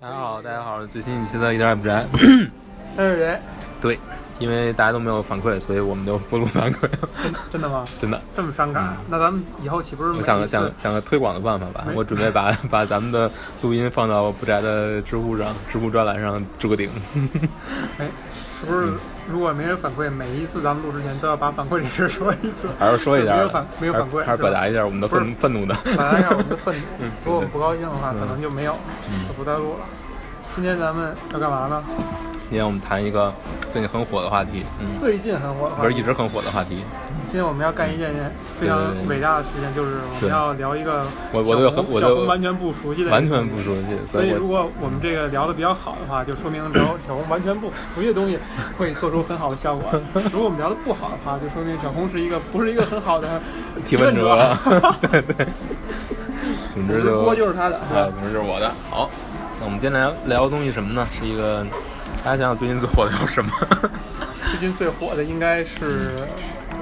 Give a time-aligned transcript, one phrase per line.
[0.00, 2.06] 大家好，大家好，最新一期的一点也不宅。
[2.96, 3.40] 那是谁？
[3.80, 3.98] 对，
[4.38, 7.08] 因为大家都没有反馈，所以我们就不录反馈了。
[7.20, 7.84] 真真的吗？
[7.98, 8.96] 真的，这么伤感？
[9.08, 11.84] 那咱们以后岂不是我想个想个想个推广的办法吧。
[11.96, 13.28] 我准备把 把咱们的
[13.60, 16.88] 录音放到不宅的知乎上，知乎专栏上置个顶。
[17.98, 18.08] 哎，
[18.60, 18.92] 是不是
[19.30, 25.74] 如果没人反馈，每一次咱们录之前都要把反馈这事说一次，还是说一下，没有反没有反馈还是表达一下我们的愤愤怒的。
[25.84, 27.10] 表达一下我们的愤怒嗯。
[27.24, 28.74] 如果我们不高兴的话，嗯可能就没有，
[29.10, 29.84] 嗯就不再录了。
[30.54, 31.82] 今天咱们要干嘛呢？
[32.50, 33.32] 今天我们谈一个
[33.68, 36.82] 最近很火的话题，嗯，最近很火的话题不是一直很火的话题。
[37.28, 38.10] 今天我们要干一件
[38.58, 43.58] 非常对对对伟大的事情，就是我们要聊一个我我都有小红小红完全不熟悉的，完全不。
[43.58, 48.38] 熟悉，所以，如果我们这个聊的比较好的话， 就说明聊小红完全不熟悉的东西
[48.78, 49.92] 会做出很好的效果。
[50.32, 53.28] 如果我们聊的不好的话，就说明小红是一个不是一个很好的
[53.84, 54.94] 提问者者。
[55.10, 55.46] 对对。
[56.72, 58.72] 总之就锅就是他的，是啊，总之就是我的。
[58.88, 59.10] 好，
[59.60, 61.06] 那我们今天来聊的东西什么呢？
[61.12, 61.62] 是一个
[62.24, 63.50] 大家想想最近最火的有什么？
[64.50, 66.12] 最近最火的应该是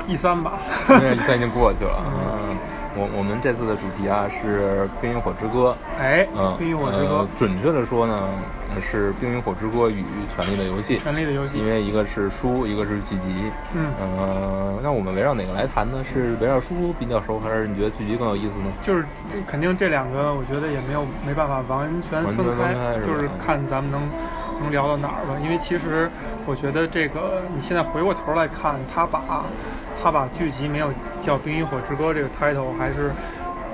[0.07, 0.55] E 三吧？
[0.89, 2.03] 因为现在已经过去了。
[2.05, 2.57] 嗯，
[2.95, 5.77] 我我们这次的主题啊是《冰与火之歌》。
[6.01, 8.29] 哎，嗯，冰与火之呃歌，准确的说呢，
[8.81, 10.03] 是《冰与火之歌》与
[10.35, 11.67] 《权力的游戏》，权力的游戏因。
[11.67, 13.51] 为一个是书，一个是剧集。
[13.75, 16.05] 嗯，呃，那我们围绕哪个来谈呢？
[16.05, 18.67] 是围绕书比较熟，还是你觉得剧集更有意思呢？
[18.83, 19.05] 就是
[19.47, 24.01] 肯定这两个，我觉得也没有没办法完全分开分开，是就是看咱们能
[24.63, 25.35] 能聊到哪儿吧。
[25.43, 26.09] 因为其实
[26.47, 29.45] 我觉得这个你现在回过头来看，他把
[30.03, 33.11] 他把剧集没有叫《冰与火之歌》这个 title 还是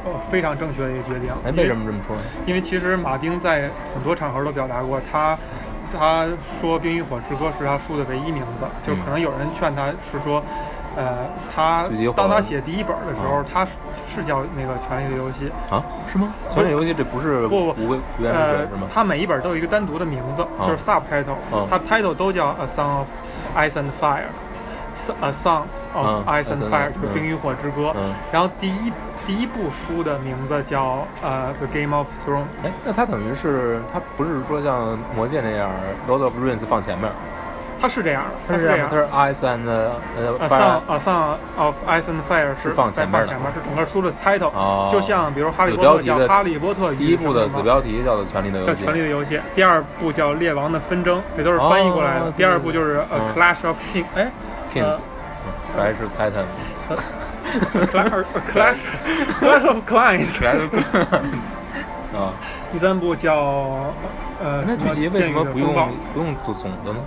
[0.05, 1.31] 呃非常正确的一个决定。
[1.45, 2.23] 哎，为什么这么说呢？
[2.47, 5.39] 因为其实马丁在很多场合都表达过，他
[5.97, 6.27] 他
[6.61, 10.43] 说《冰与火之歌》是他书的唯一名字，就可能有人劝他是说，
[10.97, 13.71] 呃，他当他写第一本的时候，他是
[14.15, 16.29] 是叫那个《权力的游戏》，啊，是吗？
[16.51, 23.07] 权力游戏这不是不不无无源之呃水是吗？，他每一本都有一个单独的名字，啊就是 subtitle，、啊它 title 都叫 A Song of
[23.57, 24.33] Ice and Fire。
[25.21, 25.65] A Song
[25.95, 28.93] of 啊 Ice and Fire，就是嗯《冰与火之歌》嗯然后第一
[29.27, 35.71] 第一部书的名字叫呃《The Game of Thrones》，哎，那它等于是它不是说像魔戒那样
[36.09, 37.09] ，Lord of Rings 放前面，
[37.81, 38.89] 它是这样的，它是这样。
[38.91, 52.27] 它是 Ice and 呃 Fire Song of Ice and Fire 是放在前面的前面，是整个书的 title，、哦就像比如《哈利子波特》叫哈利波特与第一部的子标题叫做《权力的游叫《戏》权力的游戏》，第二部叫《列王的纷争》，这都是翻译过来的。
[52.27, 54.31] 哦第二部就是《嗯 A Clash of King》，哎
[54.75, 54.99] Kings，
[55.75, 56.07] Clash A
[58.53, 58.79] Clash
[59.41, 60.45] Clash of Clans。
[62.13, 62.33] 啊，
[62.71, 63.93] 第三部叫
[64.43, 65.75] 呃，那剧集为什么不用
[66.13, 66.99] 不用做总的呢？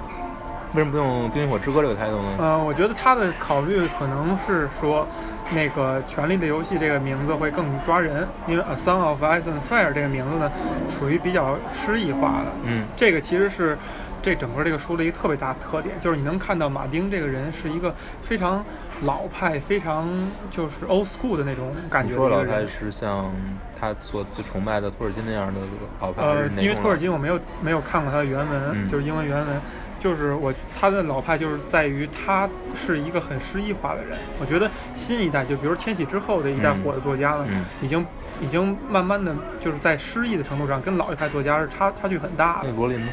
[0.74, 2.30] 为什么不用《冰与火之歌》这个 title 呢？
[2.40, 5.08] 呃，我觉得他的考虑可能是说，
[5.54, 10.52] 那个《权力的游戏》这个名字会更抓人，因为《A Song of Ice and Fire》这个名字呢，
[11.00, 12.52] 属于比较诗意化的。
[12.66, 13.78] 嗯这个其实是
[14.26, 17.94] 这整个这个书的一个特别大的特点，就是你能看到马丁这个人是一个
[18.28, 18.66] 非常
[19.04, 20.10] 老派、非常
[20.50, 23.32] 就是 old school 的那种感觉老派是像
[23.80, 25.60] 他所最崇拜的托尔金那样的
[26.02, 29.62] 老派，呃因为托尔金我没有没有看过他的原文，嗯就是英文原文。
[30.00, 34.18] 就是我他的老派就是在于他是一个很诗意化的人。
[34.40, 38.04] 我觉得新一代，就比如千禧之后的一代嗯火的作家呢，嗯已经
[38.42, 42.76] 已经慢慢的就是在诗意的程度上跟老一派作家是差差距很大的那。
[42.76, 43.08] 罗琳呢？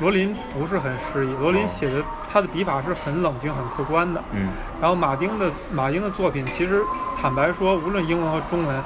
[0.00, 4.22] 罗琳不是很诗意，罗琳哦写的他的笔法是很冷静、很客观的。
[4.32, 4.48] 嗯
[4.80, 6.80] 然后马丁的马丁的作品，其实
[7.20, 8.82] 坦白说，无论英文和中文，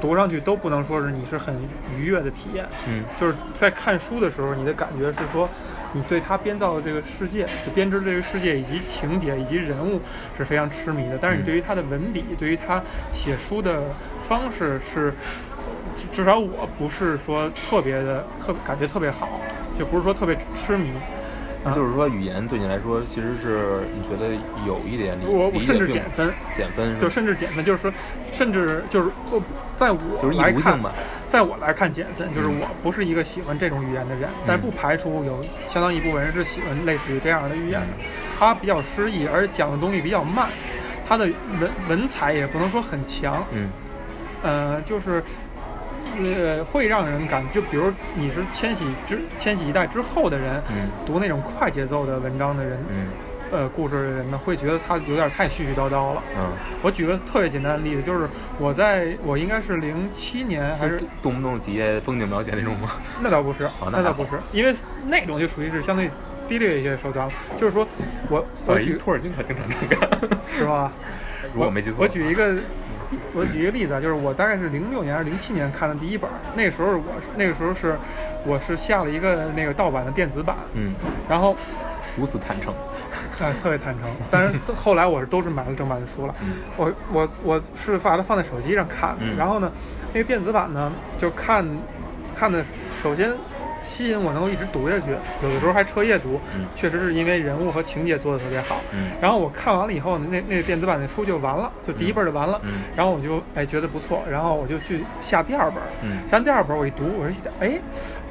[0.00, 1.62] 读上去都不能说是你是很
[1.96, 2.66] 愉悦的体验。
[2.88, 5.48] 嗯就是在看书的时候，你的感觉是说，
[5.92, 10.00] 你对他编造的这个世界，就编织这个世界以及情节以及人物
[10.36, 11.18] 是非常痴迷的。
[11.20, 12.82] 但是你对于他的文笔，对于他
[13.14, 13.84] 写书的
[14.28, 15.14] 方式是，
[15.94, 19.28] 至至少我不是说特别的特感觉特别好，
[19.80, 20.90] 就不是说特别痴迷。
[21.62, 24.34] 啊就是说语言对你来说其实是你觉得
[24.66, 27.92] 有一点理我我甚至减分，减分是就甚至减分，就是说，
[28.32, 29.42] 甚至就是我，
[29.76, 30.90] 在我就是来看吧，
[31.28, 37.88] 在我来看减分，就是嗯我不是一个喜欢这种语言的人，但不排除有相当一部分人是喜欢类似于这样的语言的。
[38.38, 40.48] 它比较诗意，而且讲的东西比较慢，
[41.06, 41.26] 他的
[41.60, 43.68] 文文采也不能说很强，嗯
[44.42, 45.22] 呃，就是。
[46.18, 53.06] 呃，会让人感就比如你是千禧之千禧一代之后的人，嗯读那种快节奏的文章的人，嗯
[53.52, 56.22] 呃，故事的人呢，会觉得他有点太絮絮叨叨了。
[56.36, 56.52] 嗯，
[56.82, 58.28] 我举个特别简单的例子，就是
[58.58, 62.90] 我在我应该是零七年还是动不动几页风景描写那种吗？
[63.20, 64.74] 那倒不是，那那倒不是，因为
[65.06, 66.08] 那种就属于是相对
[66.48, 67.32] 低劣一些手段了。
[67.58, 67.86] 就是说
[68.28, 70.92] 我我举托尔金可经常这么干，是吧？
[71.52, 72.54] 如果我没记错，我举一个，
[73.32, 77.96] 我举一个例子啊，就是我大概是零六年还是零七年看的第一本儿，那个时候我是那个时候是，
[78.44, 80.94] 我是下了一个那个盗版的电子版，嗯，
[81.28, 81.56] 然后
[82.16, 82.72] 如此坦诚。
[83.40, 84.08] 啊，特别坦诚。
[84.30, 86.34] 但是后来我是都是买了正版的书了。
[86.42, 89.72] 嗯我我我是把它放在手机上看然后呢，
[90.12, 91.66] 那个电子版呢，就看
[92.38, 92.62] 看的，
[93.02, 93.30] 首先
[93.82, 95.10] 吸引我能够一直读下去，
[95.42, 98.80] 有的时候还彻夜读，嗯确实是因为人物和情节做的特别好。
[98.92, 102.60] 嗯然后我看完了以后呢，那那个电子版的书就完了，就第一本就完了。
[102.64, 105.82] 嗯然后我就哎觉得不错，然后我就去下第二本。
[106.02, 107.78] 嗯下完第二本我一读，我就想，哎，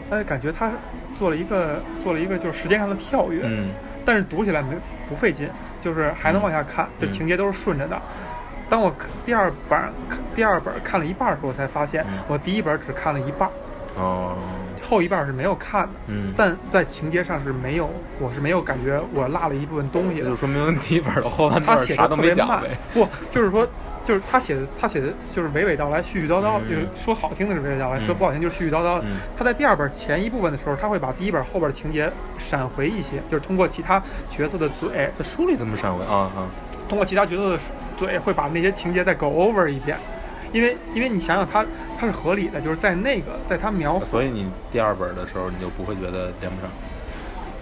[0.09, 0.71] 呃，感觉他
[1.17, 3.41] 做了一个做了一个就是时间上的跳跃。
[3.45, 3.69] 嗯
[4.05, 4.69] 但是读起来没
[5.07, 5.47] 不费劲，
[5.81, 7.99] 就是还能往下看，嗯就情节都是顺着的。
[8.69, 9.79] 当我看第二本
[10.35, 13.49] 第二本看了一半的时候，我才发现嗯我第一本只看了一半，
[13.95, 14.35] 哦
[14.89, 15.89] 后一半是没有看的。
[16.07, 17.89] 嗯，但在情节上是没有，
[18.19, 20.35] 我是没有感觉我落了一部分东西的这就。
[20.35, 23.67] 说明第一本的后半他写的段啥都特别慢没讲呗。，不就是说，
[24.05, 28.99] 就是他写的他写的就是娓娓道来，絮絮叨叨，嗯就是说好听的是娓娓道来，嗯说不好听就是絮絮叨叨。
[29.03, 32.09] 嗯他在第二本前一部分的时候，他会把第一本后边的情节
[32.39, 36.47] 闪回一些，就是通过其他角色的嘴，在书里怎么闪回啊啊？
[36.87, 37.59] 通过其他角色的
[37.97, 39.97] 嘴会把那些情节再 go over 一遍。
[40.51, 41.65] 因为因为你想想它
[41.99, 46.69] 它是合理的，就是在那个在它描所以你第二本的时候，你就不会觉得连不上。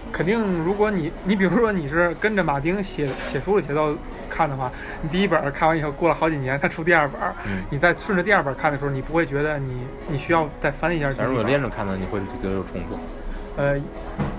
[0.10, 3.96] 肯定，如果你你比如说你是跟着马丁写写书的节奏
[4.30, 11.44] 看的话，你第一本看完以后过了好几年，他出第二本，嗯你再顺着第二本看的时候，你不会觉得你你需要再翻一下但如果。
[11.44, 12.98] 连着看呢，你会觉得有重复。
[13.58, 13.76] 呃，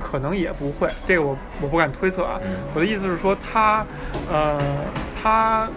[0.03, 2.41] 可能也不会，这个我我不敢推测啊。
[2.43, 3.85] 嗯我的意思是说他，
[4.31, 4.59] 呃，
[5.23, 5.69] 他，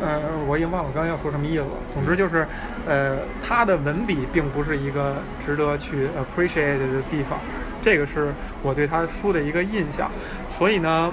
[0.00, 1.70] 呃，我已经忘了我刚刚要说什么意思了。
[1.92, 2.46] 总之就是，
[2.86, 3.16] 呃，
[3.46, 7.38] 他的文笔并不是一个值得去 appreciate 的地方，
[7.82, 8.32] 这个是
[8.62, 10.10] 我对他书的一个印象。
[10.50, 11.12] 所以呢，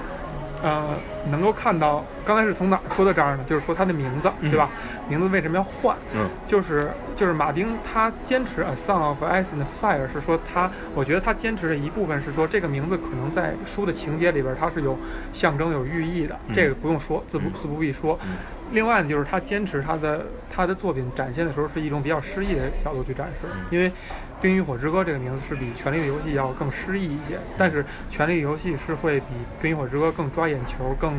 [0.62, 0.88] 呃，
[1.30, 3.44] 能够看到，刚才是从哪儿说到这儿呢？
[3.46, 4.68] 就是说他的名字，嗯对吧？
[5.08, 5.94] 名字为什么要换？
[6.14, 14.98] 嗯就是就是马丁他坚持《A Song of Ice and Fire》是说他，我觉得他坚持的一部分是说这个名字可能在书的情节里边它是有
[15.34, 18.18] 象征有寓意的，嗯这个不用说，自不自不必说。
[18.24, 18.30] 嗯
[18.72, 23.90] 另外呢，就是他坚持他的他的作品展现的时候是一种比较诗意的角度去展示，嗯因为
[24.40, 29.26] 《冰与火之歌》这个名字是比《权力的游戏》要更诗意一些，但是《权力的游戏》是会比
[29.62, 31.12] 《冰与火之歌》更抓眼球，更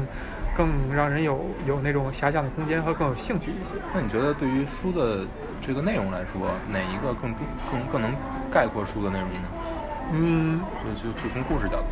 [0.56, 3.78] 更让人有有那种遐想的空间和更有兴趣一些。
[3.94, 5.26] 那你觉得对于书的
[5.66, 7.34] 这个内容来说，哪一个更
[7.72, 8.12] 更更能
[8.52, 9.40] 概括书的内容呢？
[10.14, 11.86] 嗯，就就就从故事角度。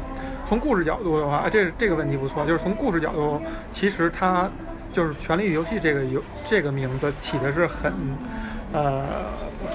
[0.46, 2.46] 从故事角度的话，这这个问题不错。
[2.46, 3.42] 就是从故事角度，
[3.72, 4.48] 其实它
[4.94, 7.92] 就是《权力游戏》这个游这个名字起的是很，
[8.72, 9.04] 呃，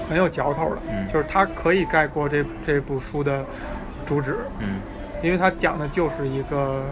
[0.09, 0.77] 很有嚼头的。
[0.89, 3.45] 嗯就是它可以概括这这部书的
[4.07, 4.79] 主旨，嗯
[5.21, 6.83] 因为它讲的就是一个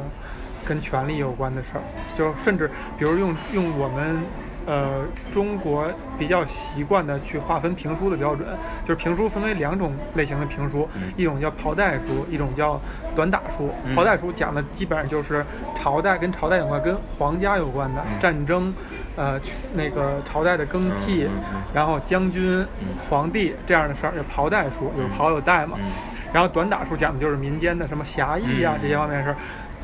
[0.68, 1.82] 跟权力有关的事儿。
[2.18, 2.70] 就甚至
[3.00, 4.18] 比如用用我们
[4.68, 5.04] 呃
[5.34, 5.88] 中国
[6.20, 8.48] 比较习惯的去划分评书的标准，
[8.86, 12.80] 就是评书分为两种类型的评书，嗯一种叫袍带书，一种叫
[13.16, 13.72] 短打书。
[13.86, 15.44] 嗯袍带书讲的基本上就是
[15.74, 18.74] 朝代跟朝代有关，跟皇家有关的、嗯战争，
[19.16, 19.40] 呃，
[19.74, 21.28] 那个朝代的更替，
[21.74, 25.78] 然后将军、嗯皇帝这样的事儿，就袍带书，有嗯袍有带嘛。
[25.80, 25.92] 嗯
[26.34, 29.38] 然后短打书讲的就是民间的什么侠义啊、嗯这些方面的事儿。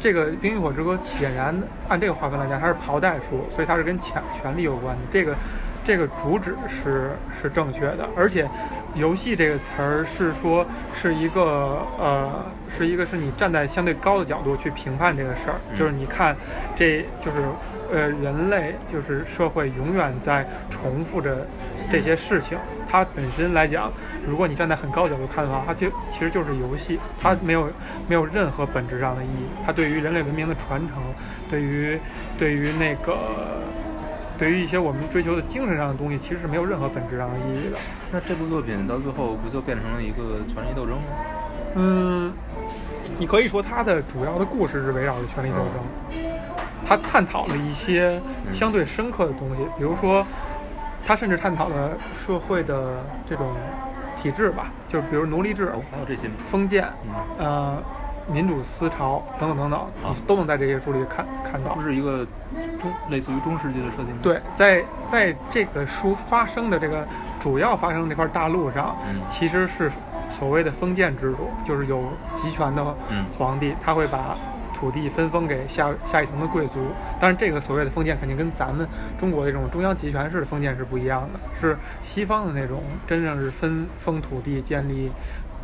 [0.03, 1.55] 这个《冰与火之歌》显然
[1.87, 5.01] 按这个划分来讲，它是袍带书，所以它是跟权权力有关的。
[5.09, 5.33] 这个
[5.85, 7.11] 这个主旨是
[7.41, 8.45] 是正确的，而且
[8.95, 12.29] “游戏”这个词儿是说是一个呃
[12.77, 16.35] 是一个是你站在相对高的角度去评判这个事儿，嗯就是你看
[16.75, 17.37] 这就是
[17.89, 21.47] 呃人类就是社会永远在重复着
[21.89, 22.57] 这些事情，
[22.89, 23.89] 它本身来讲。
[24.27, 27.67] 如果你站在很高角度看的话，它就其实就是游戏，它没有
[28.07, 29.45] 没有任何本质上的意义。
[29.65, 30.97] 它对于人类文明的传承，
[31.49, 31.99] 对于
[32.37, 33.17] 对于那个
[34.37, 37.77] 对于一些我们追求的精神上的东西，其实是没有任何本质上的意义的。
[38.11, 41.03] 那这部作品到最后不就变成了一个权力斗争吗？
[41.75, 42.31] 嗯，
[43.17, 46.23] 你可以说它的主要的故事是围绕着权力斗争，
[46.87, 48.21] 它探讨了一些
[48.53, 50.23] 相对深刻的东西，比如说，
[51.05, 51.91] 它甚至探讨了
[52.25, 53.55] 社会的这种
[54.23, 56.29] 体制吧，就是比如奴隶制、哦，还有这些。
[56.49, 57.77] 封建，嗯，呃，
[58.31, 61.81] 民主思潮等等等等，你都能在这些书里看看到不。
[61.81, 62.25] 是一个
[62.81, 64.19] 中类似于中世纪的设定吗？
[64.23, 67.05] 对，在在这个书发生的这个
[67.41, 69.91] 主要发生的这块大陆上，嗯其实是
[70.29, 72.01] 所谓的封建制度，就是有
[72.37, 74.37] 集权的嗯皇帝，他会把
[74.83, 76.79] 土地分封给下下一层的贵族。
[77.21, 78.85] 当然，这个所谓的封建肯定跟咱们
[79.17, 85.09] 中国的这种中央集权式的封建是不一样的，是西方的那种真正是分封土地、建立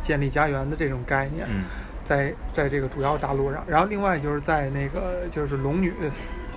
[0.00, 1.46] 建立家园的这种概念。
[1.50, 1.64] 嗯
[2.02, 5.92] 在在这个主要大陆上，然后另外就是在那个就是龙女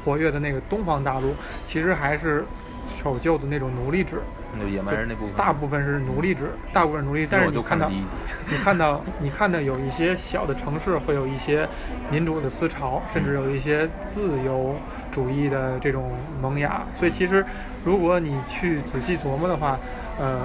[0.04, 1.36] 活跃的那个东方大陆，
[1.68, 2.44] 其实还是
[2.88, 4.16] 守旧的那种奴隶制，
[4.58, 7.90] 那野蛮人那部分，大部分是奴隶制，大部分奴隶，但是你看到
[8.50, 11.68] 你看到你看到有一些小的城市会有一些
[12.10, 14.76] 民主的思潮，甚至有一些自由
[15.12, 16.84] 主义的这种萌芽。
[16.94, 17.46] 所以其实
[17.84, 19.78] 如果你去仔细琢磨的话，
[20.20, 20.42] 呃，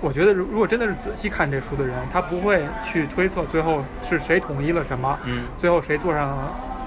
[0.00, 6.36] 我觉得如如果真的是仔细看这书的人，他不会去推测最后是谁统一了什么，嗯，最后谁坐上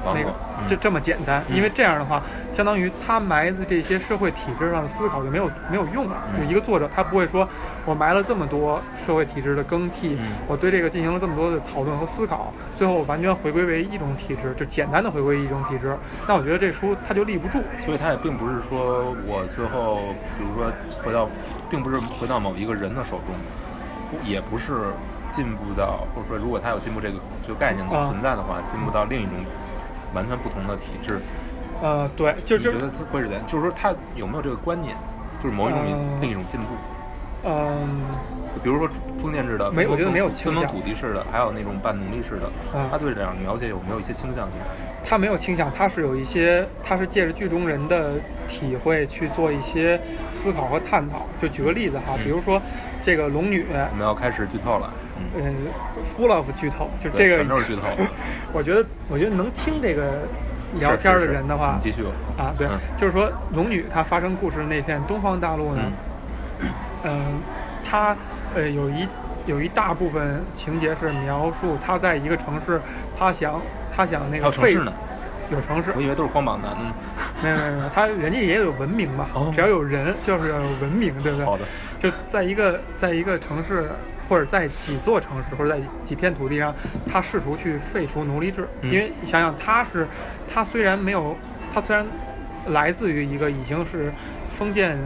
[0.05, 0.33] 那个
[0.69, 2.21] 这这么简单，嗯因为这样的话，
[2.55, 6.17] 相当于他埋的这些社会体制上的思考就没有没有用了。
[6.33, 7.47] 嗯就一个作者，他不会说
[7.85, 15.95] 我埋了这么多社会体制的更替，嗯我对这个进行了这么多的讨论和思考，最后完全回归为一种体制，就简单的回归一种体制。
[16.27, 17.61] 那我觉得这书它就立不住。
[17.85, 20.71] 所以他也并不是说我最后，比如说
[21.03, 21.29] 回到，
[21.69, 23.35] 并不是回到某一个人的手中，
[24.23, 24.73] 也不是
[25.31, 29.33] 进步到，或者说如果他有进步这个这个概念存在的话，进步到另一种
[30.13, 31.19] 完全不同的体制，
[31.81, 33.45] 呃，对，就就你觉得他会是怎样？
[33.47, 34.95] 就是说他有没有这个观念，
[35.41, 36.67] 就是某一种嗯另一种进步？
[37.45, 38.01] 嗯
[38.63, 38.87] 比如说
[39.19, 44.53] 封建制的，没我觉得没有倾向土地式的，还有那种半奴隶式的，嗯他对这样描写有没有一些倾向性？
[45.03, 48.13] 他没有倾向，他是有一些，他是借着剧中人的
[48.47, 49.99] 体会去做一些
[50.31, 51.25] 思考和探讨。
[51.41, 52.61] 就举个例子哈，比如说
[53.03, 54.89] 这个龙女，我们要开始剧透了，
[55.35, 57.81] 嗯，嗯，full of 剧透，就对这个全都是剧透。
[58.53, 60.19] 我觉得，我觉得能听这个
[60.79, 61.79] 聊天的人的话，
[62.37, 65.81] 啊，对，嗯就是说龙女她发生故事的那片东方大陆呢，
[67.03, 67.39] 嗯，
[67.89, 68.15] 她
[68.55, 69.07] 呃有一
[69.45, 72.79] 有一大部分情节是描述她在一个城市，
[73.17, 73.61] 她想
[73.95, 74.93] 她想那个废有城市呢，
[75.51, 76.75] 有城市我，以为都是光膀男。
[76.79, 76.93] 嗯，
[77.43, 81.45] 没有没有没有，他人家也有文明嘛，哦只要有人就是要有文明，对不对？
[81.45, 81.63] 好的。
[81.99, 83.85] 就在一个在一个城市，
[84.27, 86.73] 或者在几座城市，或者在几片土地上，
[87.11, 88.67] 他试图去废除奴隶制。
[88.81, 88.91] 嗯。
[88.91, 90.07] 因为你想想，他是
[90.53, 91.35] 他虽然没有，
[91.73, 92.05] 他虽然
[92.67, 94.11] 来自于一个已经是
[94.57, 94.97] 封建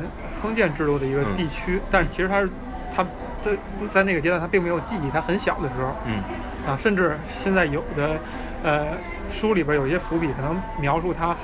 [0.41, 1.35] 封建制度的一个嗯。
[1.35, 2.49] 地区，但是其实他是
[2.95, 3.03] 他
[3.41, 3.51] 在
[3.91, 6.21] 在那个阶段他并没有记忆，他很小的时候，嗯。
[6.67, 8.17] 啊，甚至现在有的
[8.63, 8.87] 呃
[9.31, 11.35] 书里边有一些伏笔，可能描述他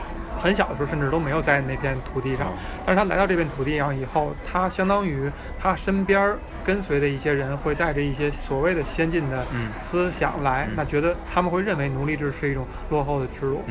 [0.44, 2.54] 很小的时候，甚至都没有在那片土地上哦。
[2.86, 13.64] 但是他来到这片土地上以后，他相当于他身边儿跟随的一些人会带着一些所谓的先进的嗯思想来，嗯那觉得他们会认为奴隶制是一种落后的制度。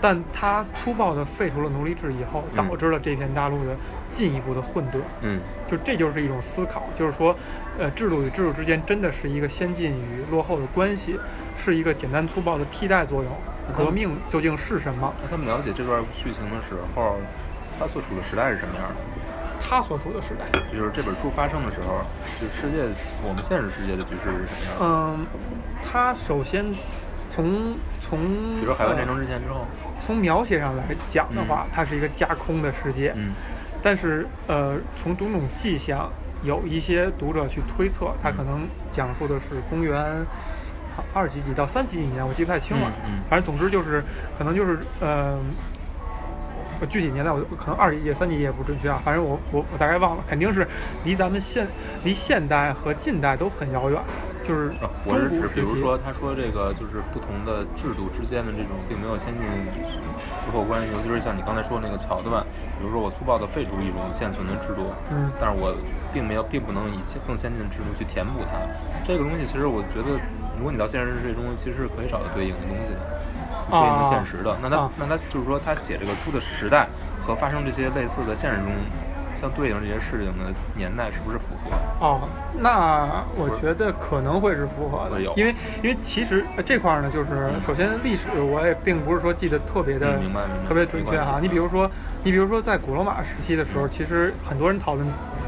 [0.00, 3.76] 嗯但他粗暴地废除了奴隶制以后，嗯导致了这片大陆的
[4.10, 4.96] 进一步的混沌。
[5.20, 5.40] 嗯
[5.70, 7.36] 就这就是一种思考，就是说，
[7.78, 11.18] 呃，制度与制度之间真的是一个先进与落后的关系，
[11.56, 13.30] 是一个简单粗暴的替代作用。
[13.76, 15.12] 革命究竟是什么？
[15.22, 17.18] 那他们了解这段剧情的时候，
[17.78, 18.94] 他所处的时代是什么样的？
[19.62, 22.00] 他所处的时代，就是这本书发生的时候，
[22.40, 22.82] 就世界
[23.22, 24.86] 我们现实世界的局势是什么样的？
[24.86, 25.26] 嗯，
[25.84, 26.64] 他首先
[27.28, 27.76] 从
[28.10, 28.18] 从
[28.54, 29.64] 比如说海湾战争呃之前之后，
[30.04, 33.12] 从描写上来讲的话，它是一个架空的世界。
[33.16, 33.30] 嗯。
[33.80, 36.10] 但是呃，从种种迹象，
[36.42, 40.26] 有一些读者去推测，它可能讲述的是公元
[41.14, 42.90] 二几几到三几几年，我记不太清了。
[43.06, 43.18] 嗯嗯。
[43.30, 44.02] 反正总之就是，
[44.36, 45.38] 可能就是呃，
[46.80, 50.66] 我具体年代我可能二几页、三几页不准确啊，反正我我我大概忘了，肯定是
[51.04, 51.66] 离咱们现
[52.04, 53.98] 离现代和近代都很遥远，
[54.50, 55.46] 就是啊，我是指。
[55.54, 59.46] 比如说，他说这个就是不同的制度之间的这种并没有先进
[60.42, 62.42] 之后关系，尤其是像你刚才说的那个桥段，
[62.74, 65.70] 比如说我粗暴的废除一种现存的制度，嗯但是我
[66.12, 68.58] 并没有，并不能以更先进的制度去填补它。
[69.06, 70.18] 这个东西其实我觉得，
[70.58, 72.98] 如果你到现实世界中，其实是可以找到对应的东西的，
[73.70, 74.58] 对应的现实的。
[74.58, 76.90] 那他、啊那他就是说，他写这个书的时代
[77.22, 78.66] 和发生这些类似的现实中
[79.40, 81.70] 相对应这些事情的年代是不是符合？
[82.04, 82.28] 哦，
[82.58, 91.38] 那我觉得可能会是符合的，因为因为其实呃这块儿呢，就是首先历史我也并不是说记得特别的嗯明白明白特别准确哈。
[91.40, 91.90] 你比如说，
[92.22, 95.06] 你比如说在古罗马时期的时候，其实很多人讨论，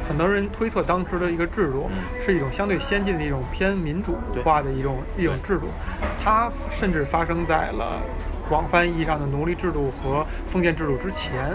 [0.09, 5.67] 很多人推测当时的一个制度嗯是一种相对先进的一种偏民主化的一种一种制度，
[6.25, 8.01] 它甚至发生在了
[8.49, 11.55] 广泛意义上的奴隶制度和封建制度之前。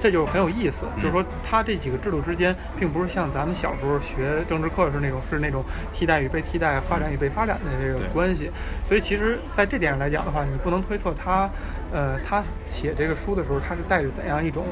[0.00, 8.50] 这就很有意思，就是说，它这几个制度之间，并不是像咱们小时候学政治课是那种是那种替代与被替代、发展与被发展的这个关系。
[8.88, 11.48] 所以，其实，在这点上来讲的话，你不能推测他，
[11.92, 14.64] 呃，他写这个书的时候，他是带着怎样一种，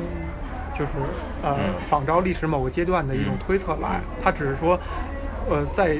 [0.72, 0.92] 就是
[1.42, 4.00] 呃嗯仿照历史某个阶段的一种嗯推测来。
[4.24, 4.80] 他只是说，
[5.50, 5.98] 呃，在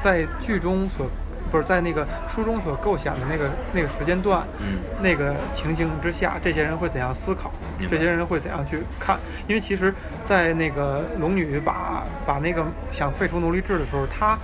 [0.00, 1.06] 在剧中所
[1.54, 4.80] 不是在那个书中所构想的那个那个时间段，嗯。
[5.00, 7.52] 那个情形之下，这些人会怎样思考？
[7.88, 9.16] 这些人会怎样去看？
[9.46, 9.94] 因为其实，
[10.24, 14.36] 在那个龙女把把那个想废除奴隶制的时候，她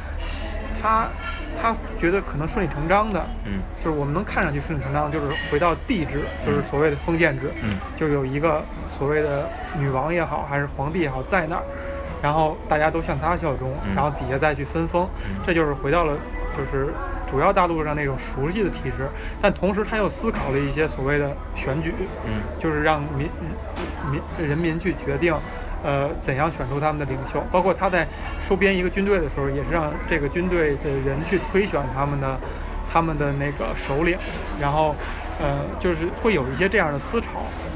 [0.81, 1.09] 她
[1.61, 3.59] 她觉得可能顺理成章的，嗯。
[3.83, 7.75] 就是我们能看上去顺理成章，就是回到帝制，就是所谓的封建制，嗯。
[7.97, 8.63] 就有一个
[8.97, 11.63] 所谓的女王也好，还是皇帝也好，在那儿，
[12.23, 13.97] 然后大家都向他效忠，嗯。
[13.97, 15.43] 然后底下再去分封，嗯。
[15.45, 16.15] 这就是回到了
[16.57, 16.93] 就是
[17.31, 19.09] 主要大陆上那种熟悉的体制，
[19.41, 21.95] 但同时他又思考了一些所谓的选举，
[22.27, 23.29] 嗯就是让民
[24.11, 25.35] 民人民去决定，
[25.83, 27.43] 呃，怎样选出他们的领袖。
[27.53, 28.07] 包括他在
[28.49, 32.39] 收编一个军队的时候，也是让这个军队的人去推选他们的
[32.93, 34.19] 他们的那个首领，
[34.61, 34.95] 然后，
[35.41, 37.29] 呃，就是会有一些这样的思潮，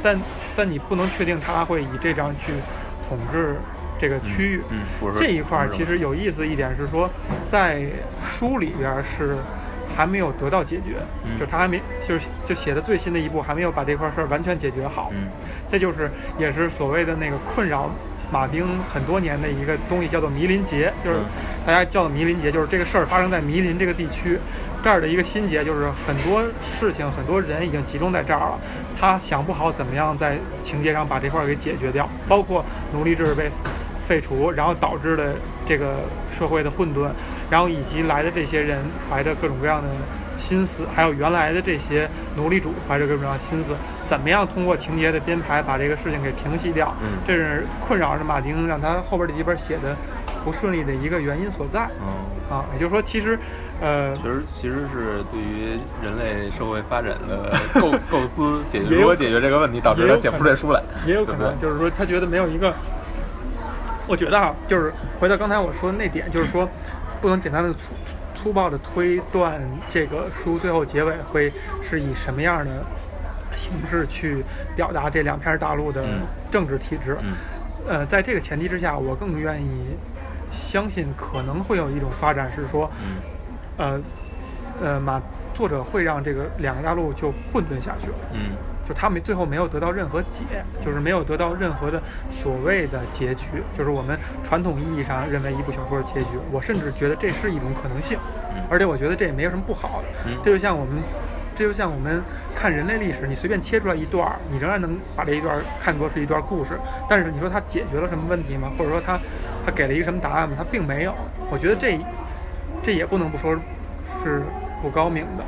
[0.02, 0.19] 但
[0.57, 2.52] 但你不能确定他会以这样去
[3.09, 3.57] 统治
[3.98, 4.62] 这个区域。
[5.16, 7.08] 这一块儿其实有意思一点是说，
[7.50, 7.84] 在
[8.26, 9.36] 书里边儿是
[9.96, 15.28] 还没有得到解决，嗯就他还没就是就写的最新的一步还没有把这块事儿完全解决好，嗯
[15.70, 17.90] 这就是也是所谓的那个困扰
[18.32, 21.24] 马丁很多年的一个东西，叫做迷林节，就是嗯
[21.66, 24.38] 大家叫做弥林节，就是这个事儿发生在迷林这个地区。
[24.82, 26.44] 这儿的一个心结就是很多
[26.78, 28.58] 事情、很多人已经集中在这儿了，
[29.00, 33.50] 他想不好怎么样在情节上把这块儿给解决掉，包括奴隶制被
[34.06, 35.32] 废除，然后导致了
[35.66, 35.94] 这个
[36.38, 37.08] 社会的混沌，
[37.50, 38.78] 然后以及来的这些人
[39.11, 39.88] 怀着各种各样的
[40.38, 43.75] 心思，还有原来的这些奴隶主怀着各种各样的心思，
[44.08, 46.94] 怎么样通过情节的编排把这个事情给平息掉？
[47.02, 49.96] 嗯这是困扰着马丁，让他后边这几本写的
[50.44, 52.64] 不顺利的一个原因所在嗯，啊。
[52.75, 53.38] 也就是说，其实，
[53.80, 62.75] 呃，其实其实是对于人类社会发展的构 构思解决，如何解决这个问题，导致他写不出这书来，也有可能对不对就是说他觉得没有一个，
[64.06, 66.68] 我觉得啊，就是回到刚才我说的那点，就是说
[67.20, 67.78] 不能简单的粗
[68.34, 69.61] 粗暴的推断
[69.92, 71.50] 这个书最后结尾会
[71.82, 72.70] 是以什么样的
[73.56, 74.44] 形式去
[74.76, 76.20] 表达这两片大陆的嗯
[76.50, 77.16] 政治体制。
[77.23, 77.34] 嗯
[77.87, 79.96] 呃，在这个前提之下，我更愿意
[80.50, 83.20] 相信可能会有一种发展是说，嗯
[83.76, 84.00] 呃
[84.82, 85.20] 呃，马
[85.54, 88.14] 作者会让这个两个大陆就混沌下去了。
[88.32, 88.56] 嗯
[88.87, 90.45] 就他们最后没有得到任何解，
[90.85, 92.00] 就是没有得到任何的
[92.31, 96.37] 所谓的结局，就是我们传统意义上认为一部小说的结局。
[96.53, 98.19] 我甚至觉得这是一种可能性，
[98.55, 100.31] 嗯而且我觉得这也没有什么不好的。
[100.31, 101.03] 嗯这就像我们，
[101.57, 102.23] 这就像我们
[102.55, 106.79] 看人类历史，你随便切出来一段儿，你仍然能把这一段儿看作是一段故事。
[107.09, 108.70] 但是你说它解决了什么问题吗？
[108.77, 109.18] 或者说它
[109.64, 110.55] 它给了一个什么答案吗？
[110.59, 111.14] 它并没有。
[111.51, 111.99] 我觉得这
[112.83, 113.57] 这也不能不说
[114.23, 114.42] 是
[114.83, 115.44] 不高明的。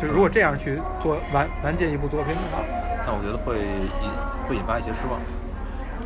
[0.00, 2.62] 就如果这样去做完完结一部作品的话，
[3.06, 3.58] 但我觉得会
[4.02, 4.10] 引
[4.48, 5.20] 会引发一些失望。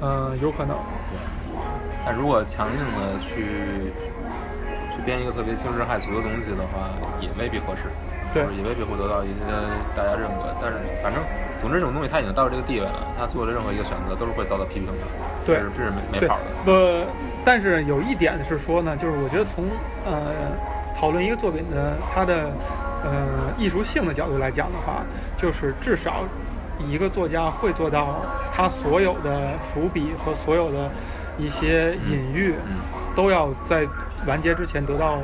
[0.01, 0.77] 嗯、有可能。
[1.11, 1.19] 对，
[2.07, 3.91] 但如果强硬的去
[4.95, 7.91] 去编一个特别惊世骇俗的东西的话，也未必合适，
[8.33, 9.43] 对也未必会得到一些
[9.97, 10.55] 大家认可。
[10.63, 11.19] 但是反正，
[11.61, 15.03] 总之这种东西它已经到了这个地位了，他做的任何一个选择都是会遭到批评的，
[15.45, 17.03] 对这是这是没没对跑的。，呃，
[17.45, 19.65] 但是有一点是说呢，就是我觉得从
[20.07, 20.31] 呃
[20.99, 22.51] 讨论一个作品的它的
[23.05, 25.03] 呃艺术性的角度来讲的话，
[25.37, 26.25] 就是至少
[26.79, 28.17] 一个作家会做到
[28.55, 30.91] 他所有的伏笔和所有的
[31.39, 32.79] 一些隐喻，嗯
[33.15, 33.87] 都要在
[34.27, 35.19] 完结之前得到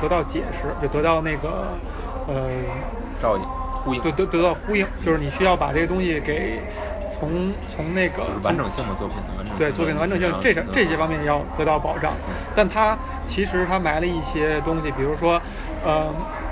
[0.00, 1.68] 得到解释，就得到那个
[2.26, 2.34] 呃
[3.22, 3.42] 照应
[3.84, 6.60] 呼应，得得得到呼应，就是你需要把这个东西给
[7.10, 12.12] 从从那个就是完整性的作品的完整性对作品的完整性这这些方面要得到保障，
[12.54, 12.96] 但它
[13.28, 15.40] 其实他埋了一些东西，比如说，
[15.84, 16.08] 呃，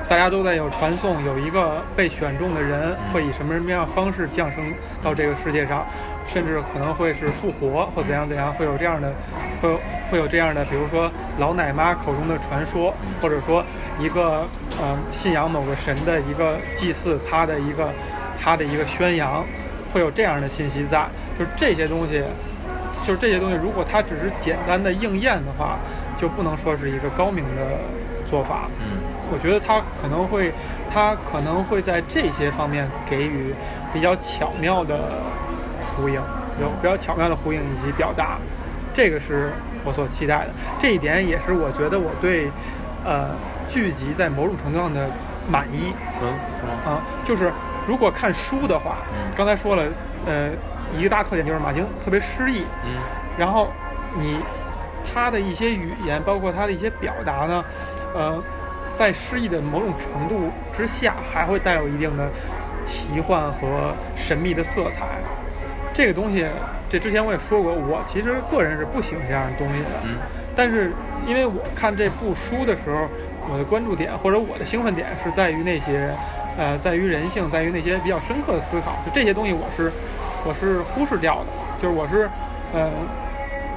[0.08, 5.84] 大家都在有传送，有一个被选中的人会以什么什么样的方式降生到这个世界上，
[6.26, 9.12] 甚至可能会是复活或怎样怎样，会有这样的，
[9.60, 13.64] 会有会有这样的，比如说老奶妈口中的传说，或者说
[13.98, 14.46] 一个
[14.80, 17.88] 呃信仰某个神的一个祭祀，他的一个
[18.40, 19.42] 他的一个宣扬，
[19.92, 21.06] 会有这样的信息在，
[21.38, 22.22] 就是这些东西。
[23.06, 25.78] 就是这些东西，如果它只是简单的应验的话，
[26.18, 27.78] 就不能说是一个高明的
[28.28, 28.68] 做法。
[28.80, 30.52] 嗯我觉得他可能会，
[30.94, 33.52] 他可能会在这些方面给予
[33.92, 34.96] 比较巧妙的
[35.96, 36.14] 呼应，
[36.60, 38.38] 有比较巧妙的呼应以及表达，
[38.94, 39.50] 这个是
[39.84, 40.50] 我所期待的。
[40.80, 42.48] 这一点也是我觉得我对，
[43.04, 43.30] 呃，
[43.68, 45.08] 剧集在某种程度上的
[45.50, 45.92] 满意。
[46.22, 46.28] 嗯？
[46.86, 47.50] 啊，就是
[47.84, 49.82] 如果看书的话，嗯刚才说了，
[50.24, 50.50] 呃，
[50.96, 52.94] 一个大特点就是马丁特别诗意，嗯
[53.36, 53.72] 然后
[54.14, 54.38] 你
[55.12, 57.64] 他的一些语言，包括他的一些表达呢，
[58.14, 58.42] 呃，
[58.94, 62.28] 在诗意的某种程度之下，还会带有一定的
[62.84, 65.06] 奇幻和神秘的色彩。
[65.94, 66.46] 这个东西，
[66.90, 69.90] 这之前我也说过，我其实个人是不喜欢这样的东西的。
[70.04, 70.16] 嗯
[70.58, 70.90] 但是
[71.26, 73.06] 因为我看这部书的时候，
[73.52, 76.10] 我的关注点或者我的兴奋点是在于那些，
[76.56, 78.92] 呃，在于人性，在于那些比较深刻的思考。
[79.04, 79.92] 就这些东西，我是
[80.46, 81.46] 我是忽视掉的，
[81.82, 82.26] 就是我是，
[82.72, 82.88] 呃，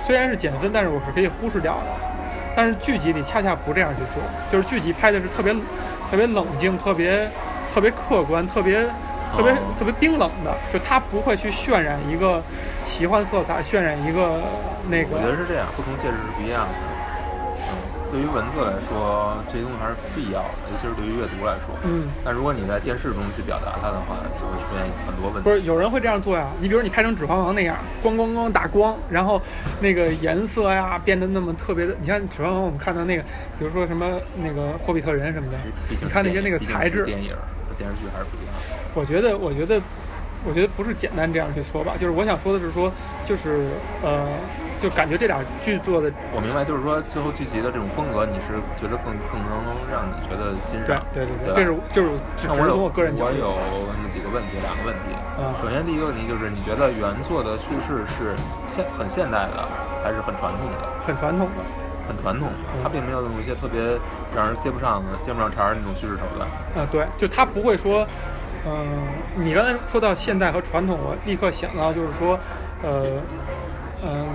[0.06, 1.86] 虽然是减分，但是我是可以忽视掉的。
[2.56, 5.54] 但是剧集里恰恰不这样去做，就是剧集拍的是特别
[6.10, 7.30] 特别冷静、特别
[7.74, 8.84] 特别客观、特别
[9.36, 12.42] 特别、哦特别冰冷的，就他不会去渲染一个
[12.84, 14.42] 奇幻色彩，渲染一个
[14.90, 16.74] 那个我觉得是这样，不同介质是不一样的。
[18.10, 21.76] 嗯，对于文字来说，这些东西还是必要的，尤其是对于阅读来说。
[21.84, 22.10] 嗯。
[22.26, 25.42] 但如果你在电视中去表达它的话，就会出现很多问题。
[25.44, 26.48] 不是有人会这样做呀？
[26.60, 29.42] 你比如你拍成《指环王》那样，咣咣咣打光，然后
[29.80, 31.96] 那个颜色呀变得那么特别的。
[32.02, 33.24] 你看《指环王》，我们看到那个，
[33.58, 35.58] 比如说什么那个霍比特人什么的，
[35.90, 38.62] 你看那些那个材质，电影和电视剧还是不一样的。
[38.96, 39.80] 我觉得，我觉得，
[40.46, 41.94] 我觉得不是简单这样去说吧。
[42.00, 42.92] 就是我想说的是说，
[43.28, 43.68] 就是
[44.02, 44.28] 呃，
[44.82, 49.60] 就感觉这俩剧做的，我明白，就是说最后剧集的这种风格，你是觉得更更能
[49.92, 51.04] 让你觉得欣赏。
[51.14, 53.60] 对对对吧这是就是只那我我个人我有
[53.92, 55.16] 那么几个问题，两个问题。
[55.40, 58.36] 嗯首先第一个问题就是，你觉得原作的叙事是
[58.72, 59.68] 现很现代的，
[60.04, 60.88] 还是很传统的？
[61.06, 61.62] 很传统的。
[62.10, 63.80] 很传统的，它并没有用一些特别
[64.36, 66.50] 让人接不上的、接不上茬儿那种叙事手段。
[66.74, 68.04] 啊，对，就它不会说，
[68.66, 68.84] 嗯、
[69.36, 72.40] 你刚才说到现代和传统，我立刻想到就是说，
[72.82, 73.06] 呃，
[74.04, 74.26] 嗯、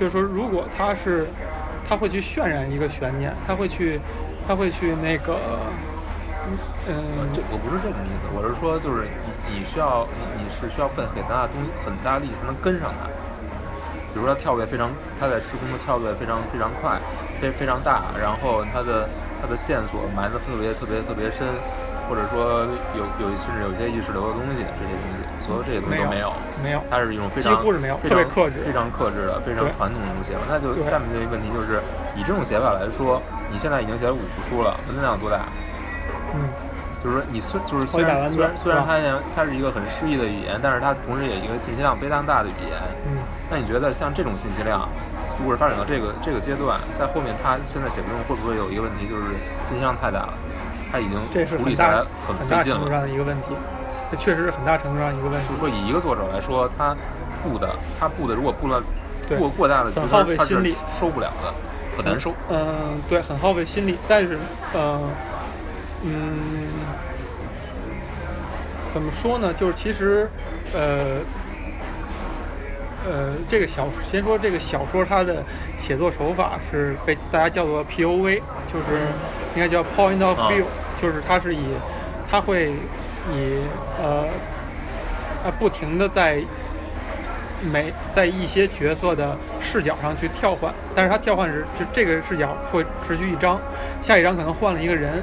[0.00, 1.28] 就是说，如果他是，
[1.86, 4.00] 他会去渲染一个悬念，他会去，
[4.48, 5.36] 他会去那个，
[6.88, 13.12] 嗯、这我不是这种意思，我是说，就是你你需要你你是需要费很大的东很大力才能跟上他。
[14.12, 14.88] 比如说他跳跃非常，
[15.20, 16.96] 他在时空的跳跃非常非常快，
[17.36, 19.04] 非非常大，然后他的
[19.36, 21.44] 他的线索埋的特别特别特别深，
[22.08, 22.64] 或者说
[22.96, 25.19] 有有甚至有些意识流的东西，这些东西，
[25.50, 26.32] 所有这些东西都没有。
[26.62, 30.46] 没有，它是一种非常几乎是没有非常特别克制非常克制的、非常传统的一种写法。
[30.46, 31.82] 那就下面这个问题就是，
[32.14, 35.50] 以这种写法来说，你现在已经写了五部书了，文字量多大？
[36.30, 36.46] 嗯，
[37.02, 42.78] 就是说你虽就是虽然虽然虽然它也它是一个很诗意的语言，但是它同时也一个信息量非常大的语言。
[43.10, 43.18] 嗯，
[43.50, 44.86] 那你觉得像这种信息量，
[45.40, 49.34] 如果是发展到这个这个阶段，在后面它现在写不动，会不会有一个问题，就是
[49.66, 50.34] 信息量太大了，
[50.92, 51.16] 它已经
[51.48, 52.78] 处理起来大很很费劲了。
[52.78, 53.56] 大程度上的一个问题，
[54.10, 55.60] 这确实是很大程度上一个问题就是。
[55.60, 56.96] 说，以一个作者来说，他
[57.42, 58.82] 布的他布的，如果布了
[59.38, 61.54] 过过大的局很耗费他是心力收不了的，
[61.96, 62.34] 很难收。
[62.50, 64.36] 嗯，对，很耗费心力，但是，
[64.74, 65.00] 呃，
[66.02, 66.34] 嗯，
[68.92, 69.54] 怎么说呢？
[69.54, 70.28] 就是其实，
[70.74, 71.20] 呃，
[73.06, 75.44] 呃，这个小先说这个小说，它的
[75.86, 78.42] 写作手法是被大家叫做 POV，
[78.72, 79.06] 就是
[79.54, 80.64] 应该叫 Point of 啊 View，、
[81.00, 81.60] 就是它是以，
[82.28, 82.72] 它会
[83.32, 83.60] 以
[84.02, 84.26] 呃
[85.44, 86.40] 呃不停的在
[87.72, 93.60] 每在一些角色的视角上去跳换，但是它跳换时，就这个视角会持续一张，
[94.02, 95.22] 下一张可能换了一个人，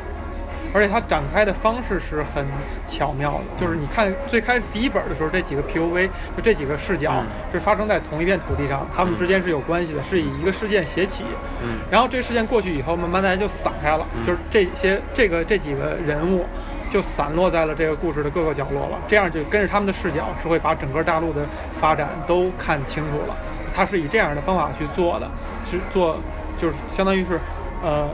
[0.72, 2.46] 而且它展开的方式是很
[2.88, 11.24] 巧妙的，就是你看最开始第一本的时候，这几个 POV 就这几个视角嗯是发生在同一片土地上，它们之间是有关系的，是以一个事件写起，
[11.64, 11.80] 嗯。
[11.90, 16.46] 然后这个事件过去以后，慢慢大家就散开了，嗯就是这些这个这几个人物
[16.92, 18.98] 就散落在了这个故事的各个角落了。
[19.08, 21.42] 这样就跟着他们的视角，是会把整个大陆的
[21.80, 23.36] 发展都看清楚了。
[23.76, 25.30] 他是以这样的方法去做的，
[25.66, 26.18] 去做
[26.58, 27.40] 就是相当于是
[27.84, 28.10] 呃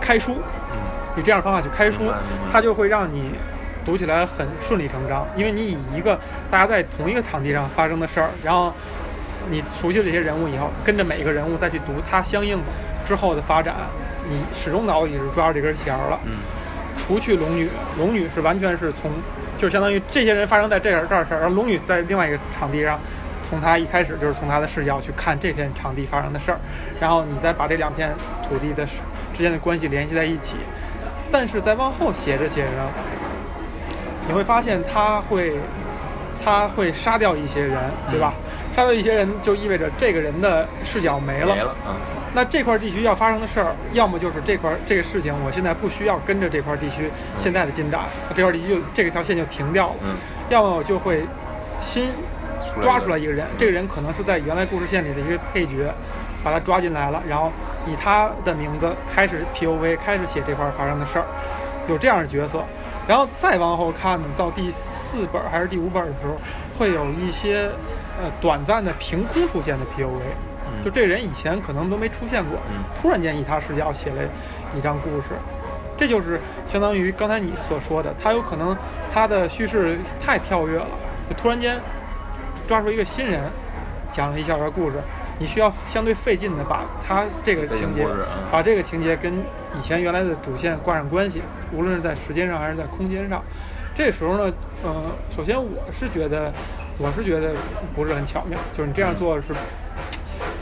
[0.00, 0.32] 开书，
[0.70, 0.78] 嗯
[1.18, 1.98] 以这样的方法去开书
[2.50, 3.34] 它就会让你
[3.84, 6.18] 读起来很顺理成章，因为你以一个
[6.50, 8.72] 大家在同一个场地上发生的事儿，然后
[9.50, 12.58] 你熟悉这些人物以后，跟着每一个人物再去读它相应
[13.06, 13.74] 之后的发展，
[14.26, 16.18] 你始终脑子里是抓着这根弦儿了。
[16.24, 16.38] 嗯
[17.06, 19.10] 除去龙女，龙女是完全是从，
[19.58, 22.98] 就相当于这些人发生在这儿这儿事儿，然后龙女在另外一个场地上，
[23.48, 26.58] 从她一开始就是从她的视角去看这片场地发生的事儿，
[27.00, 28.10] 然后你再把这两片
[28.48, 28.86] 土地的
[29.36, 30.56] 之间的关系联系在一起。
[31.30, 32.68] 但是在往后写着写着，
[34.28, 35.54] 你会发现他会，
[36.44, 37.78] 他会杀掉一些人，
[38.10, 38.34] 对吧？
[38.74, 41.54] 杀掉一些人就意味着这个人的视角没了。
[41.54, 41.94] 没了，嗯
[42.34, 47.10] 那这块地区要发生的事儿，要么就是这块这个事情，我现在不需要跟着这块地区
[47.42, 48.04] 现在的进展，
[48.34, 49.94] 这块地区就这个条线就停掉了。
[50.02, 50.16] 嗯，
[50.48, 51.24] 要么我就会
[51.82, 52.08] 新
[52.80, 55.92] 抓出来一个人，这个人可能是在原来故事线里的一个配角，
[56.42, 57.52] 把他抓进来了，然后
[57.86, 61.26] 以他的名字开始 POV，开始写这块发生的事儿，
[61.86, 62.64] 有这样的角色。
[63.06, 66.38] 然后再往后看呢，到第四本还是第五本的时候，
[66.78, 67.68] 会有一些
[68.20, 70.20] 呃短暂的凭空出现的 POV。
[70.66, 70.84] 嗯。
[70.84, 72.82] 就这人以前可能都没出现过，嗯。
[73.00, 74.22] 突然间以他视角写了
[74.76, 75.28] 一张故事，
[75.96, 78.76] 这就是相当于刚才你所说的，他有可能
[79.12, 80.86] 他的叙事太跳跃了，
[81.28, 81.78] 就突然间
[82.66, 83.40] 抓住一个新人，
[84.12, 84.96] 讲了一小段故事，
[85.38, 88.06] 你需要相对费劲的把他这个情节
[88.50, 89.32] 把这个情节跟
[89.78, 93.42] 以前原来的主线挂上关系，无论是在时间上还是在空间上。
[93.94, 94.94] 这时候呢，呃，
[95.34, 96.50] 首先我是觉得，
[96.98, 97.54] 我是觉得
[97.94, 99.46] 不是很巧妙，就是你这样做是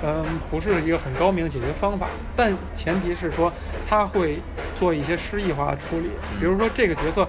[0.02, 3.52] 嗯，不是一个很高明的解决方法，但前提是说
[3.88, 4.40] 他会
[4.78, 7.28] 做一些诗意化的处理，比如说这个角色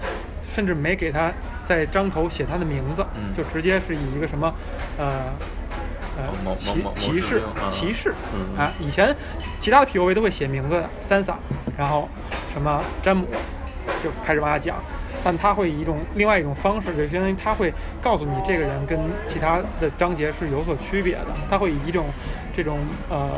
[0.55, 1.31] 甚至没给他
[1.67, 4.53] 在章头写他的名字，嗯就直接是以一个什么，
[4.97, 5.21] 呃。
[6.17, 9.15] 呃骑骑士骑士嗯啊，以前
[9.61, 11.35] 其他的 POV 都会写名字的，Sansa，
[11.77, 12.09] 然后
[12.51, 13.25] 什么詹姆，
[14.03, 14.75] 就开始往下讲。
[15.23, 22.05] 但他会以一种另外一种方式，就相当于他会告诉你这个人跟其他的章节是有所区别的，他会以一种
[22.55, 22.79] 这种
[23.09, 23.31] 呃，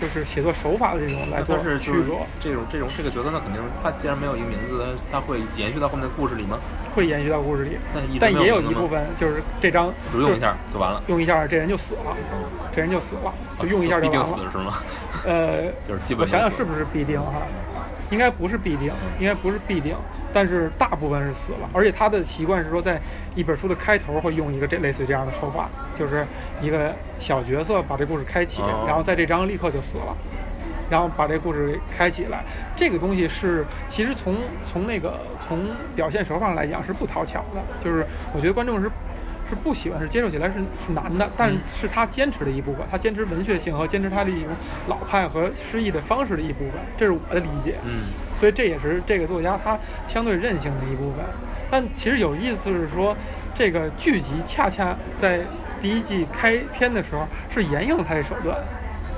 [0.00, 6.58] 就是写作手法的这种来就是区隔，这种这种这个角色，那肯定他既然没有一个名字，他会延续到后面的故事里吗？
[6.94, 7.76] 会延续到故事里。
[8.18, 12.44] 但也有一部分就是这张只用一下就完了，用一下这人就死了，嗯，
[12.74, 14.34] 这人就死了，就用一下就必完了。
[14.34, 14.78] 定死是吗？
[15.26, 17.42] 呃， 就是基本我想想是不是必定哈？
[18.10, 19.94] 应该不是必定，应该不是必定，
[20.32, 21.68] 但是大部分是死了。
[21.72, 23.00] 而且他的习惯是说，在
[23.34, 26.26] 一本书的开头会用一个这类似于这样的手法，就是
[26.60, 30.16] 一个小角色把这故事开启，哦然后在这章立刻就死了。
[30.88, 32.44] 然后把这故事给开起来，
[32.76, 35.58] 这个东西是其实从从那个从
[35.96, 38.88] 表现手法上来讲是不讨巧的，就是我觉得观众是
[39.48, 40.54] 是不喜欢，是接受起来是
[40.86, 44.50] 是难的，但是是他坚持的一部分，他坚持文学性和坚持他的一种
[44.88, 47.74] 老派和诗意的方式的一部分，这是我的理解。
[47.84, 49.78] 嗯所以这也是这个作家他
[50.08, 51.24] 相对任性的一部分。
[51.70, 53.16] 但其实有意思是说，
[53.54, 55.40] 这个剧集恰恰在
[55.80, 58.58] 第一季开篇的时候是沿用了他的手段，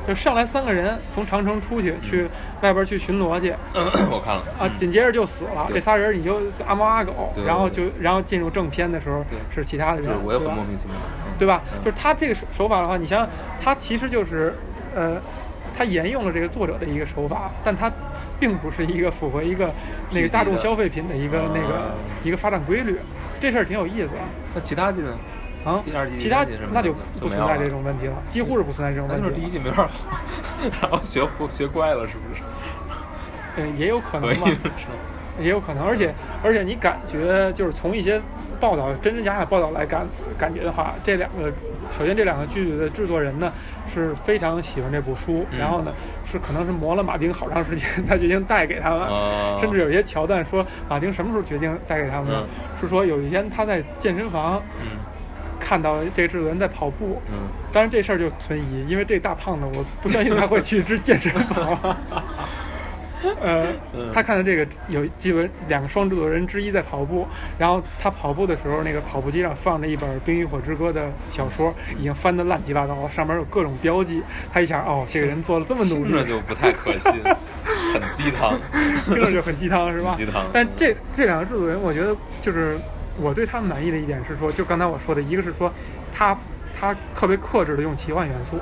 [0.09, 2.27] 就上来三个人从长城出去去
[2.63, 3.55] 外边去巡逻去。
[4.11, 4.43] 我看了。
[4.59, 9.39] 啊，紧接着就死了，这仨人你就阿猫阿狗，然后就然后进入正片的时候对。
[9.55, 10.55] 是其他的人，我也对吧？
[10.55, 11.33] 很莫名其妙，嗯。
[11.39, 11.63] 对吧？
[11.75, 11.85] 嗯。
[11.85, 13.29] 就是他这个手手法的话，你想想，
[13.63, 14.55] 他其实就是，
[14.95, 15.21] 呃，
[15.77, 17.93] 他沿用了这个作者的一个手法，但他
[18.41, 19.71] 并不是一个符合一个
[20.11, 21.93] 那个大众消费品的一个那个啊。
[22.25, 22.97] 一个发展规律，
[23.39, 24.09] 这事儿挺有意思
[24.55, 25.13] 那其他季呢？
[25.77, 26.17] 啊第二季。
[26.17, 29.47] 其他那就不存在这种问题了，几乎是不存在这种那就是问题了。
[29.47, 29.87] 第一季没法
[30.81, 32.43] 好，然后学学乖了，是不是？
[33.57, 34.49] 嗯，也有可能吧，
[35.41, 38.21] 也有可能，而且而且你感觉就是从一些
[38.61, 40.07] 报道真真假假报道来感
[40.39, 41.53] 感觉的话，这两个
[41.91, 43.53] 首先这两个剧的制作人呢
[43.93, 45.93] 是非常喜欢这部书，嗯然后呢
[46.25, 52.43] 是可能是磨了马丁好长时间才决定带给他们，哦甚至有一些桥段说马丁什么时候决定带给他们呢？
[52.43, 52.49] 嗯
[52.81, 54.99] 是说有一天他在健身房嗯
[55.61, 61.97] 看到这个制作人在跑步，嗯，当然这事儿就存疑，因为这大胖子我不相信他会去支健身房。
[63.41, 67.27] 呃嗯，他看到这个有基本两个双制作人之一在跑步，
[67.59, 74.23] 然后他跑步的时候，那个跑步机上放着一本《冰与火之歌》的小说，已经翻得乱七八糟了，上面有各种标记。
[74.53, 77.13] 他一想，哦，这个人做了这么努力，那，就不太可信，
[77.93, 78.57] 很鸡汤。
[79.07, 80.15] 听着就很鸡汤，是吧？
[80.17, 82.79] 鸡汤但这这两个制作人，我觉得就是
[83.21, 85.73] 我对他们满意的一点是说，就刚才我说的，一个是说
[86.15, 86.37] 他
[86.79, 88.59] 他特别克制的用奇幻元素，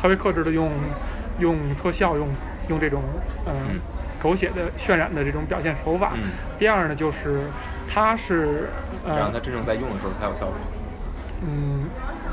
[0.00, 0.70] 特别克制的用
[1.38, 2.28] 用特效，用
[2.68, 3.02] 用这种
[3.46, 3.80] 嗯、嗯
[4.20, 6.12] 狗血的渲染的这种表现手法。
[6.16, 7.42] 嗯第二呢，就是
[7.88, 8.68] 他是
[9.06, 10.54] 呃让他真正在用的时候才有效果。
[11.42, 11.84] 嗯，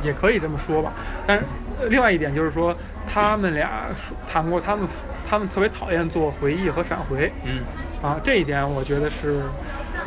[0.03, 0.93] 也可以这么说吧。
[1.27, 1.43] 但是
[1.79, 2.75] 呃另外一点就是说，
[3.07, 4.87] 他们俩说谈过，他们
[5.29, 7.31] 他们特别讨厌做回忆和闪回。
[7.43, 7.61] 嗯
[8.01, 9.41] 啊，这一点我觉得是，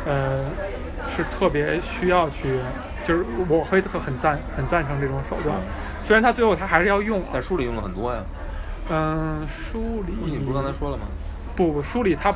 [0.05, 0.45] 呃，
[1.15, 2.59] 是特别需要去，
[3.07, 5.55] 就是我会特很赞很赞成这种手段。
[6.03, 8.19] 虽然他最后他还是要用，在书里用了很多呀。
[8.91, 11.03] 嗯，书里你不是刚才说了吗？
[11.55, 12.33] 不不，书里他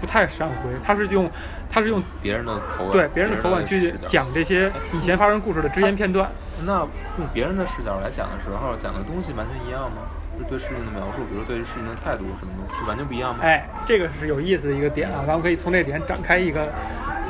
[0.00, 1.30] 不太闪回，他是用
[1.70, 3.94] 他是用别人的口吻，对别人的口吻去。
[4.06, 6.30] 讲这些以前发生故事的只言片段。
[6.64, 6.78] 那
[7.18, 10.02] 用别人的视角来讲的时候，讲的东西完全一样吗？
[10.34, 13.40] 就是对事情的描述，比如对事情的态度什么的，是完全不一样吗？
[13.42, 16.68] 哎，这个是有意思的一个点啊，咱们可以从这点展开一个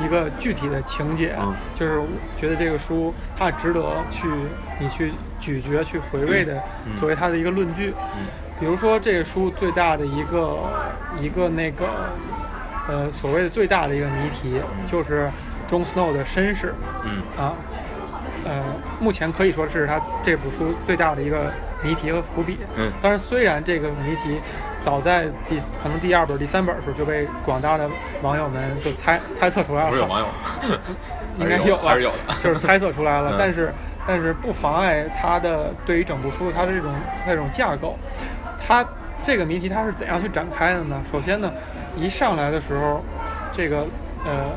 [0.03, 1.53] 一个具体的情节，嗯。
[1.75, 4.27] 就是我觉得这个书它值得去
[4.79, 6.97] 你去咀嚼、去回味的，嗯。
[6.97, 7.93] 作为它的一个论据。
[8.15, 8.25] 嗯。
[8.59, 10.57] 比如说这个书最大的一个
[11.19, 11.85] 一个那个
[12.87, 15.29] 呃所谓的最大的一个谜题，就是
[15.69, 17.21] Jon Snow 的身世嗯。
[17.37, 17.53] 啊。
[18.45, 18.61] 呃，
[18.99, 22.57] 目前可以说是他这部书最大的一个谜题和伏笔。
[22.75, 22.91] 嗯。
[23.01, 24.37] 当然，虽然这个谜题
[24.83, 27.89] 早在第可能第二本、第三本的时候就被广大的
[28.21, 30.27] 网友们就猜猜测出来了，不是有网友，
[31.39, 32.35] 应该是有啊还是有的。
[32.43, 33.31] 就是猜测出来了。
[33.31, 33.35] 嗯。
[33.39, 33.73] 但是
[34.05, 36.91] 但是不妨碍它的对于整部书它的这种
[37.23, 37.97] 它这种架构，
[38.67, 38.85] 它
[39.23, 41.01] 这个谜题它是怎样去展开的呢？
[41.11, 41.51] 首先呢，
[41.95, 43.01] 一上来的时候，
[43.53, 43.85] 这个
[44.25, 44.51] 呃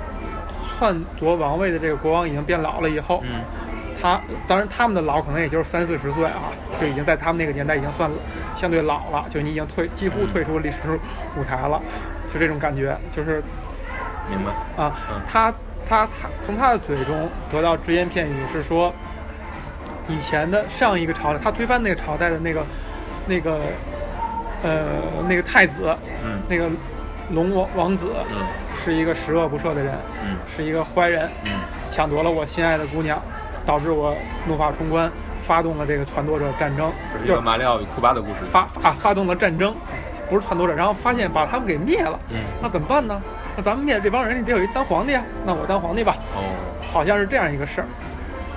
[0.79, 3.41] 篡夺王位的这个国王已经变老了以后，嗯
[4.07, 8.09] 他当然他们的老可能也就是三四十岁啊，就已经在他们那个年代已经算
[8.57, 10.79] 相对老了，就你已经退几乎退出历史
[11.37, 11.83] 舞台了，
[12.33, 13.43] 就这种感觉，就是
[14.31, 14.53] 明白。
[14.81, 15.53] 啊嗯，他
[15.89, 18.95] 他他从他的嘴中得到只言片语是说，
[20.07, 22.65] 以前的上一个朝代，他推翻那个朝代的那个
[23.27, 23.61] 那个
[24.63, 25.93] 呃那个太子，
[26.25, 26.71] 嗯那个
[27.31, 28.47] 龙王王子，嗯
[28.79, 29.93] 是一个十恶不赦的人，
[30.23, 31.53] 嗯是一个坏人，嗯
[31.91, 33.21] 抢夺了我心爱的姑娘，
[33.67, 34.15] 导致我
[34.47, 35.11] 怒发冲冠，
[35.43, 36.91] 发动了这个篡夺者战争，
[37.27, 38.37] 就是马里奥与库巴的故事。
[38.51, 39.75] 发发发动了战争，
[40.31, 43.21] 不是篡夺者，然后发现把他们给灭了，嗯那怎么办呢？
[43.57, 46.45] 那咱们灭这帮人，你得有一当皇帝啊，那我当皇帝吧，哦，
[46.93, 47.87] 好像是这样一个事儿。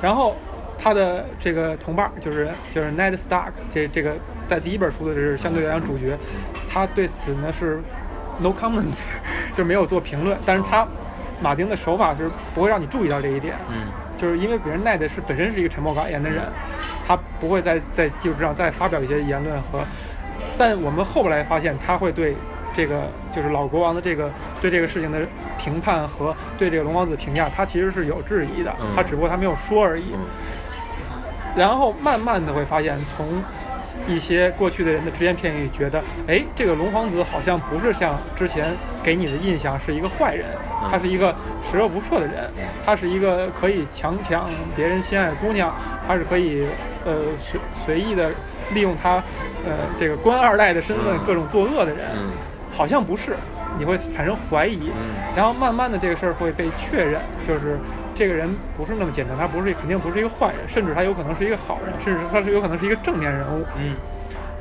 [0.02, 0.36] 然后
[0.82, 4.14] 他的这个同伴儿就是就是 Ned Stark，这这个
[4.48, 6.18] 在第一本书的是相对来讲主角，
[6.72, 7.82] 他对此呢是
[8.40, 9.04] no comments，
[9.52, 10.38] 就是没有做评论。
[10.46, 10.86] 但是他
[11.42, 13.88] 马丁的手法是不会让你注意到这一点，嗯
[14.20, 16.44] 就是因为别人 Ned 是本身是一个沉默寡言的人，
[17.08, 19.82] 他不会在在技术上再发表一些言论和，
[20.58, 22.36] 但我们后来发现他会对
[22.76, 23.04] 这个
[23.34, 24.30] 就是老国王的这个
[24.62, 25.22] 对这个事情的
[25.58, 30.14] 评判和对这个龙王子评价，他其实是有质疑的嗯，他只不过他没有说而已。
[30.14, 30.20] 嗯。
[31.56, 33.26] 然后慢慢的会发现，从
[34.08, 38.66] 一些过去的人的只言片语，觉得，哎，这个龙皇子好像不是像之前
[39.04, 41.36] 给你的印象是一个坏人，嗯他是一个
[41.70, 42.50] 十恶不赦的人，
[42.86, 45.74] 他是一个可以强抢别人心爱的姑娘，
[46.08, 46.68] 他是可以
[47.06, 48.30] 呃随随意的
[48.74, 49.16] 利用他
[49.66, 51.20] 呃这个官二代的身份嗯。
[51.26, 52.32] 各种作恶的人，嗯。
[52.72, 53.36] 好像不是，
[53.78, 55.16] 你会产生怀疑，嗯。
[55.36, 57.78] 然后慢慢的这个事儿会被确认，就是
[58.16, 63.96] 这个人不是那么简单，他不是肯定不是一个坏人，甚至他有可能是一个好人，甚至他是有可能是一个正面人物，嗯。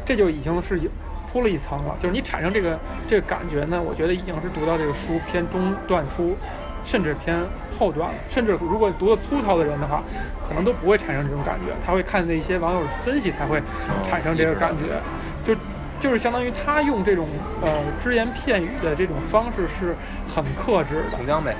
[0.04, 0.90] 这就已经是有
[1.32, 1.96] 铺了一层了。
[2.00, 6.36] 就是你产生这个这个感觉呢，我觉得已经是读到这个书偏中段出，
[6.84, 7.38] 甚至偏
[7.78, 8.14] 后段了。
[8.30, 10.02] 甚至如果读的粗糙的人的话，
[10.48, 13.62] 可能都不会产生这种感觉，他会看那些网友的分析才会
[14.08, 15.00] 产生这个感觉。
[15.46, 15.54] 就
[16.00, 17.26] 就是相当于他用这种
[17.60, 17.68] 呃
[18.02, 19.94] 只言片语的这种方式是
[20.32, 21.56] 很克制宋江呗，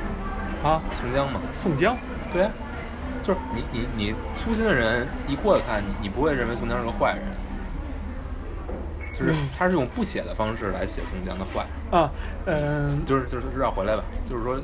[0.62, 0.80] 啊。
[1.00, 1.96] 宋江嘛，宋江，
[2.32, 2.46] 对，
[3.24, 7.22] 就是你你你粗心的人一过来看，你你不会认为宋江是个坏人，
[9.18, 9.48] 就是嗯。
[9.58, 12.10] 他是用不写的方式来写宋江的坏，啊，
[12.46, 14.58] 嗯、就是就是绕回来吧，就是说，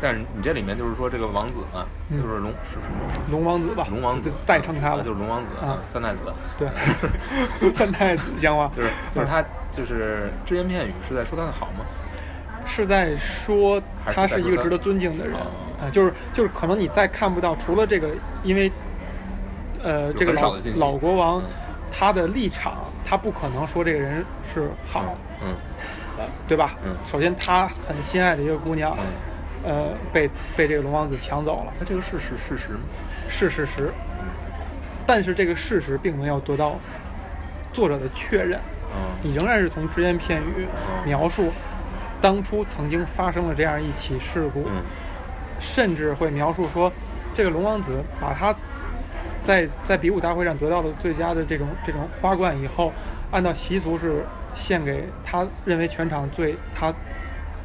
[0.00, 3.30] 但是你这里面就是说这个王子嘛，嗯就是龙是什么？
[3.30, 5.78] 龙王子吧，龙王子代称他了，就是龙王子啊。
[5.92, 6.18] 三太子，
[6.58, 9.42] 对，三太子讲话 就是就是他
[9.76, 11.84] 就是只言片语是在说他的好吗？
[12.66, 13.82] 是在说
[14.14, 15.36] 他是一个值得尊敬的人
[15.90, 18.08] 就是就是可能你再看不到，除了这个，
[18.44, 18.70] 因为
[19.82, 21.44] 呃这个老老国王嗯
[21.92, 25.54] 他的立场，他不可能说这个人是好，嗯
[26.18, 26.74] 呃对吧？
[26.84, 26.94] 嗯。
[27.10, 28.96] 首先他很心爱的一个姑娘，
[29.64, 32.80] 嗯，呃被被这个龙王子抢走了，那这个事是事实吗？
[33.28, 33.92] 是事实，
[35.06, 36.76] 但是这个事实并没有得到
[37.72, 38.60] 作者的确认。
[38.94, 39.10] 嗯。
[39.22, 41.06] 你仍然是从只言片语嗯。
[41.06, 41.52] 描述
[42.20, 44.82] 当初曾经发生了这样一起事故，嗯。
[45.60, 46.90] 甚至会描述说，
[47.34, 48.54] 这个龙王子把他
[49.50, 52.92] 在在比武大会上得到了最佳的这种这种花冠以后，
[53.32, 56.94] 按照习俗是献给他认为全场最他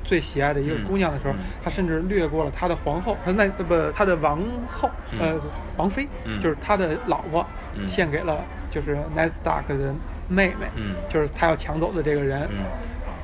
[0.03, 5.39] 最喜爱的一个嗯姑娘的时候，嗯他甚至略过了他的皇后，他那不他的王后，嗯呃
[5.77, 7.45] 王妃，嗯就是他的老婆，
[7.75, 9.93] 嗯献给了就是 Ned Stark 的
[10.27, 12.65] 妹妹，嗯就是他要抢走的这个人，嗯，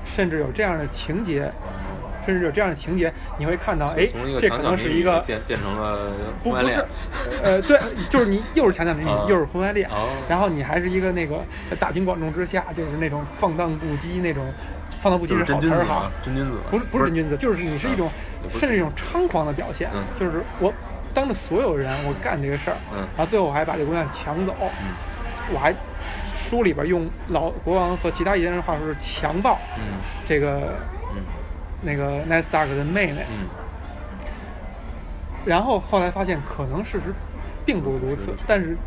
[0.06, 1.52] 甚至有这样的情节，
[2.26, 4.08] 甚至有这样的情节，你会看到，哎
[4.40, 6.12] 这可能是一个变变成了
[6.44, 6.86] 不不是婚外恋，，
[7.44, 7.80] 呃，对，
[8.10, 11.38] 就是你又是强强美女啊，又是婚外恋哦，然后你还是一个那个
[11.70, 14.46] 在大庭广众之下，就是那种放荡不羁那种，
[15.02, 18.10] 放荡不羁就是是好词儿哈真君子不是不是真君子，就是你是一种
[18.50, 20.74] 甚至一种猖狂的表现嗯，就是我
[21.14, 24.88] 当着所有人我干这个事儿，嗯然后最后我还把这姑娘抢走，嗯。
[25.54, 25.74] 我还
[26.50, 30.78] 书里边用老国王和其他一些人的话说是强暴嗯这个
[31.14, 31.22] 嗯
[31.82, 33.48] 那个 Ned Stark 的妹妹，嗯。
[35.46, 37.14] 然后后来发现可能事实
[37.66, 38.78] 并不如此，但是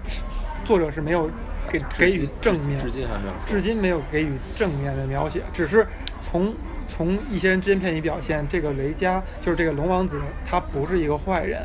[0.64, 1.28] 作者是没有
[1.68, 5.86] 给给予正面，至今还没有，至今没有给予正面的描写，只是
[6.22, 6.54] 从
[6.86, 11.60] 从一些人只言片语表现，这个雷佳就是这个龙王子，他不是一个坏人，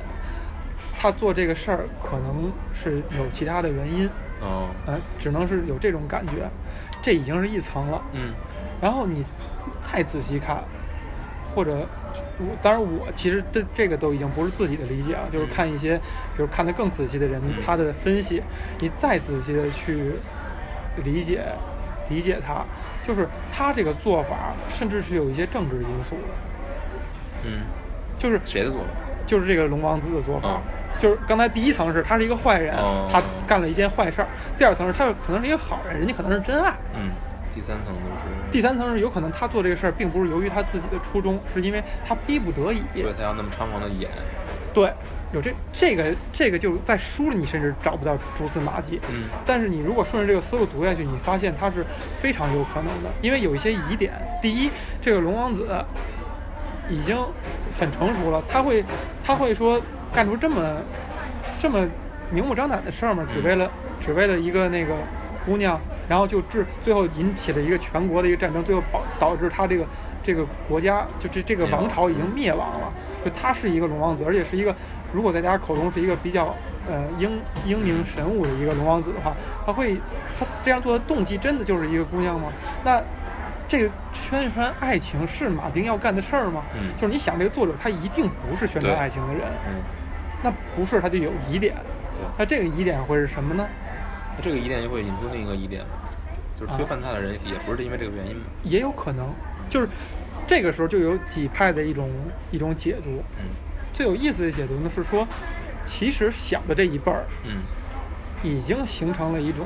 [0.99, 4.09] 他做这个事儿可能是有其他的原因，
[4.41, 6.49] 哦，呃，只能是有这种感觉，
[7.03, 8.01] 这已经是一层了。
[8.13, 8.33] 嗯。
[8.81, 9.23] 然后你
[9.83, 10.63] 再仔细看，
[11.53, 11.85] 或者
[12.37, 15.97] 我当然我其实这这个都已经不是自己的理解啊，就是看一些
[16.35, 17.55] 比如看得更仔细的人嗯。
[17.65, 18.41] 他的分析，
[18.79, 20.13] 你再仔细的去
[21.03, 21.43] 理解
[22.09, 22.63] 理解他，
[23.07, 27.61] 就是他这个做法甚至是有一些政治因素的，嗯，
[28.17, 28.87] 就是谁的做法？
[29.27, 30.47] 就是这个龙王子的做法。
[30.49, 30.61] 嗯
[30.99, 34.27] 就是刚才第一层是他是一个坏人，哦他干了一件坏事儿；
[34.57, 37.11] 第二层是他可能是一个好人，人家可能是真爱；嗯，
[37.55, 42.81] 第三层就是，第三层是有可能他做这个事儿并不是由于他自己的初衷，是因为他逼不得已。
[42.95, 44.09] 所以他要那么猖狂的演，
[44.73, 44.91] 对，
[45.31, 48.99] 有这这个这个就在书里你甚至找不到蛛丝马迹。
[49.11, 51.85] 嗯但是你如果顺着这个思路读下去，你发现他是
[52.19, 54.13] 非常有可能的，因为有一些疑点。
[54.41, 54.69] 第一，
[55.01, 55.67] 这个龙王子
[56.89, 57.15] 已经
[57.79, 58.83] 很成熟了，他会
[59.23, 59.79] 他会说
[60.11, 60.77] 干出这么
[61.59, 61.87] 这么
[62.31, 63.25] 明目张胆的事儿吗？
[63.31, 63.69] 只为了
[64.01, 64.95] 只为了一个那个
[65.49, 69.83] 姑娘，然后就致最后引起了一个全国的一个战争，最后导导致他这个
[70.23, 72.93] 这个国家就这这个王朝已经灭亡了。
[73.25, 74.73] 就他是一个龙王子，而且是一个
[75.11, 76.55] 如果在大家口中是一个比较
[76.87, 77.31] 呃英
[77.65, 79.33] 英明神武的一个龙王子的话，
[79.65, 79.95] 他会
[80.39, 82.51] 他这样做的动机真的就是一个姑娘吗？
[82.83, 83.01] 那
[83.67, 86.63] 这个宣传爱情是马丁要干的事儿吗？
[86.75, 89.81] 嗯就是你想这个作者他一定不是宣传爱情的人，嗯，
[90.43, 91.75] 那不是他就有疑点。
[92.37, 93.65] 那这个疑点会是什么呢？
[94.39, 95.83] 那这个疑点就会引出另一个疑点，
[96.57, 98.43] 就是推翻他的人也不是因为这个原因嘛。
[98.63, 99.27] 也有可能，
[99.69, 99.87] 就是
[100.47, 102.09] 这个时候就有几派的一种
[102.51, 103.21] 一种解读。
[103.39, 103.45] 嗯
[103.91, 105.27] 最有意思的解读呢是说，
[105.85, 107.57] 其实小的这一辈儿嗯
[108.41, 109.65] 已经形成了一种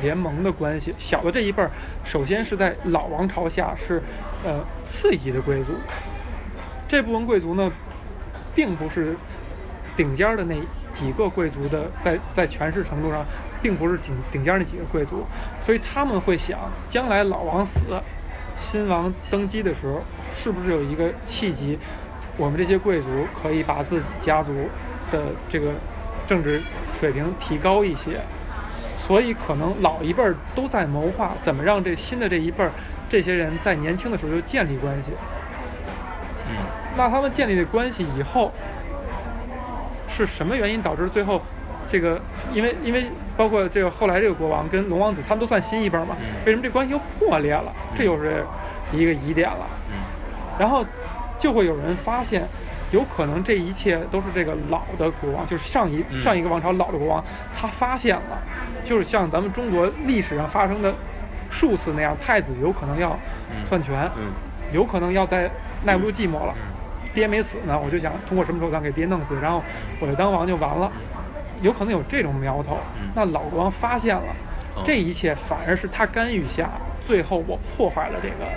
[0.00, 0.94] 联盟的关系。
[0.98, 1.70] 小的这一辈儿，
[2.02, 4.02] 首先是在老王朝下是
[4.42, 5.74] 呃次一的贵族，
[6.88, 7.70] 这部分贵族呢，
[8.54, 9.14] 并不是
[9.98, 10.54] 顶尖儿的那
[10.94, 13.22] 几个贵族的，在在权势程度上，
[13.62, 15.24] 并不是顶顶尖儿那几个贵族，
[15.64, 16.58] 所以他们会想，
[16.90, 17.80] 将来老王死，
[18.60, 20.02] 新王登基的时候，
[20.34, 21.78] 是不是有一个契机，
[22.36, 23.08] 我们这些贵族
[23.40, 24.52] 可以把自己家族
[25.10, 25.70] 的这个
[26.26, 26.60] 政治
[26.98, 28.20] 水平提高一些，
[28.60, 32.70] 所以可能老一辈儿都在谋划怎么让这新的这一辈儿
[33.08, 35.12] 这些人在年轻的时候就建立关系。
[36.48, 36.56] 嗯
[36.94, 38.52] 那他们建立的关系以后，
[40.14, 41.40] 是什么原因导致最后
[41.90, 42.20] 这个？
[42.52, 43.06] 因为因为
[43.36, 46.26] 包括这个后来这个国王跟龙王子，他们都算新一辈儿嘛，嗯。
[46.46, 47.72] 为什么这关系又破裂了？
[47.96, 48.44] 这又是
[48.92, 49.66] 一个疑点了。
[49.90, 49.98] 嗯。
[50.58, 50.84] 然后
[51.38, 52.46] 就会有人发现，
[52.90, 56.22] 有可能这一切都是这个老的国王，就是上一、嗯。
[56.22, 57.24] 上一个王朝老的国王，
[57.56, 58.38] 他发现了，
[58.84, 60.92] 就是像咱们中国历史上发生的
[61.50, 63.18] 数次那样，太子有可能要
[63.50, 64.32] 嗯篡权，嗯。
[64.72, 65.50] 有可能要在
[65.84, 66.54] 耐不住寂寞了。
[66.56, 66.72] 嗯。
[67.14, 69.62] 爹没死呢，我就想通过什么手段给爹弄死，然后
[70.00, 70.90] 我就当王就完了，
[71.62, 72.76] 有可能有这种苗头。
[73.00, 74.22] 嗯那老国王发现了，
[74.76, 76.70] 哦这一切反而是他干预下，
[77.06, 78.50] 最后我破坏了这个，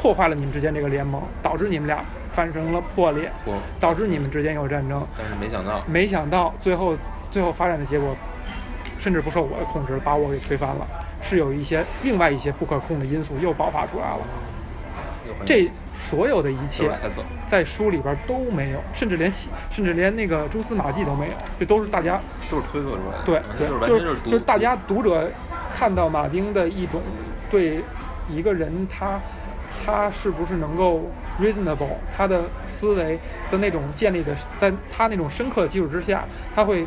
[0.00, 2.04] 破坏了你们之间这个联盟，导致你们俩
[2.34, 3.30] 发生了破裂，
[3.80, 5.06] 导致你们之间有战争。
[5.16, 6.96] 但是没想到，没想到最后
[7.30, 8.16] 最后发展的结果，
[8.98, 10.86] 甚至不受我的控制，把我给推翻了，
[11.22, 14.20] 是有一些另外一些不可控的因素又爆发出来了。
[15.44, 15.70] 这
[16.10, 16.88] 所有的一切。
[17.48, 22.20] 在书里边都没有，甚至连细甚至连那个蛛丝马迹都没有，这都是大家
[22.50, 25.02] 都是推测出来的，对就是，就是大家读。
[25.02, 25.30] 者
[25.74, 27.00] 看到马丁的一种
[27.50, 27.80] 对
[28.28, 29.18] 一个人他
[29.86, 33.18] 他是不是能够 reasonable，他的思维
[33.50, 36.24] 的那种建立的，在他那种深刻的基础之下，
[36.54, 36.84] 他会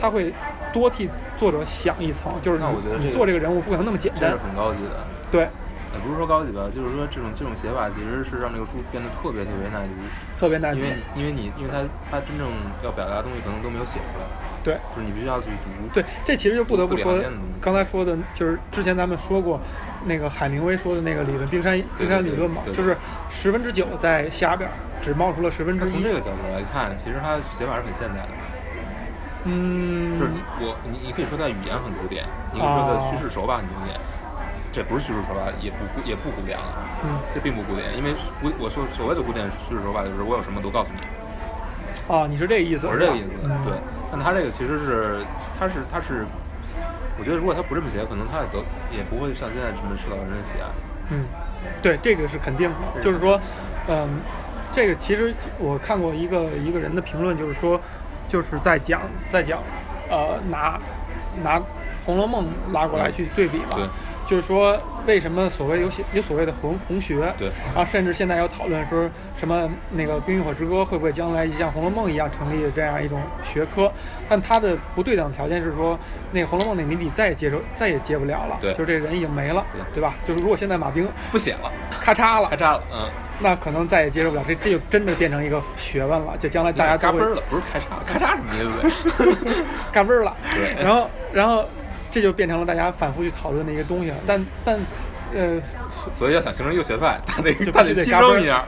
[0.00, 0.32] 他会
[0.72, 4.22] 多替作者想一层，就是你你那我觉得这个做这个人物不可能那么简单。
[4.22, 5.06] 这是，很高级的。
[5.30, 5.48] 对，
[5.94, 9.94] 也不是说高级吧，就是说这种这种写法其实是让这个书变得特别特别耐读，
[10.36, 11.80] 特别难读因为，你因为你因为他
[12.10, 12.50] 他真正
[12.82, 14.26] 要表达的东西可能都没有写出来，
[14.62, 14.74] 对。
[14.94, 15.88] 就是你必须要去读。
[15.94, 17.18] 对，这其实就不得不说
[17.60, 19.60] 刚才说的就是之前咱们说过，
[20.04, 22.96] 那个海明威说的那个理论，冰山冰山理论嘛，就是
[23.30, 25.90] 十分之九在下边儿，只冒出了十分之一。
[25.90, 28.28] 从这个角度来看，其实他写法是很现代的，
[29.44, 33.94] 嗯，就是你我你你可以说他语言很古典，你可以说他叙事手法很古典，
[34.74, 36.64] 这不是叙述手法，也不也不古典了，
[37.04, 38.12] 嗯这并不古典，因为
[38.42, 41.00] 古我说所谓的古典叙事手法就是我有什么都告诉你，
[42.08, 42.88] 哦，你是这个意思？
[42.88, 43.72] 我是这个意思，嗯对。
[44.10, 45.24] 但他这个其实是，
[45.56, 46.26] 他是他是，
[47.18, 48.58] 我觉得如果他不这么写，可能他也得
[48.90, 50.66] 也不会像现在这么受到人的喜爱。
[51.10, 51.22] 嗯，
[51.80, 53.00] 对，这个是肯定的。
[53.00, 53.40] 就是说，
[53.86, 54.08] 嗯，
[54.72, 57.80] 这个其实我看过一个一个人的评论，就是说，
[58.28, 59.60] 就是在讲在讲，
[60.10, 60.80] 呃，拿
[61.44, 61.60] 拿
[62.04, 63.76] 《红楼梦》拉过来去对比吧。
[63.76, 63.86] 对
[64.28, 67.32] 就是说，为什么所谓有些有所谓的红红学？
[67.38, 69.08] 对然后甚至现在有讨论说
[69.38, 73.90] 什么那个《冰与火之歌》会不会将来像《红楼梦》一样成立这样一种学科？
[74.28, 75.98] 但它的不对等条件是说，
[76.32, 80.14] 那个《红楼梦》那谜底再也接受再也接不了了，对就这人已经没了，对对吧？
[80.26, 81.70] 就是如果现在马丁不写了，
[82.00, 83.06] 咔嚓了咔嚓了，嗯，
[83.40, 89.54] 那可能再也接受不了，这这就真的变成一个学问了，就将来大家嘎嘣儿了，不是咔嚓，咔嚓什么意思？
[89.92, 90.34] 嘎嘣儿了。
[90.52, 91.64] 对然后然后
[92.14, 94.16] 这就变成了大家反复去讨论的一个东西了。
[94.24, 94.78] 但但
[95.34, 95.60] 呃，
[96.16, 98.64] 所以要想形成一个学派，他得就他得牺牲一下，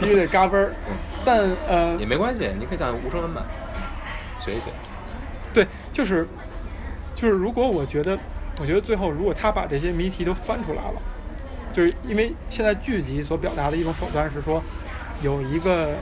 [0.00, 0.72] 必须得嘎嘣儿。
[1.26, 3.44] 但呃也，没关系，你可以像吴承恩版，
[4.40, 4.70] 学一学。
[5.52, 6.26] 对，就是
[7.14, 8.18] 就是，如果我觉得，
[8.60, 11.02] 我觉得最后如果他把这些谜题都翻出来了，
[11.74, 14.62] 就是因为现在剧集所表达的一种手段是说，
[15.22, 15.96] 有一个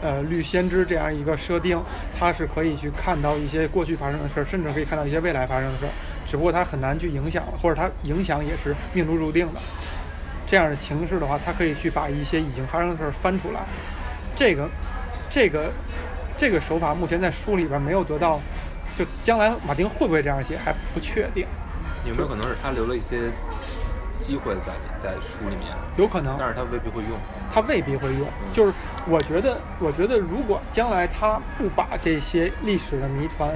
[0.00, 1.80] 呃绿先知这样一个设定，
[2.18, 5.92] 它是可以去看到一些过去发生的事儿，甚至可以看到一些未来发生的事儿，
[6.32, 9.60] 只不过它很难去影响，或者它影响也是命中注定的。
[10.46, 13.60] 这样的形式的话，它可以去把一些已经发生的事儿翻出来。
[14.34, 14.66] 这个，
[15.28, 15.70] 这个，
[16.38, 18.40] 这个手法目前在书里边没有得到，
[18.96, 21.46] 就将来马丁会不会这样写还不确定。
[22.08, 23.30] 有没有可能是他留了一些
[24.18, 25.68] 机会在在书里面？
[25.98, 27.10] 有可能，但是他未必会用。
[27.52, 28.26] 他未必会用。
[28.54, 28.72] 就是
[29.06, 33.50] 我觉得，我觉得如果将来他不把这些历史的谜团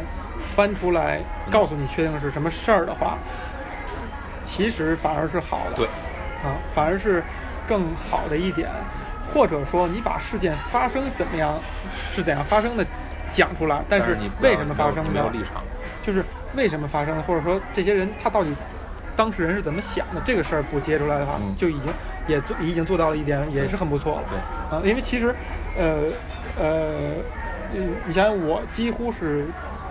[0.54, 1.20] 翻出来，
[1.50, 3.18] 告诉你确定是什么事儿的话，
[4.44, 5.76] 其实反而是好的。
[5.76, 5.86] 对。
[6.44, 7.22] 啊，反而是
[7.66, 8.68] 更好的一点，
[9.32, 11.58] 或者说你把事件发生怎么样，
[12.14, 12.86] 是怎样发生的
[13.32, 15.64] 讲出来，但是为什么发生的，没有立场，
[16.04, 16.22] 就是
[16.54, 18.54] 为什么发生的，或者说这些人他到底
[19.16, 21.92] 当事人是怎么想的，这个事儿不揭出来的话，就已经
[22.28, 24.24] 也做已经做到了一点，也是很不错了。
[24.30, 25.34] 对啊，因为其实
[25.76, 26.02] 呃
[26.60, 26.94] 呃，
[28.06, 29.46] 你想想我几乎是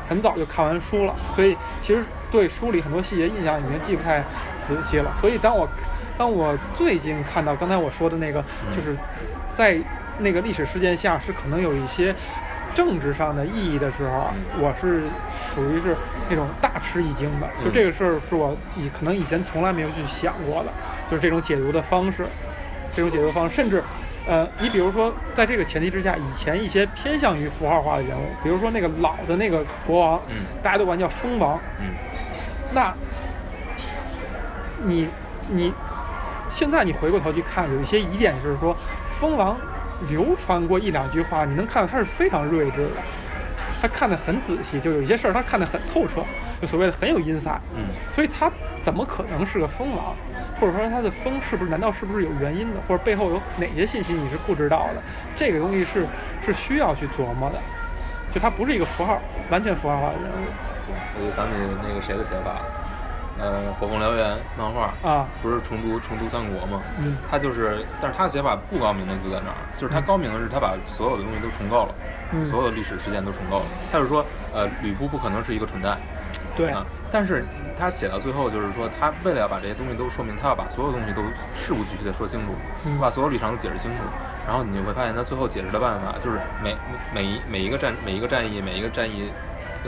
[0.08, 4.24] 很早就看完书了，所以其实对书里很多细节印象已经记不太
[4.66, 5.68] 仔细了，所以当我。
[6.18, 8.42] 当我最近看到刚才我说的那个，
[8.74, 8.96] 就是
[9.58, 9.78] 在
[10.20, 12.16] 那个历史事件下是可能有一些
[12.74, 15.02] 政治上的意义的时候，我是
[15.54, 15.94] 属于是
[16.30, 17.50] 那种大吃一惊的。
[17.62, 20.70] 就这个事儿是我以可能以前从来没有去想过的，
[21.12, 22.26] 就是这种解读的方式，
[22.96, 23.84] 这种解读方式，甚至
[24.28, 30.22] 呃，你比如说在这个前提之下，以前一些偏向于符号化的人物，比如说那个老的那个国王，
[30.64, 31.60] 大家都管叫蜂王，
[32.74, 32.94] 那
[34.84, 35.08] 你
[35.50, 35.74] 你。
[36.48, 38.74] 现在你回过头去看，有一些疑点，就是说，
[39.20, 39.58] 蜂王
[40.10, 42.92] 流传过一两句话，你能看到他是非常睿智的，
[43.82, 46.24] 他看得很仔细，就有一些事儿他看得很透彻，
[46.62, 47.60] 就所谓的很有 insight。
[47.76, 47.84] 嗯。
[48.14, 48.50] 所以他
[48.86, 50.16] 怎么可能是个蜂王？
[50.60, 51.70] 或者说它的风是不是？
[51.70, 52.80] 难道是不是有原因的？
[52.88, 55.02] 或者背后有哪些信息你是不知道的？
[55.38, 56.06] 这个东西是
[56.46, 57.60] 是需要去琢磨的。
[58.34, 60.46] 就它不是一个符号，完全符号化的人物。
[61.18, 61.54] 我就想起
[61.88, 62.62] 那个谁的写法。
[63.38, 66.82] 呃，火凤燎原漫画啊，不是重读重读三国吗？
[67.00, 69.60] 嗯，他就是，但是他写法不高明的就在哪儿？
[69.78, 73.66] 就是他高明的是他把所有的东西都重构了，所有的历史事件都重构了。
[73.92, 75.98] 他是说，呃，吕布不可能是一个蠢蛋，
[76.56, 76.86] 对啊。
[77.12, 77.44] 但是
[77.78, 81.22] 他写到最后，就是说他为了要把这些东西都说明，他要把所有东西都
[81.54, 82.54] 事无巨细的说清楚，
[83.00, 84.04] 把所有立场都解释清楚。
[84.48, 86.76] 然后你就会发现，他最后解释的办法就是每
[87.14, 89.30] 每一每一个战每一个战役每一个战役。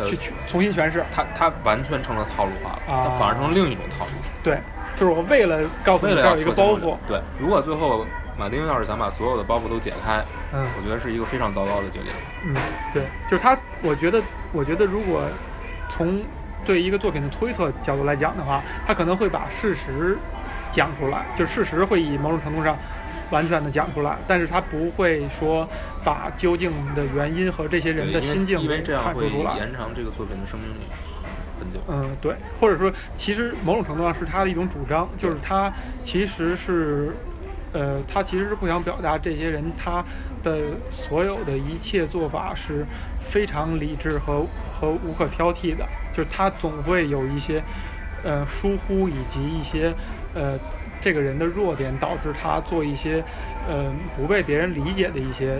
[0.06, 0.16] 去
[0.48, 4.12] 重新诠释，他他完全成了套路化了，他反而成了另一种套路。
[4.44, 4.60] 对，
[4.96, 6.96] 就是我为了告诉你这儿有一个包袱。
[7.08, 8.06] 对，如果最后
[8.38, 10.24] 马丁要是想把所有的包袱都解开，
[10.54, 12.12] 嗯，我觉得是一个非常糟糕的决定。
[12.46, 12.56] 嗯，
[12.94, 14.22] 对，就是他，我觉得，
[14.54, 15.24] 我觉得如果
[15.90, 16.22] 从
[16.68, 20.18] 对一个作品的推测角度来讲的话，他可能会把事实
[20.72, 22.76] 讲出来，就事实会以某种程度上。
[23.30, 25.68] 完全的讲出来，但是他不会说
[26.02, 28.66] 把究竟的原因和这些人的心境
[29.04, 30.80] 看出出来，延长这个作品的生命力
[31.60, 31.80] 很久。
[31.90, 35.70] 嗯，对，或者说，其实某种程度上是他的一种主张，就是他
[36.06, 37.12] 其实是，
[37.74, 40.02] 呃，他其实是不想表达这些人他
[40.42, 42.86] 的所有的一切做法是
[43.30, 44.46] 非常理智和
[44.80, 45.86] 和无可挑剔的，
[46.18, 47.64] 就是他总会有一些
[48.24, 49.94] 呃疏忽以及一些
[50.34, 50.58] 呃。
[51.00, 53.24] 这个人的弱点导致他做一些，
[53.70, 53.86] 呃，
[54.18, 55.60] 不被别人理解的一些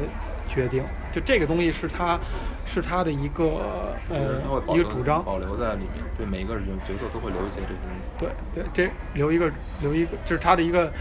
[0.50, 0.84] 决定。
[1.14, 2.20] 就这个东西是他，
[2.66, 4.42] 是他的一个呃
[4.74, 6.04] 一个主张，保留在里面。
[6.18, 8.02] 对每一个人角色都会留一些这东西。
[8.18, 9.50] 对对，这留一个
[9.80, 10.92] 留一个，这是他的一个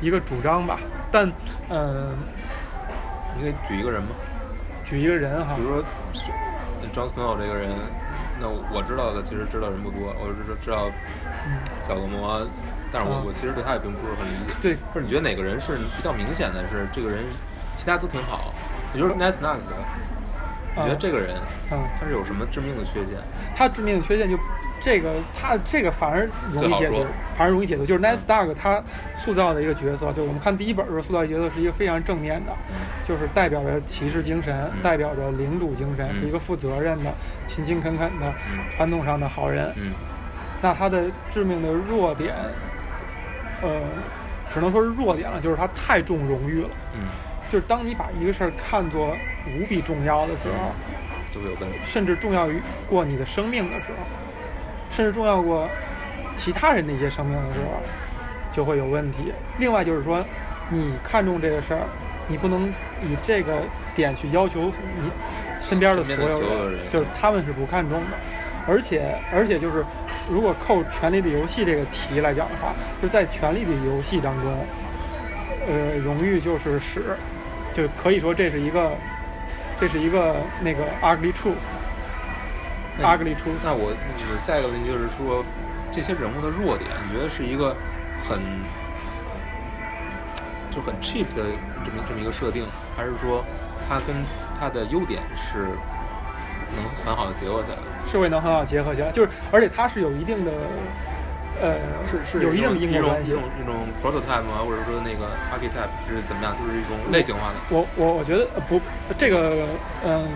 [0.00, 0.80] 一个主张吧。
[1.12, 1.30] 但
[1.68, 2.16] 嗯，
[3.36, 4.08] 你可以举一个人吗？
[4.86, 5.84] 举一个人哈，比如说
[6.94, 7.70] John Snow 这个人，
[8.42, 10.90] 那我知道的其实知道人不多，我只是知道
[11.86, 12.42] 小恶魔。
[12.92, 14.52] 但是我我其实对他也并不是很理解。
[14.60, 17.24] 对，不是你觉得哪个人是比较明显的是这个人，
[17.78, 18.52] 其他都挺好。
[18.92, 19.62] 也就是 Nice n a g
[20.74, 21.36] 你觉得这个人，
[21.70, 23.16] 嗯，他是有什么致命的缺陷？
[23.56, 24.36] 他致命的缺陷就
[24.82, 27.06] 这个，他这个反而容易解读，
[27.36, 27.86] 反而容易解读。
[27.86, 28.82] 就是 Nice d a g 他
[29.16, 32.52] 塑造的一个角色，就我们看第一本的时候塑造角色是一个非常正面的，
[33.06, 37.12] 就是代表着骑士精神，代表着领主精神，是一个负责任的、
[37.48, 38.32] 勤勤恳恳的
[38.74, 39.72] 传统上的好人。
[39.76, 39.92] 嗯，
[40.60, 42.34] 那他的致命的弱点。
[43.62, 43.80] 呃，
[44.52, 46.68] 只能说是弱点了，就是他太重荣誉了。
[46.94, 47.06] 嗯，
[47.48, 49.16] 就是当你把一个事儿看作
[49.46, 50.72] 无比重要的时候，
[51.32, 51.78] 就会有问题。
[51.84, 52.60] 甚至重要于
[52.90, 54.04] 过你的生命的时候，
[54.94, 55.68] 甚至重要过
[56.36, 57.82] 其他人的一些生命的时候，
[58.52, 59.32] 就会有问题。
[59.58, 60.24] 另外就是说，
[60.68, 61.80] 你看重这个事儿，
[62.28, 62.68] 你不能
[63.02, 63.62] 以这个
[63.94, 65.10] 点去要求你
[65.60, 68.16] 身边的所有人，就是他们是不看重的。
[68.68, 69.84] 而且，而且就是。
[70.30, 72.72] 如果扣《权力的游戏》这个题来讲的话，
[73.02, 74.54] 就在《权力的游戏》当中，
[75.66, 77.16] 呃，荣誉就是使，
[77.74, 78.92] 就可以说这是一个
[79.80, 81.56] 这是一个那个 ugly truth。
[83.00, 83.60] 那 ugly truth。
[83.64, 85.44] 那我就是下一个问题就是说，
[85.90, 87.76] 这些人物的弱点，你觉得是一个
[88.28, 88.40] 很
[90.74, 91.44] 就很 cheap 的
[91.84, 92.64] 这么这么一个设定，
[92.96, 93.44] 还是说
[93.88, 94.16] 它跟
[94.58, 95.68] 它的优点是
[96.74, 97.82] 能很好的结合起来的？
[98.10, 100.52] 是会能很好结合起来，就是而且它是有一定的，
[101.60, 101.76] 呃，
[102.10, 103.34] 是是有一定的因果关系一。
[103.34, 106.54] 种一种 prototype 啊，或者说那个 archetype 是怎么样？
[106.58, 107.54] 就是一种类型化的。
[107.70, 108.80] 我我我觉得呃不，
[109.18, 109.66] 这个
[110.04, 110.26] 嗯，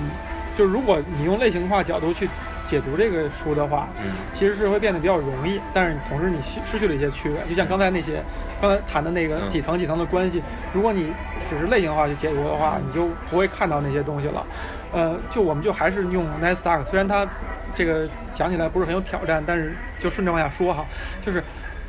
[0.57, 2.29] 就是如果你用类型化角度去
[2.69, 8.23] 解读这个书的话，嗯其实是会变得比较容易，但是同时你失失去了一些趣味，就像刚才那些
[8.61, 10.43] 刚才谈的那个嗯几层几层的关系，
[10.73, 11.13] 如果你
[11.49, 14.45] 只是类型化去解读的话，你就不会看到那些东西了。
[14.93, 17.27] 呃，就我们就还是用 n e s t a r k 虽然它
[17.75, 20.85] 这个讲起来不是很有挑战，但是就顺着往下说哈，
[21.25, 21.43] 就是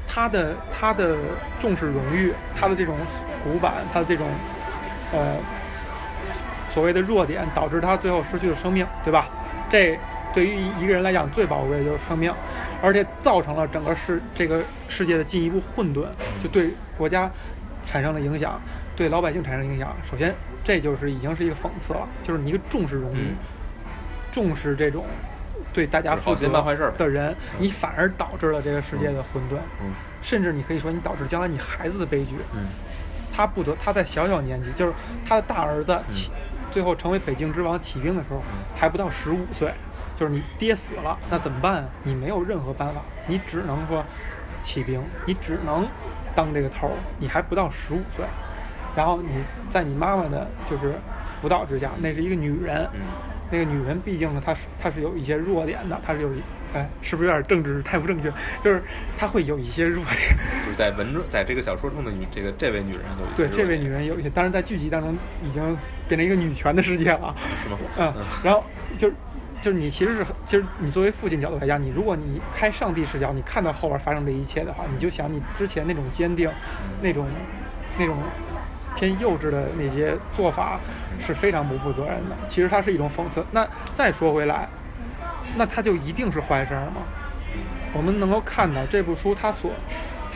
[0.07, 1.15] 他的他的
[1.59, 2.95] 重视荣誉，他的这种
[3.43, 4.28] 古板，他的这种
[5.13, 5.36] 呃
[6.78, 9.28] 所谓的弱点，导致他最后失去了生命，对吧？
[9.67, 9.97] 这
[10.32, 12.32] 对于一个人来讲最宝贵的就是生命，
[12.84, 16.05] 而且造成了整个世这个世界的进一步混沌，
[16.43, 17.28] 就对国家
[17.88, 18.61] 产生了影响，
[18.95, 19.91] 对老百姓产生影响。
[20.07, 20.32] 首先，
[20.63, 23.36] 这就是已经是一个讽刺了，就是你一个重视荣誉，嗯
[24.32, 25.03] 重视这种
[25.73, 29.89] 对大家负责心办坏事儿的人，你反而导致了这个世界的混沌，嗯
[30.21, 32.36] 甚至你可以说你导致将来你孩子的悲剧。
[32.53, 32.61] 嗯
[33.36, 34.93] 他不得，他在小小年纪，就是
[35.28, 36.32] 他的大儿子起，
[36.72, 38.41] 最后成为北境之王起兵的时候，
[38.76, 39.72] 还不到十五岁，
[40.18, 41.86] 就是你爹死了，那怎么办啊？
[42.03, 44.03] 你没有任何办法，你只能说
[44.61, 45.88] 起兵，你只能
[46.36, 48.26] 当这个头儿，你还不到十五岁，
[48.95, 49.30] 然后你
[49.70, 50.93] 在你妈妈的就是
[51.41, 53.01] 辅导之下，那是一个女人，嗯
[53.49, 56.41] 那个女人毕竟呢，她是她是有一些弱点的，她是有一，
[56.74, 58.30] 哎，是不是有点政治太不正确？
[58.61, 58.84] 就是
[59.18, 60.15] 她会有一些弱点。
[60.65, 65.78] 就是在文中，在这个小说中的女这个这位女人有一些对，这位女人有一些，当然在剧集当中已经
[66.08, 67.36] 变成一个女权的世界了。
[67.64, 67.78] 是吗？
[67.97, 68.64] 嗯，然后
[68.97, 69.14] 就是
[69.62, 76.49] 就是你其实是其实你作为父亲角度来讲，你如果你开上帝视角，你看到后边发生这一切的话，你就想你之前那种坚定，
[77.01, 77.26] 那种
[77.97, 78.18] 那种
[78.95, 80.80] 偏幼稚的那些做法
[81.26, 82.36] 是非常不负责任的。
[82.49, 83.45] 其实它是一种讽刺。
[83.51, 84.68] 那再说回来，
[85.55, 87.01] 那它就一定是坏事儿吗？
[87.93, 89.72] 我们能够看到这部书，它所，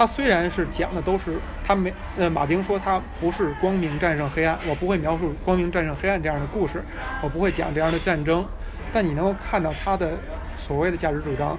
[0.01, 6.83] 他虽然是讲的都是他没，呃，马丁说他不是光明战胜黑暗，我不会描述光明战胜黑暗这样的故事，
[7.21, 8.43] 我不会讲这样的战争，
[8.91, 10.13] 但你能够看到他的
[10.57, 11.55] 所谓的价值主张，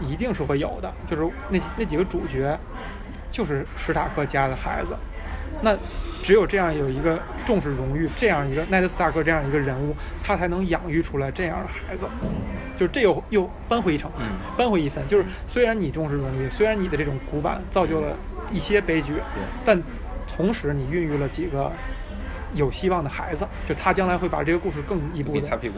[0.00, 2.58] 一定是会有的，就是那那几个主角，
[3.30, 4.96] 就是史塔克家的孩子，
[5.60, 5.76] 那
[6.22, 12.06] 只有这样有一个重视荣誉，这样一个奈德斯塔克这样一个人物，他才能养育出来这样的孩子。
[12.76, 14.26] 就这又又扳回一城，嗯
[14.56, 15.06] 扳回一分。
[15.08, 18.16] 就是虽然你重视荣誉，虽然你的这种古板造就了
[18.50, 19.14] 一些悲剧，
[19.64, 19.80] 但
[20.26, 21.70] 同时你孕育了几个
[22.54, 25.74] 有希望的孩子，就他将来会把这个故事更一步的给你擦屁股，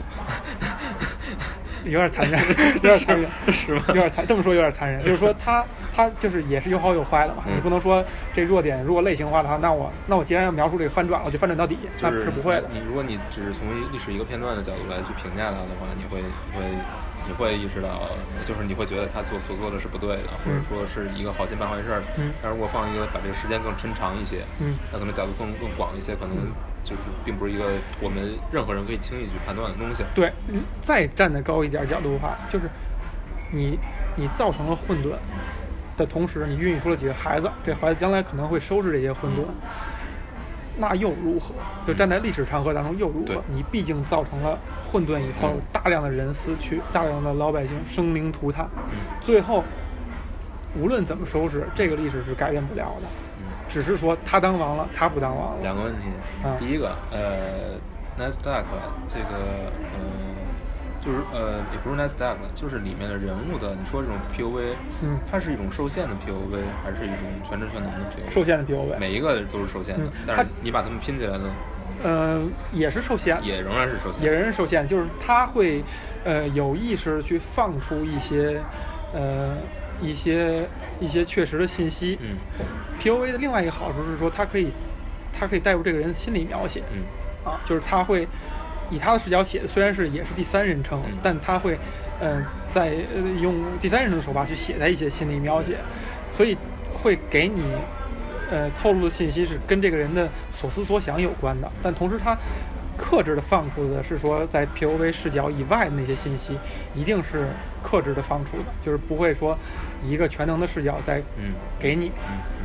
[1.84, 2.40] 有点残忍，
[2.76, 5.64] 有点残忍， 是吗有点残，这么说有点残忍，就是说他
[5.94, 12.64] 他就是也是有好有坏的嘛，嗯你不能说这弱点如果类型化的话，那我那我既然要描述这个翻转，我就翻转到底，那是不会的。
[12.72, 16.64] 你如果你只是从历史一个片段的角度来去评价它的话，你会你会
[17.26, 18.10] 你会意识到，
[18.46, 22.02] 就是你会觉得他所所做的是不对的，或者说是一个好心办坏事儿。
[22.18, 26.34] 嗯但如果放一个把这个时间更抻长一些，嗯那可能角度更更广一些，可能
[26.84, 30.02] 就是并不是一个我们任何人可以轻易去判断的东西。
[30.14, 32.68] 对，嗯再站得高一点角度的话，就是
[33.50, 33.78] 你
[34.16, 35.14] 你造成了混沌
[35.96, 39.44] 的同时，你孕育出了几个孩子，这孩子将来可能会收拾这些混沌，
[40.78, 41.54] 那又如何？
[41.86, 43.42] 就站在历史长河当中又如何？
[43.48, 44.58] 你毕竟造成了
[44.90, 49.62] 混沌以后嗯，大量的人死去，大量的老百姓生灵涂炭，嗯最后
[50.76, 53.06] 无论怎么收拾，这个历史是改变不了的。
[53.38, 55.62] 嗯，只是说他当王了，他不当王了。
[55.62, 56.08] 两个问题，
[56.42, 57.78] 啊第一个，呃
[58.16, 60.34] 这个，嗯、
[61.04, 68.32] 就是呃，也不是 n a s d a q 就是里面的人物的，你说这种 POV，嗯它是一种受限的 POV，还是一种全知全能的 POV？
[68.32, 71.44] 受限的 POV，每一个都是受限的，嗯但是它你把它们拼起来呢，
[72.02, 72.42] 呃，
[72.72, 74.22] 也是受限，也仍然是受限。
[74.22, 75.84] 也仍然受限，就是他会
[76.24, 78.60] 呃有意识去放出一些
[79.12, 79.54] 呃
[80.00, 80.66] 一些
[81.00, 82.18] 一些确实的信息。
[82.22, 82.36] 嗯
[83.02, 84.70] POV 的另外一个好处是说，它可以
[85.38, 87.02] 它可以带入这个人的心理描写嗯
[87.50, 88.26] 啊，就是他会
[88.94, 91.18] 以他的视角写的，虽然是也是第三人称，嗯。
[91.22, 91.76] 但他会
[92.20, 95.76] 嗯、呃在呃用第三人称的手法去写他一些心理描写，
[96.32, 96.56] 所以
[97.02, 97.62] 会给你
[98.50, 102.36] 呃透露的信息是跟这个人的所思所想有关的，但同时他
[102.96, 106.56] 克制的放出的是说在 POV 视角以外的那些信息，
[106.94, 107.48] 一定是
[107.82, 109.58] 克制的放出的，就是不会说
[110.04, 111.54] 以一个全能的视角在嗯。
[111.78, 112.64] 给你，嗯嗯，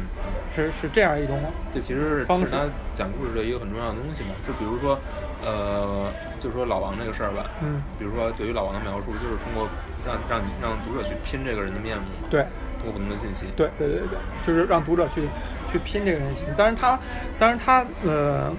[0.55, 1.37] 是是这样一种
[1.73, 2.65] 这其实是方式是他
[2.95, 4.29] 讲故事的一个很重要的东西嘛。
[4.47, 4.97] 就比如说，
[5.43, 9.67] 呃，就说老王这个事儿吧，嗯，比如说对于老王的描述，就是通过
[10.05, 12.45] 让让你让读者去拼这个人的面目嘛，对。
[12.81, 14.17] 通过不同的信息，对对对对，
[14.47, 15.27] 就是让读者去
[15.69, 16.45] 去拼这个人性。
[16.55, 16.97] 当然他，
[17.37, 18.49] 当然他呃，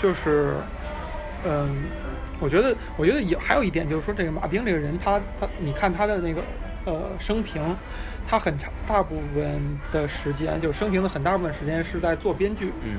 [0.00, 0.54] 就是
[1.44, 1.84] 嗯、
[2.40, 6.40] 我觉得我觉得有还有一点就是说，这个马丁这个人，他他你看他的那个
[6.86, 7.62] 呃生平，
[8.26, 12.72] 他很长大部分的时间，就生平的很大部分时间是在做编剧。
[12.82, 12.96] 嗯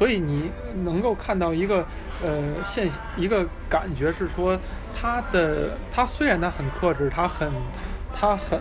[0.00, 0.50] 所以你
[0.82, 1.86] 能够看到一个
[2.24, 2.88] 呃现
[3.18, 4.58] 一个感觉是说，
[4.98, 7.52] 他的他虽然他很克制，他很
[8.18, 8.58] 他很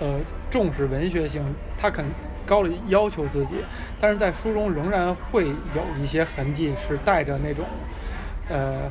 [0.00, 0.18] 呃
[0.50, 1.44] 重视文学性，
[1.78, 2.02] 他肯
[2.46, 3.56] 高的要求自己，
[4.00, 7.66] 但是在书中仍然会有一些痕迹是带着那种
[8.48, 8.90] 呃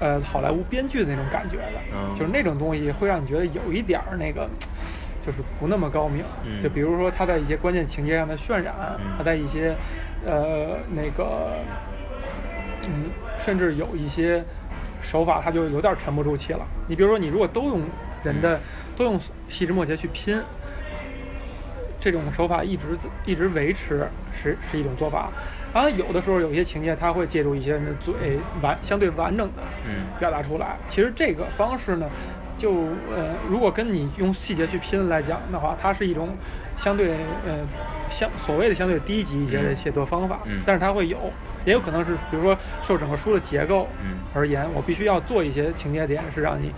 [0.00, 4.50] 呃好莱坞编剧的那种感觉的，嗯就是那种东西会让你觉得有一点儿那个。
[5.26, 6.62] 就是不那么高明，嗯。
[6.62, 9.12] 就比如说他在一些关键情节上的渲染，嗯。
[9.18, 9.74] 他在一些
[10.26, 11.52] 呃那个
[12.88, 13.10] 嗯，
[13.44, 14.42] 甚至有一些
[15.02, 16.66] 手法，它就有点沉不住气了。
[16.86, 17.82] 你比如说，你如果都用
[18.24, 18.60] 人的、
[18.96, 20.40] 都用细枝末节去拼，
[22.00, 22.82] 这种手法一直
[23.24, 24.06] 一直维持
[24.42, 25.30] 是是一种做法。
[25.74, 28.14] 然后有的时候有一些情节，他会借助一些人的嘴
[28.62, 30.76] 完相对完整的嗯表达出来。
[30.90, 32.08] 其实这个方式呢，
[32.58, 32.72] 就
[33.14, 36.30] 呃，如果跟你用细节去拼来讲的话，它是一种
[36.78, 37.10] 相对
[37.46, 37.66] 呃
[38.10, 40.62] 相所谓的相对低级一些的写作方法，嗯。
[40.64, 41.18] 但是它会有，
[41.64, 42.56] 也有可能是比如说
[42.86, 46.72] 受整个书的结构嗯而言，我必须要做一些情节点，是让你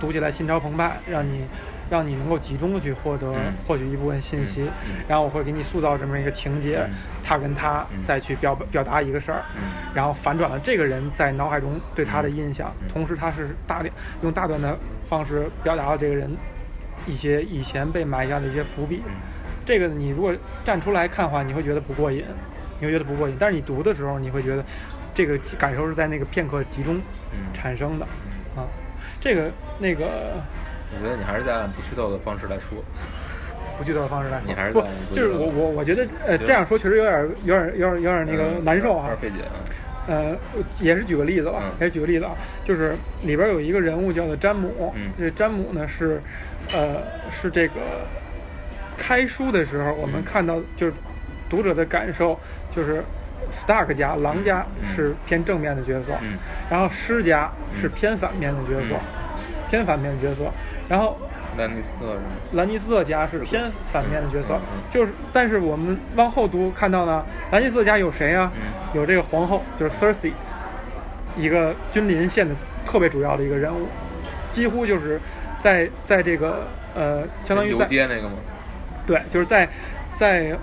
[0.00, 1.44] 读起来心潮澎湃，让你
[1.90, 3.52] 让你能够集中的去获得、嗯。
[3.66, 4.96] 获取一部分信息，嗯。
[4.98, 5.04] 嗯。
[5.06, 6.94] 然后我会给你塑造这么一个情节，嗯。
[7.22, 8.02] 他跟他嗯。
[8.06, 9.62] 再去表表达一个事儿，嗯。
[9.94, 12.88] 然后反转了这个人在脑海中对他的印象，嗯。
[12.92, 14.76] 同时他是大量用大段的
[15.08, 16.30] 方式表达了这个人
[17.06, 19.02] 一些以前被埋下的一些伏笔。
[19.64, 20.34] 嗯这个你如果
[20.64, 22.24] 站出来看的话，你会觉得不过瘾，
[22.78, 23.36] 你会觉得不过瘾。
[23.38, 24.62] 但是你读的时候，你会觉得
[25.14, 26.96] 这个感受是在那个片刻集中
[27.32, 28.04] 嗯产生的
[28.54, 28.68] 啊。
[29.20, 30.04] 这个那个
[30.92, 32.84] 我觉得你还是在按不剧透的方式来说，
[33.78, 34.82] 不剧透的方式来说，你还是不
[35.14, 39.32] 就是我我我觉得呃这样说确实有点儿有点儿有点儿有点儿那个嗯难受啊有点。
[39.32, 39.56] 费解啊，
[40.06, 40.36] 呃，
[40.80, 42.32] 也是举个例子吧，嗯也是举个例子啊，
[42.64, 46.20] 就是里边有一个人物叫做詹姆，嗯这詹姆呢是，
[46.74, 47.02] 呃，
[47.32, 47.74] 是这个
[48.96, 50.92] 开书的时候我们嗯看到就是
[51.48, 52.38] 读者的感受
[52.74, 53.02] 就是。
[53.52, 56.38] Stark 家狼家嗯是偏正面的角色，嗯
[56.68, 60.50] 然后施家是嗯偏反面的角色，嗯偏反面的角色，
[60.88, 61.16] 然后
[61.56, 62.16] 兰尼斯特？
[62.54, 64.58] 兰尼斯特家是偏反面的角色，
[64.90, 68.50] 就是但是我们往后读看到呢，兰尼斯特家有谁啊？
[68.56, 70.32] 嗯有这个皇后，就是 Cersei，
[71.36, 73.86] 一个君临县的特别主要的一个人物，
[74.50, 75.20] 几乎就是
[75.62, 78.34] 在在这个呃，相当于游在街那个吗？
[79.06, 79.68] 对，就是在
[80.14, 80.56] 在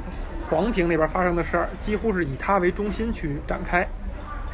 [0.50, 3.88] 皇庭那边发生的事儿，几乎是以他为中心去展开，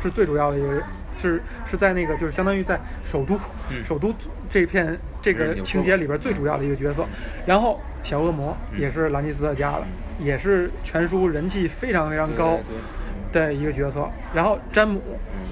[0.01, 0.83] 是最主要的一个人，
[1.21, 4.13] 是是在那个就是相当于在首都，嗯首都
[4.49, 7.05] 这片这个情节里边最主要的一个角色。
[7.45, 9.83] 然后小恶魔嗯也是兰尼斯特家的，
[10.19, 12.59] 也是全书人气非常非常高
[13.31, 14.07] 的一个角色。
[14.33, 15.01] 然后詹姆
[15.33, 15.47] 嗯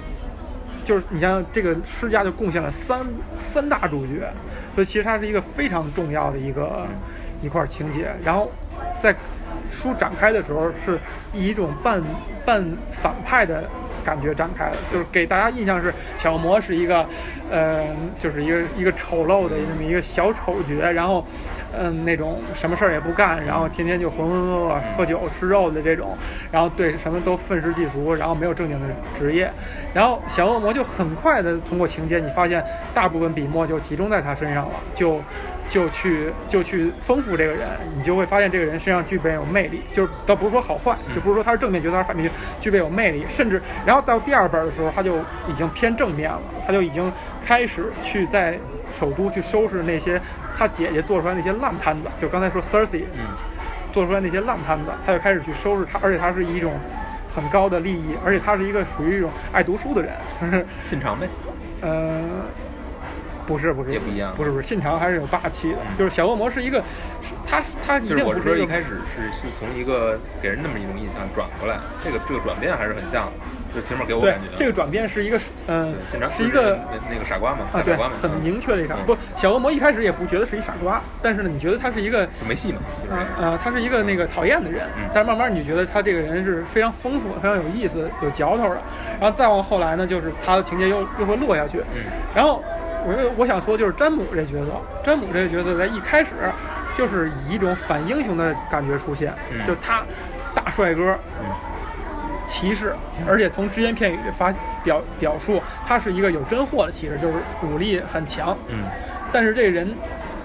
[0.85, 3.03] 就是你像这个施家就贡献了三
[3.39, 4.31] 三大主角，
[4.75, 6.85] 所以其实他是一个非常重要的一个
[7.41, 8.07] 一块情节。
[8.23, 8.51] 然后
[9.01, 9.13] 在
[9.69, 10.99] 书展开的时候，是
[11.33, 12.01] 以一种半
[12.45, 13.63] 半反派的
[14.03, 17.05] 感觉展开的，就是给大家印象是小恶魔是一个，
[17.51, 17.85] 呃，
[18.19, 21.25] 就是一个一个丑陋的这么一个小丑角，然后。
[21.77, 26.17] 嗯，那种什么事儿也不干，然后天天就浑浑噩噩喝酒吃肉的这种，
[26.49, 28.87] 然后对什么都愤世嫉俗，然后没有正经的
[29.19, 29.51] 职业，
[29.93, 32.63] 然后小恶魔就很快的通过情节，你发现
[32.93, 35.19] 大部分笔墨就集中在他身上了，就
[35.69, 47.11] 就去就去丰富这个人，你就会发现这个人身上具备有魅力，就是倒不是说好坏，就不是说他是正面角色还是反面角色，具备有魅力，甚至然后到第二本的时候，他就已经偏正面了，他就已经
[47.45, 48.57] 开始去在
[48.97, 50.21] 首都去收拾那些
[50.57, 53.35] 他姐姐做出来那些烂摊子，就刚才说 Cersei 嗯。
[53.93, 56.73] 做出来那些烂摊子，他就开始去收拾他，而且他是一种
[57.33, 60.11] 很高的利益，而且他是一个属于一种爱读书的人，
[60.41, 61.25] 就是信长呗，
[61.79, 62.21] 呃，
[63.47, 66.83] 不是不是也不一样不是不是，信长还是有霸气的，嗯就是小恶魔是一个，
[67.49, 73.31] 他他一就是我是就是我说一开始是是从一个给人那么一种印象转过来，这个这个转变还是很像的，
[73.75, 74.55] 就起码给我感觉啊。
[74.57, 75.37] 这个转变是一个
[75.67, 82.25] 嗯、对信长是一个那那个傻瓜嘛，啊傻瓜嘛，很嗯明确的一场、嗯不，小恶魔一开始也不觉得是一傻瓜，但是呢，你觉得他是一个。
[82.39, 88.77] 就没戏嘛，就是呃呃，他是一个那个讨厌的人，嗯但是慢慢你就觉得他这个人是非常丰富、非常有意思、有嚼头的。
[89.19, 91.79] 然后再往后来呢，就是他的情节又又会落下去。
[91.93, 92.03] 嗯
[92.35, 92.63] 然后
[93.05, 94.71] 我就我想说，就是詹姆这角色，
[95.03, 96.31] 詹姆这个角色在一开始
[96.97, 100.03] 就是以一种反英雄的感觉出现，嗯就他
[100.53, 101.45] 大帅哥，嗯
[102.47, 102.95] 骑士，
[103.27, 104.53] 而且从只言片语发
[104.83, 108.85] 表表述，他是一个有真货的骑士，就是武力很强，嗯
[109.31, 109.93] 但是这人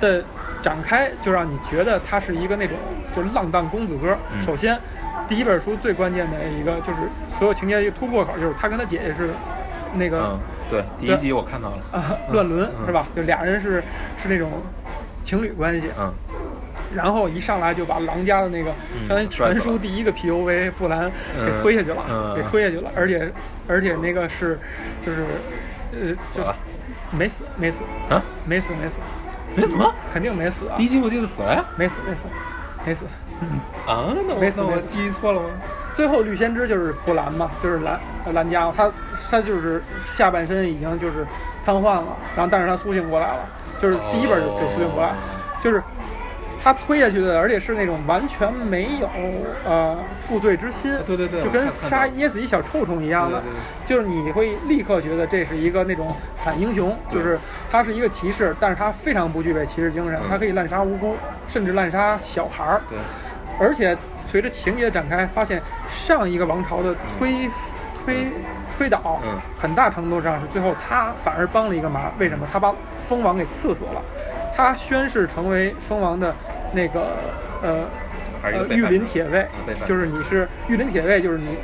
[0.01, 0.23] 的
[0.63, 2.77] 展开就让你觉得他是一个那种
[3.15, 4.17] 就是浪荡公子哥。
[4.33, 4.79] 嗯首先，
[5.29, 6.99] 第一本书最关键的一个就是
[7.39, 9.31] 所有情节的一个突破口，就是他跟他姐姐是
[9.95, 10.39] 那个、嗯，
[10.71, 13.07] 对，第一集我看到了，啊乱伦、嗯是吧？
[13.15, 13.83] 就俩人是
[14.23, 14.51] 是那种
[15.25, 15.89] 情侣关系。
[15.99, 16.13] 嗯。
[16.95, 22.35] 然后一上来就把狼家的那个，嗯相当于全书第一个 P U V 布兰给嗯推下去了，嗯。
[22.37, 23.31] 给推下去了，而且
[23.69, 24.59] 而且那个是
[25.05, 25.25] 就是
[25.93, 26.43] 呃就
[27.17, 27.85] 没死没死。
[28.09, 28.95] 啊，没死没死，
[29.55, 29.95] 没死吗？
[30.13, 30.75] 肯定没死啊。
[30.79, 31.65] 第，一集我记得死了呀。
[31.77, 32.27] 没死没死
[32.85, 33.07] 没死。
[33.87, 35.49] 啊，那我我没死没死记错了吗？
[35.95, 38.01] 最后绿先知就是布兰嘛，就是兰
[38.33, 38.91] 兰家，他
[39.31, 41.27] 他就是下半身已经就是
[41.65, 43.41] 瘫痪了，然后但是他苏醒过来了，
[43.79, 45.13] 就是第一本就就苏醒过来，
[45.63, 45.83] 就是
[46.63, 49.09] 他推下去的，而且是那种完全没有
[49.65, 53.43] 呃负罪之心，对对对就跟杀捏死一小臭虫一样的
[53.87, 57.39] 就是你会立刻觉得这是一个那种反英雄，就是
[57.71, 60.29] 他是一个骑士，但是他非常不具备骑士精神，嗯。
[60.29, 61.17] 他可以滥杀无辜，
[61.49, 62.99] 甚至滥杀小孩儿，对，
[63.59, 63.97] 而且
[64.27, 67.49] 随着情节展开，发现上一个王朝的推
[68.05, 68.27] 推
[68.81, 72.11] 推倒，嗯很大程度上是最后他反而帮了一个忙。
[72.19, 72.49] 为什么？
[72.51, 72.75] 他把
[73.07, 74.03] 蜂王给刺死了，
[74.57, 76.35] 他宣誓成为蜂王的
[76.73, 77.19] 那个
[77.63, 77.85] 呃
[78.43, 79.47] 呃御林铁卫
[79.87, 81.59] 就是你是御林铁卫，就是你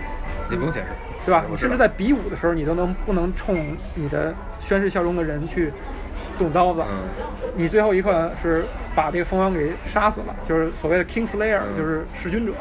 [0.50, 0.88] 你不用解释，
[1.24, 1.42] 对吧？
[1.48, 3.56] 你甚至在比武的时候，你都能不能冲
[3.94, 5.72] 你的宣誓效忠的人去
[6.38, 6.82] 动刀子？
[6.86, 12.52] 嗯你最后一刻是把这个蜂王给杀死了，就是所谓的 King Slayer，嗯就是弑君者，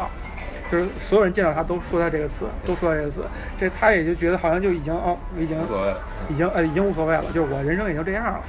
[0.72, 3.24] 就是所有人见到他都说他这个词，都说他这个词，
[3.60, 6.02] 这他也就觉得好像就已经哦，已经无所谓了。
[6.30, 8.42] 已经呃已经无所谓了，就是我人生也就这样了，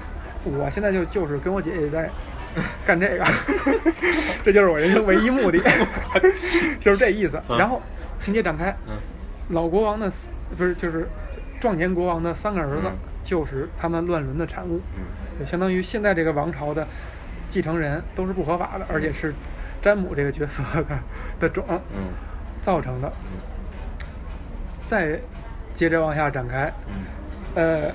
[0.45, 2.09] 我现在就就是跟我姐姐在
[2.87, 3.25] 干这个，
[4.43, 5.59] 这就是我人生唯一目的，
[6.81, 7.39] 就是这意思。
[7.49, 7.59] 嗯。
[7.59, 7.83] 然后
[8.23, 8.97] 情节展开，嗯。
[9.51, 10.11] 老国王的
[10.57, 11.07] 不是就是
[11.61, 14.81] 壮年国王的三个儿子嗯，就是他们乱伦的产物。
[14.97, 15.05] 嗯。
[15.39, 16.89] 就相当于现在这个王朝的
[17.47, 19.35] 继承人都是不合法的，而且是
[19.87, 20.85] 詹姆这个角色的
[21.39, 22.11] 的种嗯。
[22.61, 23.13] 造成的。
[24.91, 25.17] 再
[25.75, 27.05] 接着往下展开，嗯。
[27.55, 27.93] 呃，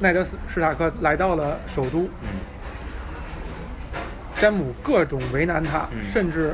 [0.00, 2.28] 奈德斯史塔克来到了首都，嗯。
[4.34, 6.02] 詹姆各种为难他，嗯。
[6.12, 6.52] 甚至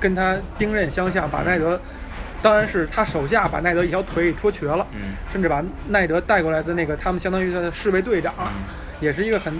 [0.00, 1.80] 跟他兵刃相向，把奈德，
[2.42, 5.14] 当然是他手下把奈德一条腿给戳瘸了，嗯。
[5.32, 8.64] 甚至把奈德带过来的那个他们相当于他的侍卫队长，嗯。
[9.00, 9.54] 也是一个很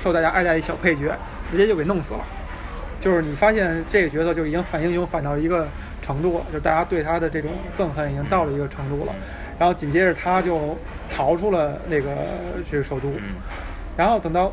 [0.00, 1.12] 受大家爱戴的小配角，
[1.50, 2.20] 直接就给弄死了。
[3.02, 5.66] 就是你发现这个角色就已经反英雄反到一个
[6.00, 9.12] 程度了，就大家对他的这种憎恨已经到了一个程度了。
[9.58, 10.78] 然后紧接着他就
[11.14, 12.10] 逃出了那个
[12.70, 13.34] 这个首都，嗯
[13.96, 14.52] 然后等到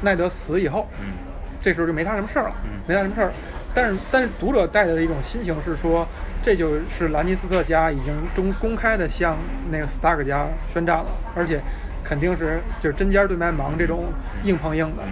[0.00, 1.12] 奈德死以后，嗯
[1.60, 3.30] 这时候就没他什么事儿了嗯，没他什么事儿。
[3.74, 6.06] 但是但是读者带来的一种心情是说，
[6.42, 9.36] 这就是兰尼斯特家已经中公开的向
[9.70, 11.60] 那个斯塔克家宣战了，而且
[12.02, 14.06] 肯定是就是针尖对麦芒这种
[14.42, 15.02] 硬碰硬的。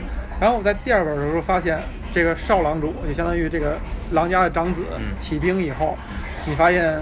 [0.41, 1.79] 然后我在第二本的时候发现，
[2.12, 3.78] 这个少郎主就相当于这个
[4.12, 5.96] 郎家的长子嗯起兵以后，
[6.46, 7.00] 你发现。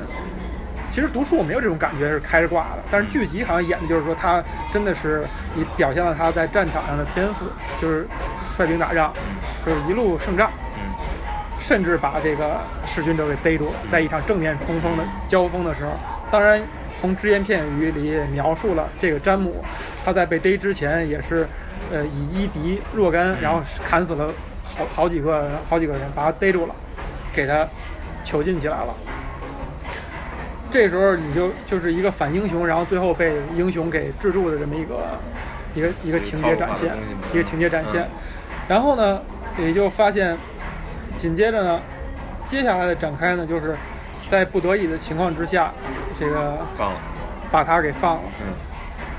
[0.92, 4.42] 其实读书我没有这种感觉是开着挂的，但是剧集好像演的就是说他
[4.72, 5.24] 真的是
[5.56, 7.46] 以表现了他在战场上的天赋，
[7.80, 8.08] 就是
[8.58, 9.12] 率兵打仗，
[9.64, 11.06] 就是一路胜仗，嗯
[11.60, 15.92] 甚至把这个弑君者给逮住了，在一场正面冲锋的交锋的时候，
[16.28, 16.60] 当然
[16.96, 19.64] 从只言片语里也描述了这个詹姆，
[20.04, 21.46] 他在被逮之前也是，
[21.92, 24.28] 呃，以一敌若干，然后砍死了
[24.76, 26.74] 好好几个好几个人，把他逮住了，
[27.32, 27.66] 给他
[28.24, 28.94] 囚禁起来了。
[30.70, 35.18] 这时候你就就是一个反英雄，然后最后被英雄给制住的这么一个
[35.74, 36.92] 一个一个情节展现，
[37.32, 38.08] 一个情节展现。
[38.68, 39.20] 然后呢，
[39.58, 40.36] 也就发现，
[41.16, 41.80] 紧接着呢，
[42.46, 43.76] 接下来的展开呢，就是
[44.30, 45.72] 在不得已的情况之下，
[46.20, 47.00] 这个放了，
[47.50, 48.54] 把他给放了，嗯。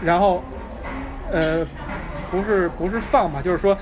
[0.04, 0.42] 然后，
[1.32, 1.68] 呃，
[2.32, 3.78] 不是不是放吧，就是说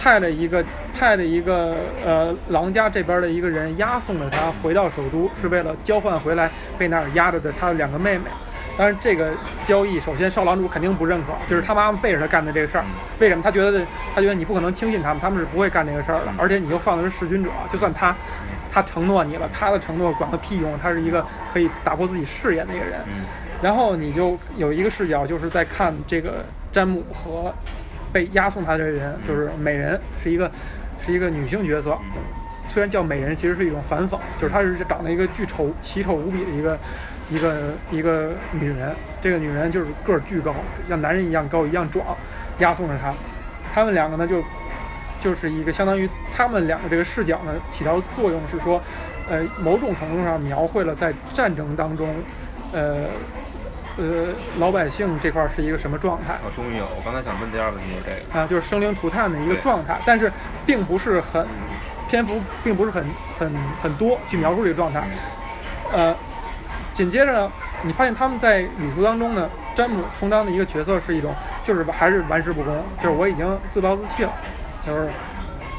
[0.00, 0.64] 派了一个
[0.98, 1.74] 派了一个
[2.04, 8.24] 呃狼家这边的一个人押送了他回到首都，是为了交换回来被那儿压着的他的两个妹妹。
[8.76, 9.32] 当然，这个
[9.64, 12.84] 交易首先少郎主肯定不认可，就是他妈妈背着他干的这个事儿。
[13.20, 13.42] 为什么？
[13.42, 13.80] 他觉得
[14.14, 16.32] 他觉得你不可能轻信他们，他们是不会干这个事儿的。
[16.36, 18.14] 而且你又放的是弑君者，就算他
[18.72, 23.00] 他承诺你了，他的承诺管个屁用，他是一个可以打破自己誓言的一个人。
[23.06, 23.24] 嗯
[23.62, 27.54] 然后你就有一个视角，就是在看这个詹姆和
[28.14, 30.48] 被押送他的人，就是美人，是一个
[31.04, 31.98] 是一个女性角色。
[32.66, 36.78] 虽然叫美人，其实是一种反讽，就是她是长得一个巨丑、奇丑无比的一个
[37.28, 38.94] 一个一个女人。
[39.20, 40.54] 这个女人就是个儿巨高，
[40.88, 42.06] 像男人一样高、一样壮，
[42.60, 43.12] 押送着她。
[43.74, 44.40] 他们两个呢，就
[45.20, 48.80] 就是一个相当于他们两个这个视角呢，起到作用是说，
[49.28, 52.08] 呃，某种程度上描绘了在战争当中，
[52.72, 53.06] 呃，
[53.96, 54.26] 呃
[54.58, 58.38] 老百姓这块儿是一个什么状态哦，终于有，我刚才想问第二个问题就是这个。
[58.38, 60.32] 啊，就是生灵涂炭的一个状态，但是
[60.66, 61.46] 并不是很
[62.08, 63.04] 篇幅并不是很
[63.38, 65.04] 很很多去描述这个状态。
[65.92, 66.14] 呃，
[66.92, 71.32] 紧接着呢，你发现他们在旅途当中呢，詹姆充当的一个角色是一种，
[71.62, 74.32] 就是还是玩世不恭，就是我已经自暴自弃了，
[74.84, 75.08] 就是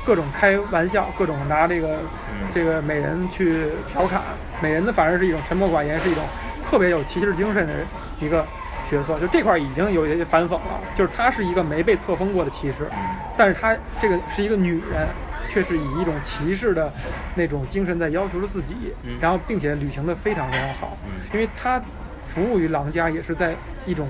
[0.05, 1.97] 各种开玩笑，各种拿这个
[2.31, 4.21] 嗯这个美人去调侃，
[4.61, 6.23] 美人呢反而是一种沉默寡言，是一种
[6.69, 7.73] 特别有骑士精神的
[8.19, 8.45] 一个
[8.89, 9.19] 角色。
[9.19, 15.07] 就这块儿已经有一些反讽了，就是她是一个没被册封过的骑士，嗯但是她这个是一个女人，
[15.49, 16.91] 却是以一种骑士的
[17.35, 21.81] 那种精神在要求着自己，嗯然后并且履行的非常非常好，嗯因为她
[22.27, 23.55] 服务于狼家也是在
[23.85, 24.07] 一种，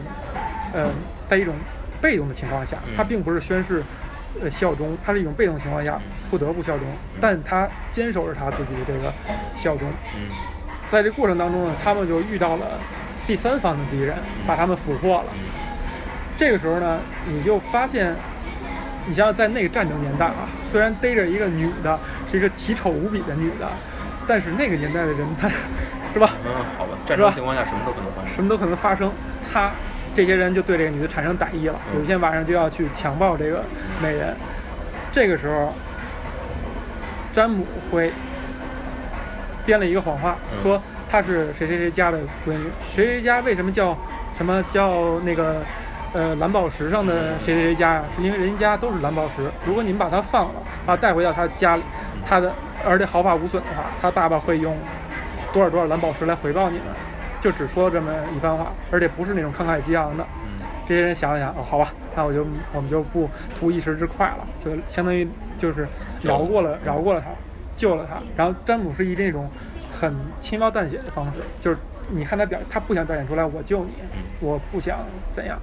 [0.74, 0.90] 呃，
[1.30, 1.54] 在一种
[2.02, 3.84] 被动的情况下，嗯她并不是宣誓。
[4.42, 5.98] 呃，效忠，她是一种被动情况下
[6.30, 6.86] 不得不效忠，
[7.22, 9.14] 但她坚守着她自己的这个
[9.56, 9.88] 效忠。
[10.14, 10.28] 嗯
[10.92, 12.66] 在这过程当中呢，他们就遇到了
[13.28, 14.16] 第三方的敌人，
[14.46, 15.26] 把他们俘获了。
[16.38, 18.14] 这个时候呢，你就发现，
[19.08, 22.00] 你想想在那个战争年代啊，虽然逮着一个女的，
[22.30, 23.68] 是一个奇丑无比的女的，
[24.28, 25.50] 但是那个年代的人，他
[26.14, 28.36] 是吧，嗯，好吧，战争情况下什么都可能发生。
[28.36, 29.12] 什么都可能发生。
[29.52, 29.72] 他
[30.16, 33.64] 这些人就对这个女的产生歹意了，嗯有一天晚上就要去强暴这个
[34.02, 34.36] 美人。
[35.12, 35.74] 这个时候，
[37.34, 38.12] 詹姆会
[39.66, 43.98] 编了一个谎话，嗯说她是谁谁谁家的闺女，谁谁家为什么叫
[44.38, 45.62] 什么叫那个
[46.14, 48.04] 呃蓝宝石上的谁谁谁家呀？
[48.16, 49.50] 是因为人家都是蓝宝石。
[49.66, 51.84] 如果你们把她放了啊，带回到他家里，
[52.28, 52.54] 他的
[52.86, 54.78] 而且毫发无损的话，他爸爸会用
[55.54, 56.88] 多少多少蓝宝石来回报你们。
[57.42, 60.24] 就只说这么一番话，而且不是那种慷慨激昂的。
[60.24, 63.28] 嗯这些人想了想，哦，好吧，那我就我们就不
[63.60, 65.28] 图一时之快了，就相当于
[65.58, 65.88] 就是
[66.22, 67.32] 饶过了饶过了他，
[67.76, 68.18] 救了他。
[68.38, 69.50] 然后詹姆是以这种
[69.96, 71.78] 很轻描淡写的方式，就是
[72.10, 73.94] 你看他表他不想表现出来我救你，
[74.42, 75.00] 我不想
[75.32, 75.58] 怎样。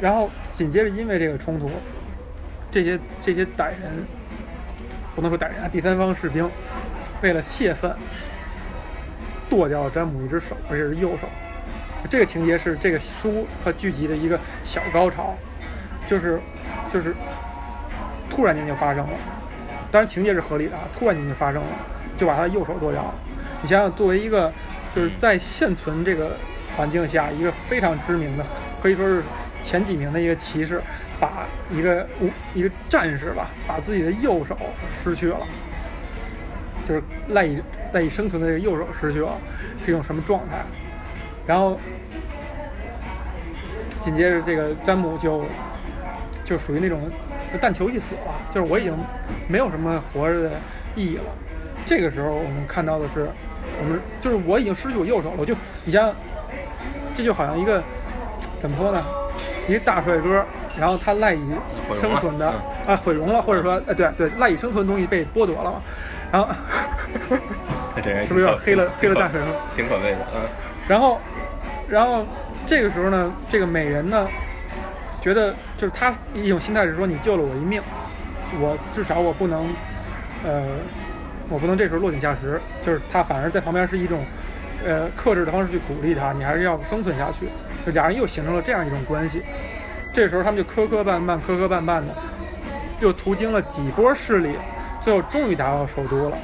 [0.00, 1.70] 然后紧接着因为这个冲突，
[2.70, 4.04] 这些这些歹人
[5.14, 6.50] 不能说歹人啊，第三方士兵
[7.22, 7.94] 为了泄愤，
[9.48, 11.28] 剁掉了詹姆一只手，而且是右手。
[12.10, 15.34] 这个情节是这个书和剧集的一个小高潮，
[16.06, 16.40] 就是
[16.92, 17.14] 就是
[18.28, 19.18] 突然间就发生了，
[19.90, 21.68] 当然情节是合理的啊，突然间就发生了，
[22.16, 23.14] 就把他的右手剁掉了。
[23.62, 24.52] 你想想，作为一个
[24.94, 26.36] 就是在现存这个
[26.76, 28.44] 环境下一个非常知名的，
[28.82, 29.22] 可以说是
[29.62, 30.80] 前几名的一个骑士，
[31.18, 32.06] 把一个
[32.54, 34.56] 一个战士吧，把自己的右手
[35.02, 35.38] 失去了，
[36.86, 37.62] 就是赖以
[37.92, 39.36] 赖以生存的这个右手失去了，
[39.84, 40.64] 是一种什么状态？
[41.46, 41.78] 然后
[44.00, 45.44] 紧接着这个詹姆就
[46.44, 47.00] 就属于那种
[47.60, 48.94] 但求一死了，就是我已经
[49.48, 50.50] 没有什么活着的
[50.94, 51.24] 意义了。
[51.86, 53.28] 这个时候我们看到的是，
[53.80, 56.12] 我们就是我已经失去我右手了，我就你像
[57.14, 57.82] 这就好像一个
[58.60, 59.02] 怎么说呢，
[59.68, 60.44] 一个大帅哥，
[60.78, 61.40] 然后他赖以
[62.00, 62.76] 生存的嗯。
[62.86, 65.82] 啊毁容了，或者说哎对对赖以生存的东西被剥夺了嘛，
[66.30, 66.48] 然后
[67.96, 69.46] 这个 是不是有点黑了黑了大帅哥？
[69.74, 70.42] 挺可悲的，嗯。
[70.86, 71.20] 然后，
[71.88, 72.24] 然后
[72.64, 74.28] 这个时候呢，这个美人呢，
[75.20, 77.82] 觉得就是他一种心态是说，你救了我一命，
[78.60, 79.66] 我至少我不能，
[80.44, 80.62] 呃，
[81.48, 84.24] 我不能这时候落井下石，就是他反而在旁边是一种，
[84.84, 87.48] 呃，克制的方式去鼓励他，你还是要生存下去。
[87.84, 89.42] 就俩人又形成了这样一种关系。
[90.12, 92.14] 这时候他们就磕磕绊绊，磕磕绊绊的，
[93.00, 94.56] 又途经了几波势力，
[95.02, 96.36] 最后终于达到首都了，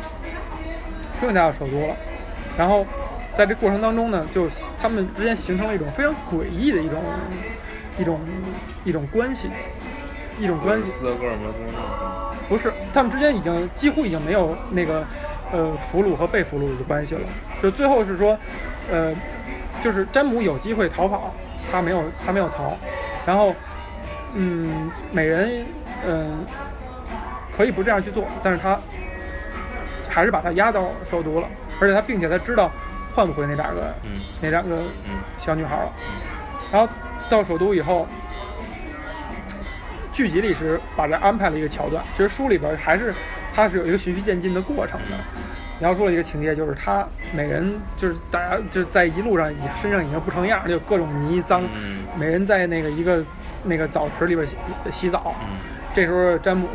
[1.21, 1.97] 终于达到首都了。
[2.57, 2.87] 然后
[3.37, 4.49] 在这过程当中呢，就
[4.81, 7.03] 他们之间形成了一种非常诡异的一种
[7.99, 8.21] 一种
[8.85, 9.49] 一种关系，
[10.39, 10.93] 一种关系。
[12.53, 15.03] 不是，他们之间已经几乎已经没有那个
[15.51, 17.23] 呃俘虏和被俘虏的关系了。
[17.63, 18.39] 就最后是说，
[18.91, 19.11] 呃，
[19.83, 21.33] 就是詹姆有机会逃跑，
[21.73, 22.77] 他没有，他没有逃。
[23.25, 23.55] 然后，
[24.35, 25.65] 嗯，美人，
[26.07, 26.45] 嗯、
[27.57, 28.79] 可以不这样去做，但是他
[30.11, 31.49] 还是把他押到首都了，
[31.81, 32.71] 而且他并且他知道
[33.15, 34.77] 换不回那两个嗯那两个
[35.09, 35.91] 嗯小女孩了。
[36.71, 36.87] 然后
[37.31, 38.07] 到首都以后，
[40.13, 43.15] 剧集里是把这安排了一个桥段，其实书里边还是
[43.55, 45.17] 它是有一个循序渐进的过程的。
[45.81, 47.05] 描述了一个情节，就是他
[47.35, 51.61] 每人就是大家就是在一路上已身上已经不成样，就各种泥脏。
[52.17, 53.25] 每人在那个一个
[53.65, 54.55] 那个澡池里边洗
[54.93, 55.57] 洗澡，嗯
[55.93, 56.69] 这时候詹姆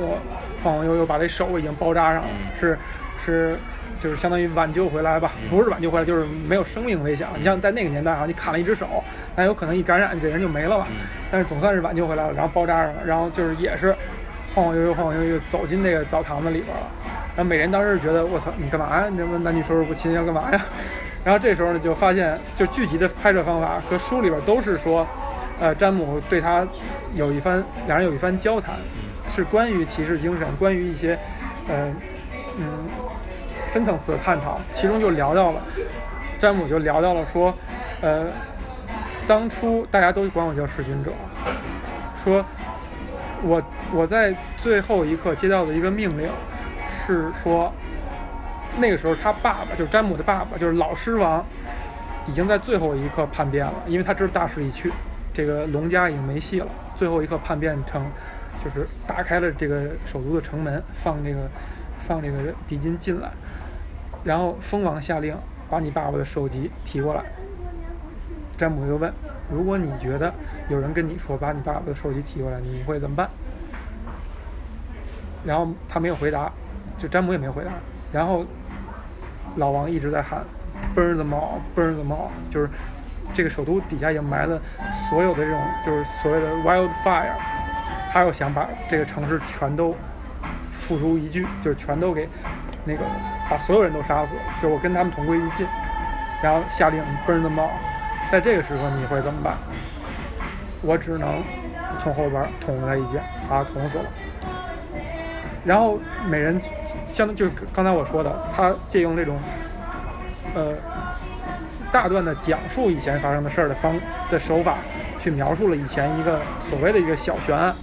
[0.61, 2.77] 晃晃悠悠把这手已经包扎上了，嗯是
[3.25, 3.55] 是
[4.01, 7.25] 就是相当于挽救回来吧，嗯不是挽救回来，就是没有生命危险。
[7.38, 9.01] 你像在那个年代啊，你砍了一只手，
[9.38, 10.88] 那有可能一感染这人就没了吧。
[10.89, 10.95] 嗯
[11.29, 13.93] 但是总算是挽救回来了，然后包扎上了，然后就是也是
[14.55, 16.83] 晃晃悠悠、晃晃悠悠走进那个澡堂子里边了。
[17.35, 19.07] 然后美人当时觉得我操，你干嘛呀？
[19.11, 20.65] 你这么男女授受不亲要干嘛呀？
[21.25, 25.05] 然后这时候呢，就发现就剧集的拍摄方法和书里边都是说，
[25.59, 26.65] 呃，詹姆对他
[27.13, 28.75] 有一番两人有一番交谈，
[29.29, 31.19] 是关于骑士精神，关于一些
[31.67, 31.93] 呃
[32.57, 32.88] 嗯
[33.73, 35.61] 深层次的探讨，其中就聊到了
[36.39, 37.53] 詹姆就聊到了说，
[37.99, 38.27] 呃，
[39.28, 41.11] 当初大家都管我叫弑君者，
[42.23, 42.43] 说
[43.43, 43.61] 我
[43.93, 46.30] 我在最后一刻接到的一个命令
[47.05, 47.71] 是说。
[48.80, 51.43] 那个时候，他爸爸就是詹姆的爸爸，就是老狮王，
[52.28, 54.93] 已经在最后一刻叛变了，因为他知道大势已去，
[55.34, 56.67] 这个龙家已经没戏了。
[56.95, 58.05] 最后一刻叛变成，
[58.63, 61.49] 就是打开了这个首都的城门，放这个
[62.01, 63.32] 放这个敌军进来，
[64.23, 65.36] 然后蜂王下令
[65.71, 67.23] 把你爸爸的首级提过来。
[68.58, 69.14] 詹姆就问：
[69.51, 70.34] 如果你觉得
[70.70, 73.30] 有人跟你说把你爸爸的手机提过来，你会怎么办？
[75.45, 76.51] 然后他没有回答，
[76.97, 77.72] 就詹姆也没有回答，
[78.12, 78.45] 然后。
[79.55, 80.43] 老王一直在喊
[80.95, 82.70] ，burn the mall，burn the mall，就是
[83.34, 84.62] 这个首都底下已经埋了
[85.10, 87.32] 所有的这种，就是所谓的 wildfire，
[88.12, 89.95] 他又想把这个城市全都
[90.74, 92.30] 付诸一炬，就是全都给
[92.86, 92.99] 那个
[93.49, 95.66] 把所有人都杀死，就我跟他们同归于尽，
[96.43, 97.72] 然后下令 burn the mall，
[98.32, 99.57] 在这个时候你会怎么办？
[100.82, 101.43] 我只能
[101.99, 104.05] 从后边捅了他一剑，把他捅死了。
[105.65, 105.99] 然后
[106.30, 106.61] 美人。
[107.13, 109.39] 相当就是刚才我说的，他借用这种，
[110.53, 110.73] 呃，
[111.91, 113.95] 大段的讲述以前发生的事儿的方
[114.30, 114.75] 的手法，
[115.17, 117.73] 去描述了以前一个所谓的一个小悬案。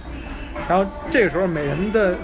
[0.69, 2.15] 然后这个时候，美人的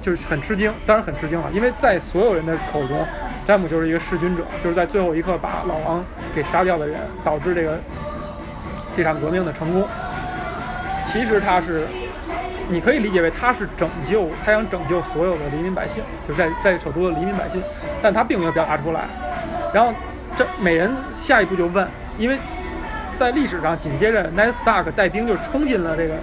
[0.00, 3.06] 就是很吃惊，当然很吃惊了，因为在所有人的口中，
[3.46, 7.78] 詹姆就是一个弑君者，就是在最后一刻把老王给杀掉的人，导致这个
[8.96, 9.86] 这场革命的成功。
[11.06, 11.86] 其实他是。
[12.68, 17.60] 你可以理解为他是拯救，他想拯救所有的黎民百姓，就在在首都的黎民百姓，
[18.00, 19.02] 但他并没有表达出来。
[19.74, 19.92] 然后
[20.38, 20.90] 这美人
[21.20, 21.86] 下一步就问，
[22.16, 22.38] 因为
[23.18, 26.14] 在历史上紧接着 Ned Stark 带兵就冲进了这个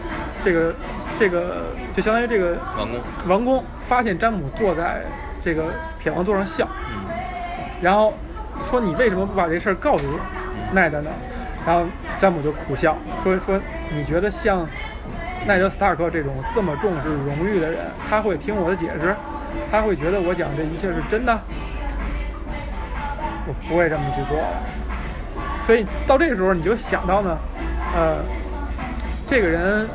[0.43, 0.74] 这个
[1.20, 1.57] 这个，
[1.95, 5.03] 就相当于这个王宫，王宫发现詹姆坐在
[5.43, 5.65] 这个
[5.99, 6.67] 铁王座上笑，
[7.82, 8.13] 然后
[8.69, 10.05] 说你为什么不把这事儿告诉
[10.71, 11.09] 奈德呢？
[11.65, 11.86] 然后
[12.19, 13.59] 詹姆就苦笑说说
[13.91, 14.67] 你觉得像。
[15.47, 19.15] 奈德·斯塔克这种这么重视荣誉的人，他会听我的解释，
[19.71, 21.39] 他会觉得我讲这一切是真的，
[23.47, 24.45] 我不会这么去做的。
[25.65, 27.38] 所以到这个时候，你就想到呢，
[27.95, 28.17] 呃，
[29.27, 29.88] 这个人，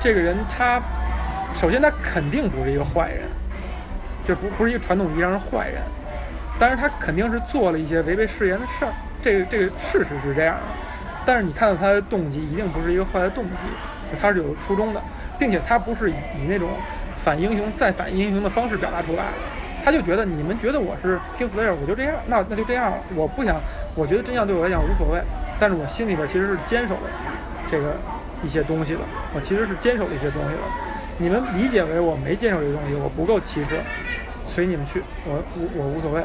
[0.00, 0.80] 这个人他
[1.52, 3.22] 首先他肯定不是一个坏人，
[4.24, 5.82] 就不不是一个传统意义上的坏人，
[6.58, 8.92] 但是他肯定是做了一些违背誓言的事儿，
[9.22, 10.62] 这个这个事实是这样的。
[11.24, 13.50] 但是你看到他的动机，一定不是一个坏的动机。
[14.20, 15.00] 他是有初衷的，
[15.38, 16.14] 并且他不是以
[16.48, 16.68] 那种
[17.24, 19.24] 反英雄再反英雄的方式表达出来，
[19.84, 22.92] 他就觉得你们觉得我是 Kingslayer，我就这样，那那就这样。
[23.14, 23.56] 我不想，
[23.94, 25.22] 我觉得真相对我来讲无所谓，
[25.58, 27.08] 但是我心里边其实是坚守的
[27.70, 27.96] 这个
[28.44, 29.00] 一些东西的，
[29.34, 30.62] 我其实是坚守的一些东西的。
[31.16, 33.80] 你们理解为我没坚守这些东西，我不够骑士，
[34.54, 36.22] 随你们去，我我我无所谓。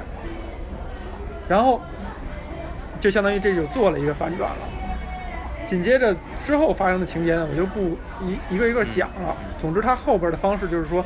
[1.48, 1.82] 然后
[3.00, 4.58] 就相当于这就做了一个反转了。
[5.66, 6.16] 紧接着
[6.46, 9.36] 之后发生的情节呢，我就不一一个一个讲了。
[9.60, 11.04] 总之，他后边的方式就是说，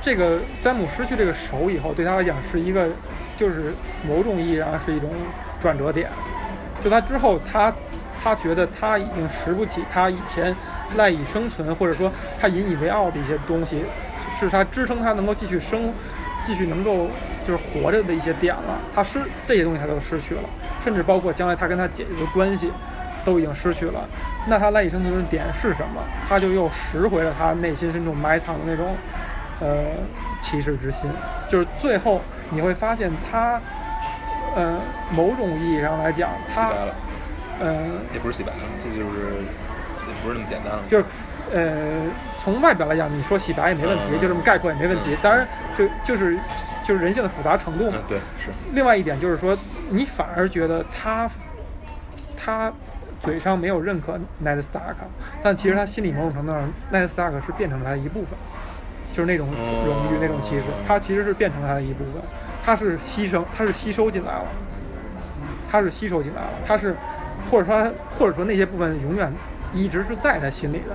[0.00, 2.88] 这个詹姆失去这个手以后，对他来讲是一个，
[3.36, 3.72] 就是
[4.06, 5.10] 某种意义上是一种
[5.62, 6.10] 转折点。
[6.82, 7.72] 就他之后，他
[8.22, 10.54] 他觉得他已经拾不起他以前
[10.96, 13.84] 赖以生存，或者说他引以为傲的一些东西，
[14.38, 15.92] 是他支撑他能够继续生、
[16.44, 17.08] 继续能够
[17.46, 18.78] 就是活着的一些点了。
[18.94, 20.42] 他失这些东西，他都失去了，
[20.84, 22.70] 甚至包括将来他跟他姐姐的关系。
[23.24, 24.08] 都已经失去了，
[24.46, 26.00] 那他赖以生存的点是什么？
[26.28, 28.94] 他就又拾回了他内心深处埋藏的那种，
[29.58, 29.84] 呃，
[30.40, 31.10] 骑士之心。
[31.50, 33.60] 就是最后你会发现他，
[34.54, 34.78] 呃，
[35.10, 36.70] 某种意义上来讲，他，
[37.60, 39.42] 嗯，也不是洗白了，这就是
[40.06, 40.82] 也不是那么简单了。
[40.88, 41.04] 就是，
[41.52, 42.02] 呃，
[42.46, 45.16] 从外表来讲，你说洗白也没问题，就这么概括也没问题。
[45.20, 45.44] 当然，
[45.76, 46.38] 就就是
[46.86, 47.98] 就是人性的复杂程度嘛。
[48.08, 48.52] 对，是。
[48.72, 49.58] 另外一点就是说，
[49.90, 51.28] 你反而觉得他，
[52.36, 52.72] 他。
[53.18, 54.94] 嘴上没有认可 Ned Stark，
[55.42, 56.62] 但其实他心里某种程度上
[56.92, 58.38] ，Ned Stark 是变成了他的一部分，
[59.12, 59.48] 就是那种
[59.86, 62.22] 荣誉、那种气势，他其实是变成了他的一部分，
[62.62, 64.44] 他是牺牲，他是吸收进来了，
[65.72, 66.94] 他是吸收进来了，他是，
[67.50, 69.32] 或者说或者说那些部分永远
[69.72, 70.94] 一直是在他心里的，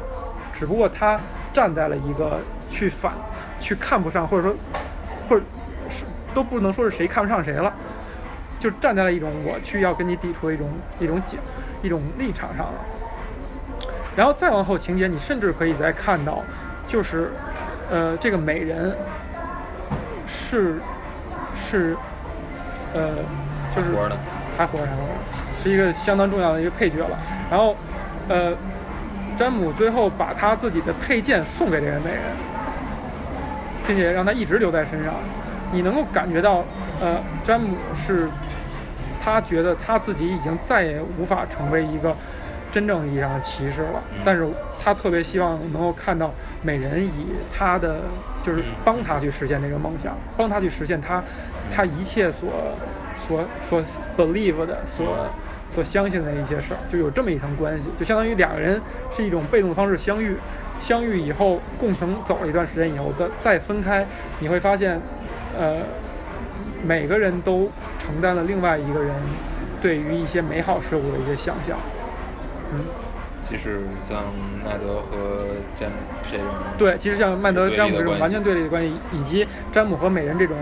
[0.53, 1.19] 只不过他
[1.53, 3.13] 站在了一个去反、
[3.59, 4.55] 去看不上，或者说，
[5.27, 5.41] 或者
[5.89, 6.03] 是
[6.33, 7.73] 都不能说是谁看不上谁了，
[8.59, 10.69] 就站在了一种我去要跟你抵触的一种
[10.99, 11.37] 一种解。
[11.83, 12.73] 一种立场上了，
[14.15, 16.43] 然后再往后情节，你甚至可以再看到，
[16.87, 17.31] 就是，
[17.89, 18.95] 呃，这个美人
[20.27, 20.79] 是
[21.55, 21.97] 是，
[22.93, 23.15] 呃，
[23.75, 23.89] 就是
[24.55, 24.87] 还活着，
[25.63, 27.17] 是一个相当重要的一个配角了。
[27.49, 27.75] 然后，
[28.29, 28.53] 呃，
[29.41, 32.21] 詹姆最后把他自己的佩剑送给这个美人，
[33.87, 35.15] 并且让他一直留在身上。
[35.71, 36.63] 你能够感觉到，
[36.99, 38.29] 呃，詹姆是
[39.23, 42.15] 他觉得他自己已经再也无法成为一个
[42.71, 44.47] 真正意义上的骑士了，但是
[44.83, 46.29] 他特别希望能够看到
[46.61, 47.11] 美人以
[47.51, 48.01] 他的
[48.45, 51.23] 就是帮他去实现这个梦想，帮他去实现他
[51.75, 52.51] 他一切所
[53.27, 53.83] 所所
[54.15, 55.25] believe 的所
[55.73, 58.81] 所相信的一些事儿，就有这么一层关系，就相当于两个人
[59.15, 60.35] 是一种被动的方式相遇，
[60.81, 64.05] 相遇以后共同走了一段时间以后再再分开，
[64.39, 64.99] 你会发现。
[65.59, 65.79] 呃，
[66.87, 67.69] 每个人都
[67.99, 69.13] 承担了另外一个人
[69.81, 71.77] 对于一些美好事物的一些想象。
[72.71, 72.79] 嗯，
[73.43, 74.23] 其实像
[74.63, 75.95] 奈德和詹姆
[76.31, 80.55] 这种，对，其实像曼德、詹姆这种完全对立的关系，以及詹姆和美人这种，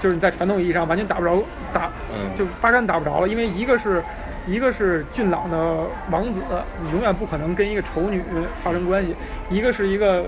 [0.00, 1.42] 就是你在传统意义上完全打不着，
[1.74, 1.90] 打
[2.38, 4.00] 就八竿打不着了，因为一个是
[4.46, 6.40] 一个是俊朗的王子，
[6.82, 8.22] 你永远不可能跟一个丑女
[8.62, 9.10] 发生关系；
[9.50, 10.24] 一个是一个。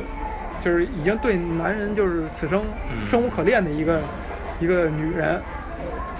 [0.61, 2.65] 就是已经对男人就是此生
[3.09, 4.01] 生无可恋的一个
[4.59, 5.41] 一个女人，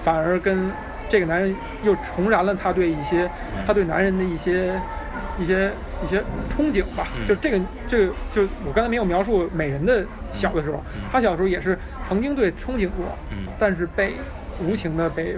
[0.01, 0.71] 反而跟
[1.09, 1.53] 这个男人
[1.83, 3.29] 又重燃了他对一些
[3.67, 4.73] 他对男人的一些
[5.37, 5.69] 一些
[6.01, 6.23] 一些
[6.55, 7.05] 憧憬吧。
[7.27, 7.59] 就这个
[7.89, 10.81] 这个就我刚才没有描述美人的小的时候，
[11.11, 11.77] 他小时候也是
[12.07, 13.13] 曾经对憧憬过，
[13.59, 14.13] 但是被
[14.63, 15.35] 无情的被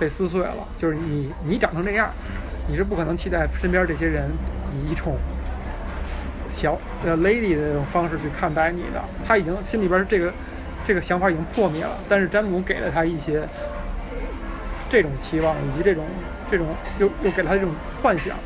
[0.00, 0.66] 被撕碎了。
[0.78, 2.10] 就是你你长成这样，
[2.66, 4.24] 你是不可能期待身边这些人
[4.74, 5.16] 以一宠。
[6.48, 10.32] 小呃，lady 的这种方式去看待你的，他已经心里边这个
[10.86, 11.96] 这个想法已经破灭了。
[12.08, 13.46] 但是詹姆给了他一些
[14.90, 16.04] 这种期望，以及这种
[16.50, 16.66] 这种
[16.98, 17.70] 又又给了他这种
[18.02, 18.36] 幻想。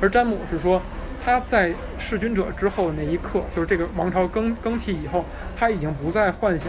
[0.00, 0.82] 而詹姆是说，
[1.24, 5.24] 他在弑君者之后的那一刻，就是这个王朝更更替以后，
[5.56, 6.68] 他已经不再幻想。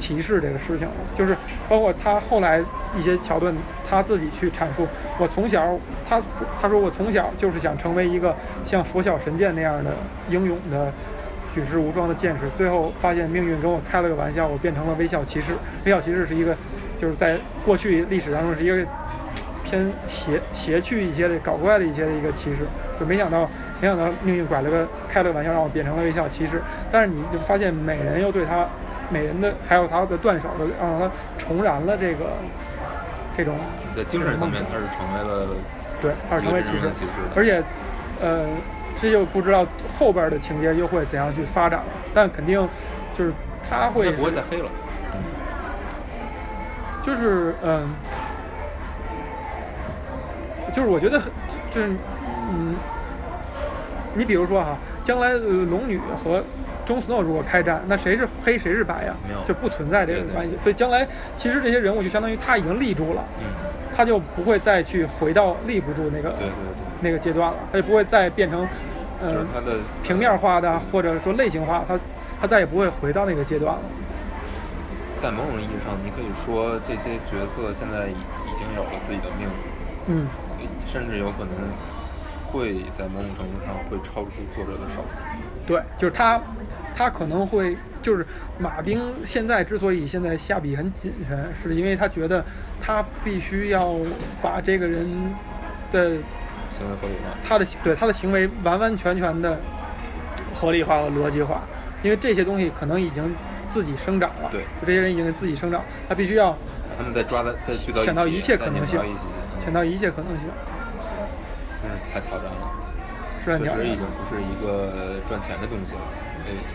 [0.00, 1.36] 歧视这个事情了，就是
[1.68, 2.58] 包括他后来
[2.98, 3.54] 一些桥段，
[3.88, 4.88] 他自己去阐述。
[5.18, 5.78] 我从小，
[6.08, 6.20] 他
[6.60, 9.90] 他说我从小就是想成为一个像佛晓神剑那样的
[10.30, 10.90] 英勇的
[11.54, 15.48] 举世无双的剑士，最后发现命运跟我开了个玩笑，我变成了微笑骑士。
[15.84, 16.56] 微笑骑士是一个，
[16.98, 17.36] 就是在
[17.66, 18.82] 过去历史当中是一个
[19.62, 22.60] 偏邪邪趣一些的、搞怪的一些的一个骑士，
[22.98, 23.48] 就没想到
[23.82, 26.62] 没想到命运拐了个开了个玩笑，让我变成了微笑骑士。
[26.90, 28.66] 但是你就发现美人又对他。
[29.10, 32.26] 美人的还有他的断手的，让他重燃了这个
[33.36, 33.56] 这种
[33.96, 35.48] 在精神层面，他是成为了
[36.00, 36.76] 对，他是成为骑士，
[37.34, 37.62] 而且
[38.22, 38.46] 呃，
[39.00, 39.66] 这就不知道
[39.98, 41.86] 后边的情节又会怎样去发展了。
[42.14, 42.68] 但肯定
[43.14, 43.32] 就是
[43.68, 44.68] 他会不会再黑了，
[47.02, 47.88] 就是嗯，
[50.74, 51.20] 就是我觉得
[51.74, 51.88] 就是
[52.52, 52.76] 嗯，
[54.14, 56.42] 你比如说哈，将来龙女和。
[56.86, 59.14] 中斯诺如果开战，那谁是黑谁是白呀？
[59.24, 60.58] 没有，就不存在这个关系。
[60.60, 61.06] 所以将来
[61.36, 63.46] 其实这些人物就相当于他已经立住了，嗯，
[63.96, 68.66] 他就不会再去回到立不住那个对对对那个阶段了，他就不会再变成
[69.20, 69.46] 呃
[70.02, 71.96] 平面化的或者说类型化，他
[72.40, 73.82] 他再也不会回到那个阶段了。
[75.22, 78.18] 在某种意义上，你可以说这些角色现在已
[78.50, 80.26] 已经有了自己的命运，嗯，
[80.90, 81.52] 甚至有可能
[82.50, 85.02] 会在某种程度上会超出作者的手。
[85.66, 86.40] 对，就是他。
[86.96, 88.26] 他可能会就是
[88.58, 92.44] 马丁现在之所以现在下笔很谨慎，是因为他觉得
[92.78, 93.94] 他必须要
[94.42, 95.08] 把这个人
[95.90, 99.58] 的行为合理化，他的对他的行为完完全全的
[100.54, 101.62] 合理化和逻辑化，
[102.02, 103.34] 因为这些东西可能已经
[103.70, 106.54] 自己生长了，对，这些人已经自己生长，他必须要
[106.98, 109.00] 他们在抓的在聚到想到一切可能性，
[109.64, 110.40] 想到一切可能性，
[112.12, 112.66] 太挑战了，
[113.44, 116.00] 确实已经不是一个赚钱的东西了。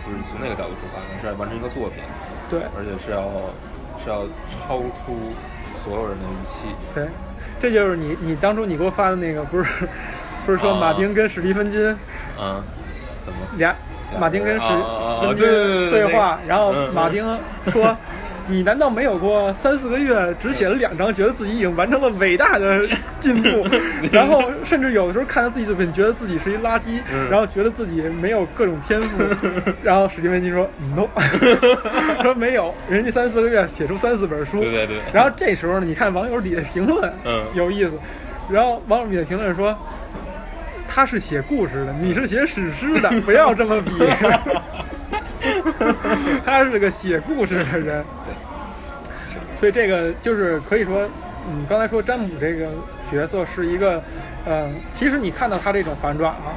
[0.04, 2.02] 不是从那个角度出发，是要完成一个作品，
[2.48, 3.28] 对，而且是要
[4.02, 5.34] 是要超出
[5.84, 7.08] 所有人的预期，对，
[7.60, 9.86] 这就是你你当初你给我发的那个，不是
[10.46, 11.78] 不是说马丁跟史蒂芬金，
[12.40, 12.62] 嗯，
[13.24, 13.76] 怎么俩
[14.18, 14.66] 马丁跟史
[15.20, 15.44] 芬金
[15.90, 17.22] 对话，然后马丁
[17.66, 17.94] 说。
[18.48, 23.66] 你难道没有过三四个月只写了两章，觉得自己已经完成了伟大的进步，
[24.12, 27.00] 然后甚至有的时候看到自己作品，觉得自己是一垃圾，
[27.30, 29.22] 然后觉得自己没有各种天赋，
[29.82, 31.08] 然后史蒂芬金说 no，
[32.22, 37.92] 说没有，人家三四个月写出三四本书，对对对，然后这时候呢，你看网友底下评论，嗯，有意思，
[38.48, 39.76] 然后网友底下评论说，
[40.88, 43.90] 他是写故事的，你是写史诗的，不要这么比。
[46.44, 48.25] 他是个写故事的人，对，
[49.58, 51.08] 所以这个就是可以说，
[51.48, 52.68] 嗯，刚才说詹姆这个
[53.10, 54.02] 角色是一个，
[54.44, 56.52] 嗯，其实你看到他这种反转啊，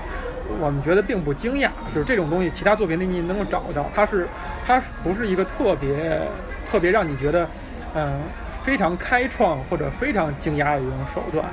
[0.60, 4.28] 我们觉得并不惊讶，就是这种东西其他作品里你能够找到，他是，
[4.68, 6.22] 他不是一个特别
[6.70, 7.48] 特别让你觉得，
[7.96, 8.20] 嗯，
[8.64, 11.46] 非常开创或者非常惊讶的一种手段，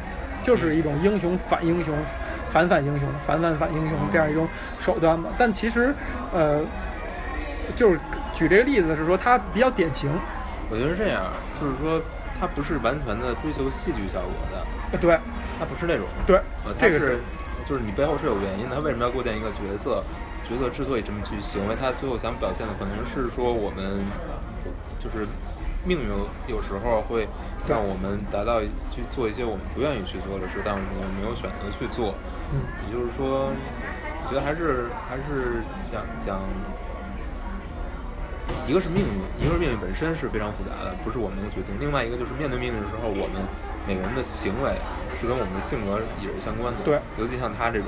[0.43, 1.95] 就是一种英雄反英雄、
[2.51, 4.49] 反反英雄、反反反英雄这样一种
[4.81, 5.31] 手段嘛。
[5.39, 5.95] 但其实，
[6.33, 6.61] 呃，
[7.77, 7.99] 就是
[8.35, 10.11] 举这个例子是说它比较典型，
[10.71, 12.01] 我觉得是这样，就是说
[12.41, 15.19] 它不是完全的追求戏剧效果的，呃对
[15.59, 17.19] 它不是那种，对呃，，它这个是
[17.69, 20.03] 就是你背后是有原因的，他为什么要构建一个角色？
[20.49, 23.99] 角色之所以这么去行为，他最后想表现的可能是说我们
[25.03, 25.27] 就是
[25.85, 26.07] 命运
[26.47, 27.27] 有时候会
[27.67, 28.63] 让我们达到
[28.95, 32.15] 去做一些我们不愿意去做的事，但是我们没有选择去做。
[32.55, 33.51] 嗯也就是说，
[34.23, 36.39] 我觉得还是还是讲讲，
[38.67, 43.43] 一个是命运，一个是命运本身是非常复杂的，不是我们能决定；另外一个就是面对命运的时候，我们
[43.87, 44.75] 每个人的行为
[45.21, 46.83] 是跟我们的性格也是相关的。
[46.83, 47.87] 对，尤其像他这种，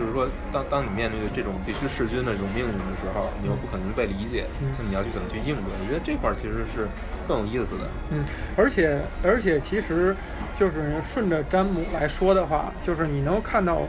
[0.00, 5.68] 就是说，当当你面对这种必须弑君的这种命运的时候，你又不可能被理解，嗯那你要去怎么去应对？
[5.68, 6.88] 我觉得这块儿其实是
[7.28, 7.84] 更有意思的。
[8.10, 8.24] 嗯，
[8.56, 10.16] 而且而且其实
[10.58, 13.84] 就是顺着詹姆来说的话，就是你能看到，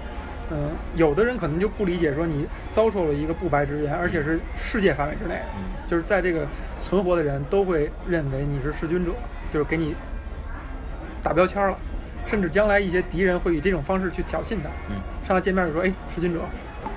[0.51, 6.45] 嗯、有的人可能就不理解说你遭受了一个不白之冤，而且是世界范围之内的，嗯就是在这个
[6.83, 9.11] 存活的人都会认为你是弑君者，
[9.51, 9.95] 就是给你
[11.23, 11.77] 打标签了，
[12.25, 14.97] 甚至将来一些敌人会以这种方式去挑衅他，嗯
[15.27, 16.39] 上来见面就说：“哎，弑君者。”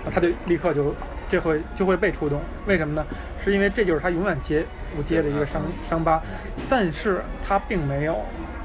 [0.04, 0.94] 啊他就立刻就
[1.28, 2.40] 这会就会被触动。
[2.66, 3.04] 为什么呢？
[3.42, 4.64] 是因为这就是他永远接
[4.96, 6.22] 不接的一个伤伤疤，
[6.68, 8.16] 但是他并没有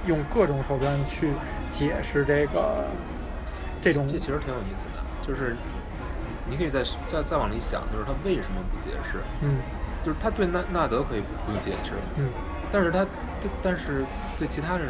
[0.08, 1.30] 用各种手段去
[1.70, 2.86] 解释这个
[3.84, 5.56] 这种这其实挺有意思的，就是
[6.50, 9.20] 你可以再再再往里想，就是他为什么不解释？
[9.42, 9.58] 嗯
[10.06, 12.30] 就是他对纳纳德可以不解释，嗯
[12.72, 14.04] 但是他对但是
[14.38, 14.88] 对其他人，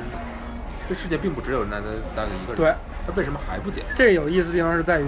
[0.89, 2.55] 这世界并不只有纳德斯达克一个人。
[2.55, 2.73] 对，
[3.05, 3.95] 他为什么还不解释？
[3.95, 5.05] 这有意思的地方是在于，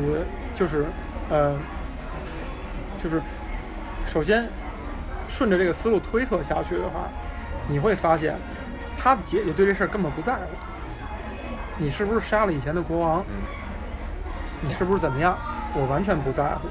[0.56, 0.86] 就是
[1.30, 1.57] 呃，
[3.03, 3.20] 就是
[4.07, 4.48] 首先
[5.28, 7.10] 顺着这个思路推测下去的话，
[7.68, 8.36] 你会发现
[8.99, 10.41] 他的姐姐对这事儿根本不在乎。
[11.78, 13.22] 你是不是杀了以前的国王？
[13.22, 13.41] 嗯，
[14.66, 15.38] 你是不是怎么样？
[15.74, 16.68] 我完全不在乎。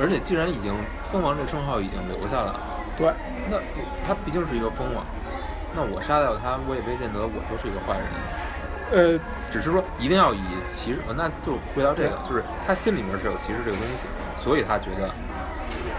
[0.00, 0.74] 而且既然已经
[1.10, 2.60] 蜂王这称号已经留下了，
[2.98, 3.08] 对，
[3.50, 3.56] 那
[4.06, 5.04] 他毕竟是一个蜂王，
[5.74, 8.06] 那我杀掉他，我也未见得我就是一个坏人。
[8.92, 9.18] 呃，
[9.50, 14.06] 只是说一定要以歧视，呃那就回到这个，就是他心里面是有歧视这个东西，
[14.36, 15.10] 所以他觉得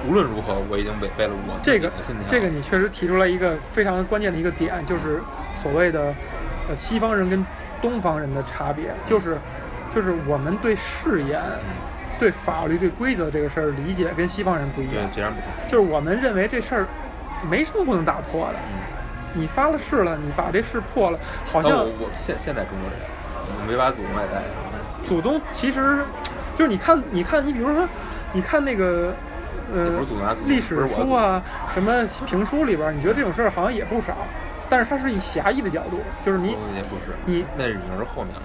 [0.08, 2.24] 无论如何我已经违背了我这个的信条。
[2.30, 5.22] 这个你确实提出来一个非常关键的一个点，就是
[5.52, 6.14] 所谓的
[6.70, 7.44] 呃西方人跟
[7.82, 9.38] 东方人的差别，就是
[9.98, 11.42] 就是我们对誓言、
[12.20, 15.50] 对法律、对规则这个事儿理解跟西方人不一对样，截然不同。
[15.68, 16.86] 就是我们认为这事儿
[17.50, 18.54] 没什么不能打破的。
[18.54, 21.18] 嗯，你发了誓了，你把这誓破了，
[21.48, 23.00] 好像我我现现在中国人，
[23.60, 25.08] 我没把祖宗也带上。
[25.08, 26.06] 祖宗其实
[26.56, 27.84] 就是你看，你看，你比如说，
[28.34, 29.16] 你看那个
[29.74, 30.00] 呃
[30.46, 31.42] 历史书啊，
[31.74, 34.16] 什么评书里边儿，你觉得这种事儿好像也不少，
[34.70, 38.44] 但是它是以狭义的角度，就是你哦也不是，你那已经是后面了，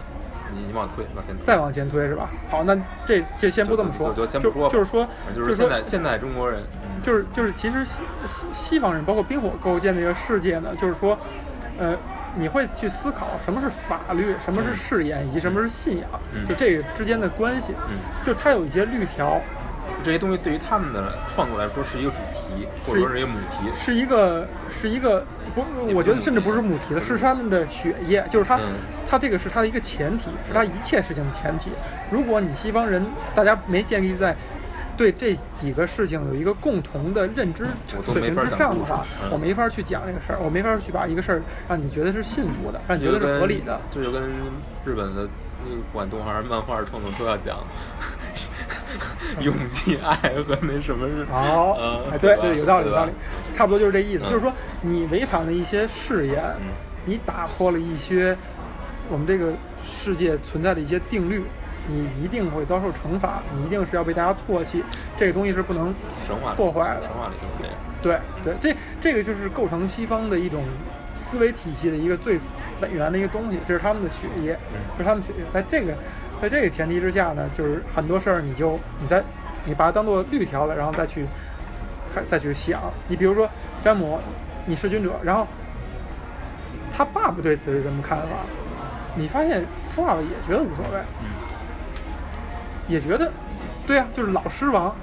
[0.55, 1.45] 你你往推往前推。
[1.45, 2.29] 再往前推是吧？
[2.51, 2.77] 好，那
[3.07, 11.19] 这这先不这么说，就先不说吧就是说就是说现在现在中国人，嗯就是就是其实西西西方人包括冰火构建这个世界呢，就是说，
[11.79, 11.97] 呃，
[12.37, 19.41] 你会去思考什么是法律，什么是誓言，以及什么是信仰，嗯就这个之间的关系，嗯，就它有一些律条，
[20.05, 23.69] 这些东西对于他们的创作来说是一个主题，或者说是一个母题。
[23.77, 25.24] 是一个是一个
[25.55, 25.65] 不，
[25.95, 28.62] 我觉得甚至不是母题了，是他们的血液，就是他嗯
[29.09, 31.70] 他这个是他的一个前提，是他一切事情的前提。
[32.11, 33.05] 如果你西方人
[33.35, 34.35] 大家没建立在
[34.97, 37.66] 对这几个事情有一个共同的认知
[38.12, 43.81] 水平之上的话，嗯我没法去讲这个事儿，我没法去把一个事儿让你觉得是幸福的，让你觉得是合理的。
[43.93, 44.23] 这就跟
[44.85, 45.29] 日本的
[45.65, 47.59] 那管动画、漫画创作都要讲
[49.41, 50.15] 勇气、爱
[50.47, 51.24] 和那什么是。
[51.24, 53.12] 好，嗯哎，对吧对，有道理，有道理，
[53.55, 54.24] 差不多就是这意思。
[54.24, 54.53] 嗯就是说，
[54.83, 56.73] 你违反了一些誓言，嗯
[57.05, 58.37] 你打破了一些
[59.11, 59.53] 我们这个
[59.85, 61.43] 世界存在的一些定律，
[61.89, 64.83] 你一定会遭受惩罚，你一定是要被大家唾弃，
[65.16, 65.93] 这个东西是不能
[66.27, 67.11] 神话破坏的神。
[67.11, 67.74] 话里就是这样。
[68.03, 70.62] 对对，这这个就是构成西方的一种
[71.15, 72.39] 思维体系的一个最
[72.81, 75.45] 本源的一个东西，这是他们的血液，嗯这是他们血液。
[75.53, 75.93] 在这个
[76.41, 79.23] 在这个前提之下呢，就是很多事儿你就你在
[79.65, 81.31] 你把它当做绿条了，然后再去看
[82.29, 82.81] 再去想。
[83.09, 83.49] 你比如说
[83.83, 84.19] 詹姆，
[84.67, 85.47] 你弑君者，然后
[86.97, 88.27] 他爸爸对此是什么看法？
[89.15, 89.65] 你发现
[89.95, 91.29] 他爸爸也觉得无所谓，嗯，
[92.89, 93.31] 也觉得
[93.87, 94.95] 对啊，就是老狮王。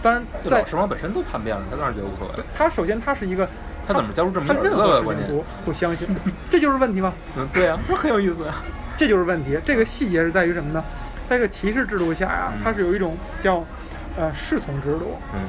[0.00, 2.44] 当然在就老狮王本身都叛变了，他当然觉得无所谓。
[2.54, 3.48] 他首先他是一个，
[3.86, 4.76] 他怎么加入这么他一儿子了？
[4.76, 6.08] 任何事关键，情不 不相信，
[6.50, 7.12] 这就是问题吗？
[7.36, 8.62] 嗯，对啊，这很有意思啊。
[8.96, 9.58] 这就是问题。
[9.64, 10.82] 这个细节是在于什么呢？
[11.28, 13.62] 在这个骑士制度下呀、嗯它是有一种叫
[14.16, 15.40] 呃侍从制度，嗯，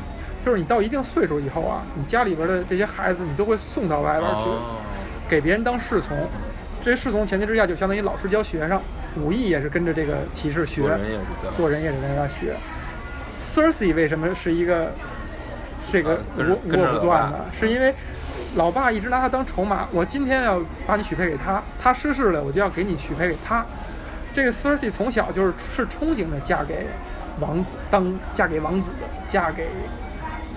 [0.45, 4.78] 就是你到一定岁数以后啊，你家里边的这些孩子你都会送到外边去，哦，
[5.28, 6.18] 给别人当侍从，
[6.84, 8.82] 这些侍从前提之下就相当于老师教学生，
[9.18, 12.56] 武艺也是跟着这个骑士学，做人也是教做人也是跟着他学。
[13.41, 14.91] Cersei 为什么是一个
[15.91, 17.40] 这个呃跟着卧跟着老爸卧不断呢？
[17.60, 17.94] 是因为
[18.57, 23.66] 老爸一直拿他当筹码，我今天要把你许配给他，他失势了，我就要给你许配给他。
[24.34, 26.88] 这个 Cersei 从小就是是憧憬着嫁给
[27.40, 28.91] 王子，当嫁给王子，
[29.32, 29.68] 嫁给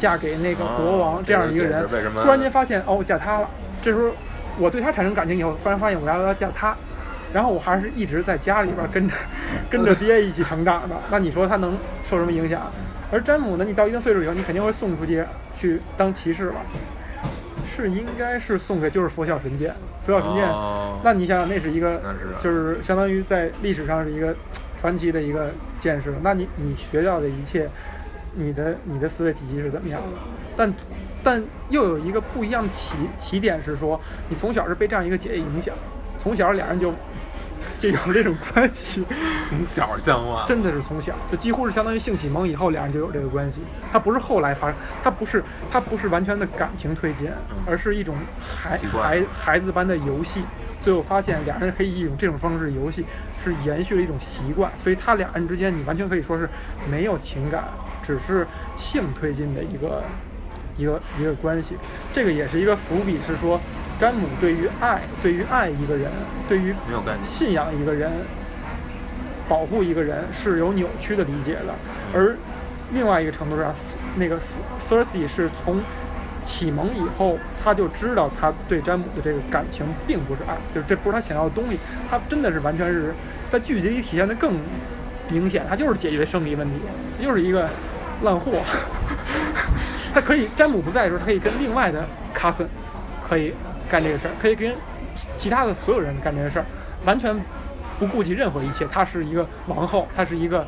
[0.02, 2.20] 嫁给那个国王、哦这样一个人释为什么。
[2.24, 3.48] 突然间发现哦，嫁他了。
[3.80, 4.10] 这时候
[4.58, 6.74] 我对他产生感情以后，突然发现我要要嫁他，
[7.32, 9.14] 然后我还是一直在家里边跟着
[9.70, 10.96] 跟着爹一起成长的。
[11.08, 11.78] 那你说他能
[12.10, 12.60] 受什么影响？
[13.12, 15.24] 而詹姆呢，你到一定岁数以后，你肯定会送出去
[15.56, 16.56] 去当骑士了。
[17.74, 19.72] 是应该是送给就是佛教神剑，
[20.04, 20.46] 佛教神剑。
[20.48, 24.34] 哦那你想想，那是一个是就是相当于在历史上是一个
[24.80, 25.50] 传奇的一个
[25.80, 26.12] 见识。
[26.22, 27.68] 那你你学到的一切，
[28.34, 30.06] 你的你的思维体系是怎么样的？
[30.56, 30.74] 但
[31.24, 35.74] 但又有一个不一样的起起点是说，你从小是被这样一个姐姐影响，
[36.18, 36.92] 从小俩人就
[37.80, 39.04] 就有这种关系，
[39.48, 43.60] 从小相望，真的是从小就几乎是相当于性启蒙以后，俩人就有这个关系。
[43.92, 47.30] 它不是后来发生，它不是它不是完全的感情推进，
[47.66, 50.42] 而是一种孩孩孩子般的游戏。
[50.82, 53.04] 最后发现俩人可以以一种这种方式游戏，
[53.44, 54.70] 是延续了一种习惯。
[54.82, 56.48] 所以他俩人之间，你完全可以说是
[56.90, 57.62] 没有情感，
[58.02, 58.46] 只是
[58.78, 60.02] 性推进的一个
[60.76, 61.76] 一个一个关系。
[62.12, 63.60] 这个也是一个伏笔，是说
[64.00, 66.10] 詹姆对于爱，对于爱一个人，
[66.48, 66.74] 对于。
[67.24, 68.10] 信仰一个人、
[69.48, 71.74] 保护一个人是有扭曲的理解的，
[72.14, 72.36] 而
[72.92, 73.74] 另外一个程度上，
[74.16, 74.38] 那个
[74.88, 75.80] Cersei 是从
[76.44, 81.78] 启蒙以后，他就知道他对詹姆的这个感情并不是爱，就是这不是他想要的东西，
[82.10, 83.14] 他真的是完全是
[83.50, 84.54] 在剧集里体现的更
[85.30, 86.74] 明显，他就是解决生理问题，
[87.16, 87.68] 他就是一个
[88.22, 88.52] 烂货。
[90.14, 92.04] 他可以詹姆不在的时候，他可以跟另外的
[92.34, 92.68] 卡森
[93.26, 93.54] 可以
[93.90, 94.74] 干这个事儿，可以跟
[95.38, 96.64] 其他的所有人干这个事儿，
[97.06, 97.34] 完全
[97.98, 98.86] 不顾及任何一切。
[98.92, 100.66] 他是一个王后，他是一个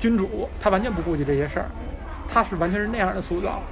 [0.00, 1.66] 君主，他完全不顾及这些事儿，
[2.32, 3.62] 他是完全是那样的塑造，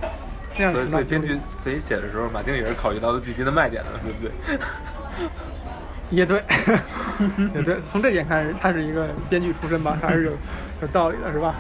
[0.57, 4.59] 那样所以，的所以编剧所以写的时候，马丁也是考虑到了剧集的卖点的，对不对？
[6.11, 6.43] 也对，
[7.55, 7.79] 也对。
[7.91, 10.33] 从这点看，他是一个编剧出身吧，还是有
[10.81, 11.55] 有道理的，是吧？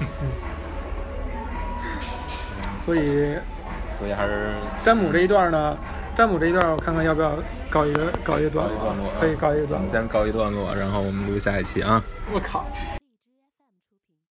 [0.00, 0.06] 嗯。
[2.84, 3.36] 所以
[3.98, 4.54] 所以还是
[4.84, 5.76] 詹姆这一段呢，
[6.16, 7.32] 詹姆这一段我看看要不要
[7.68, 9.90] 搞一个搞一个段落可以搞一个段落。
[9.90, 12.02] 先告一段落，然后我们录下一期啊。
[12.32, 12.66] 我靠！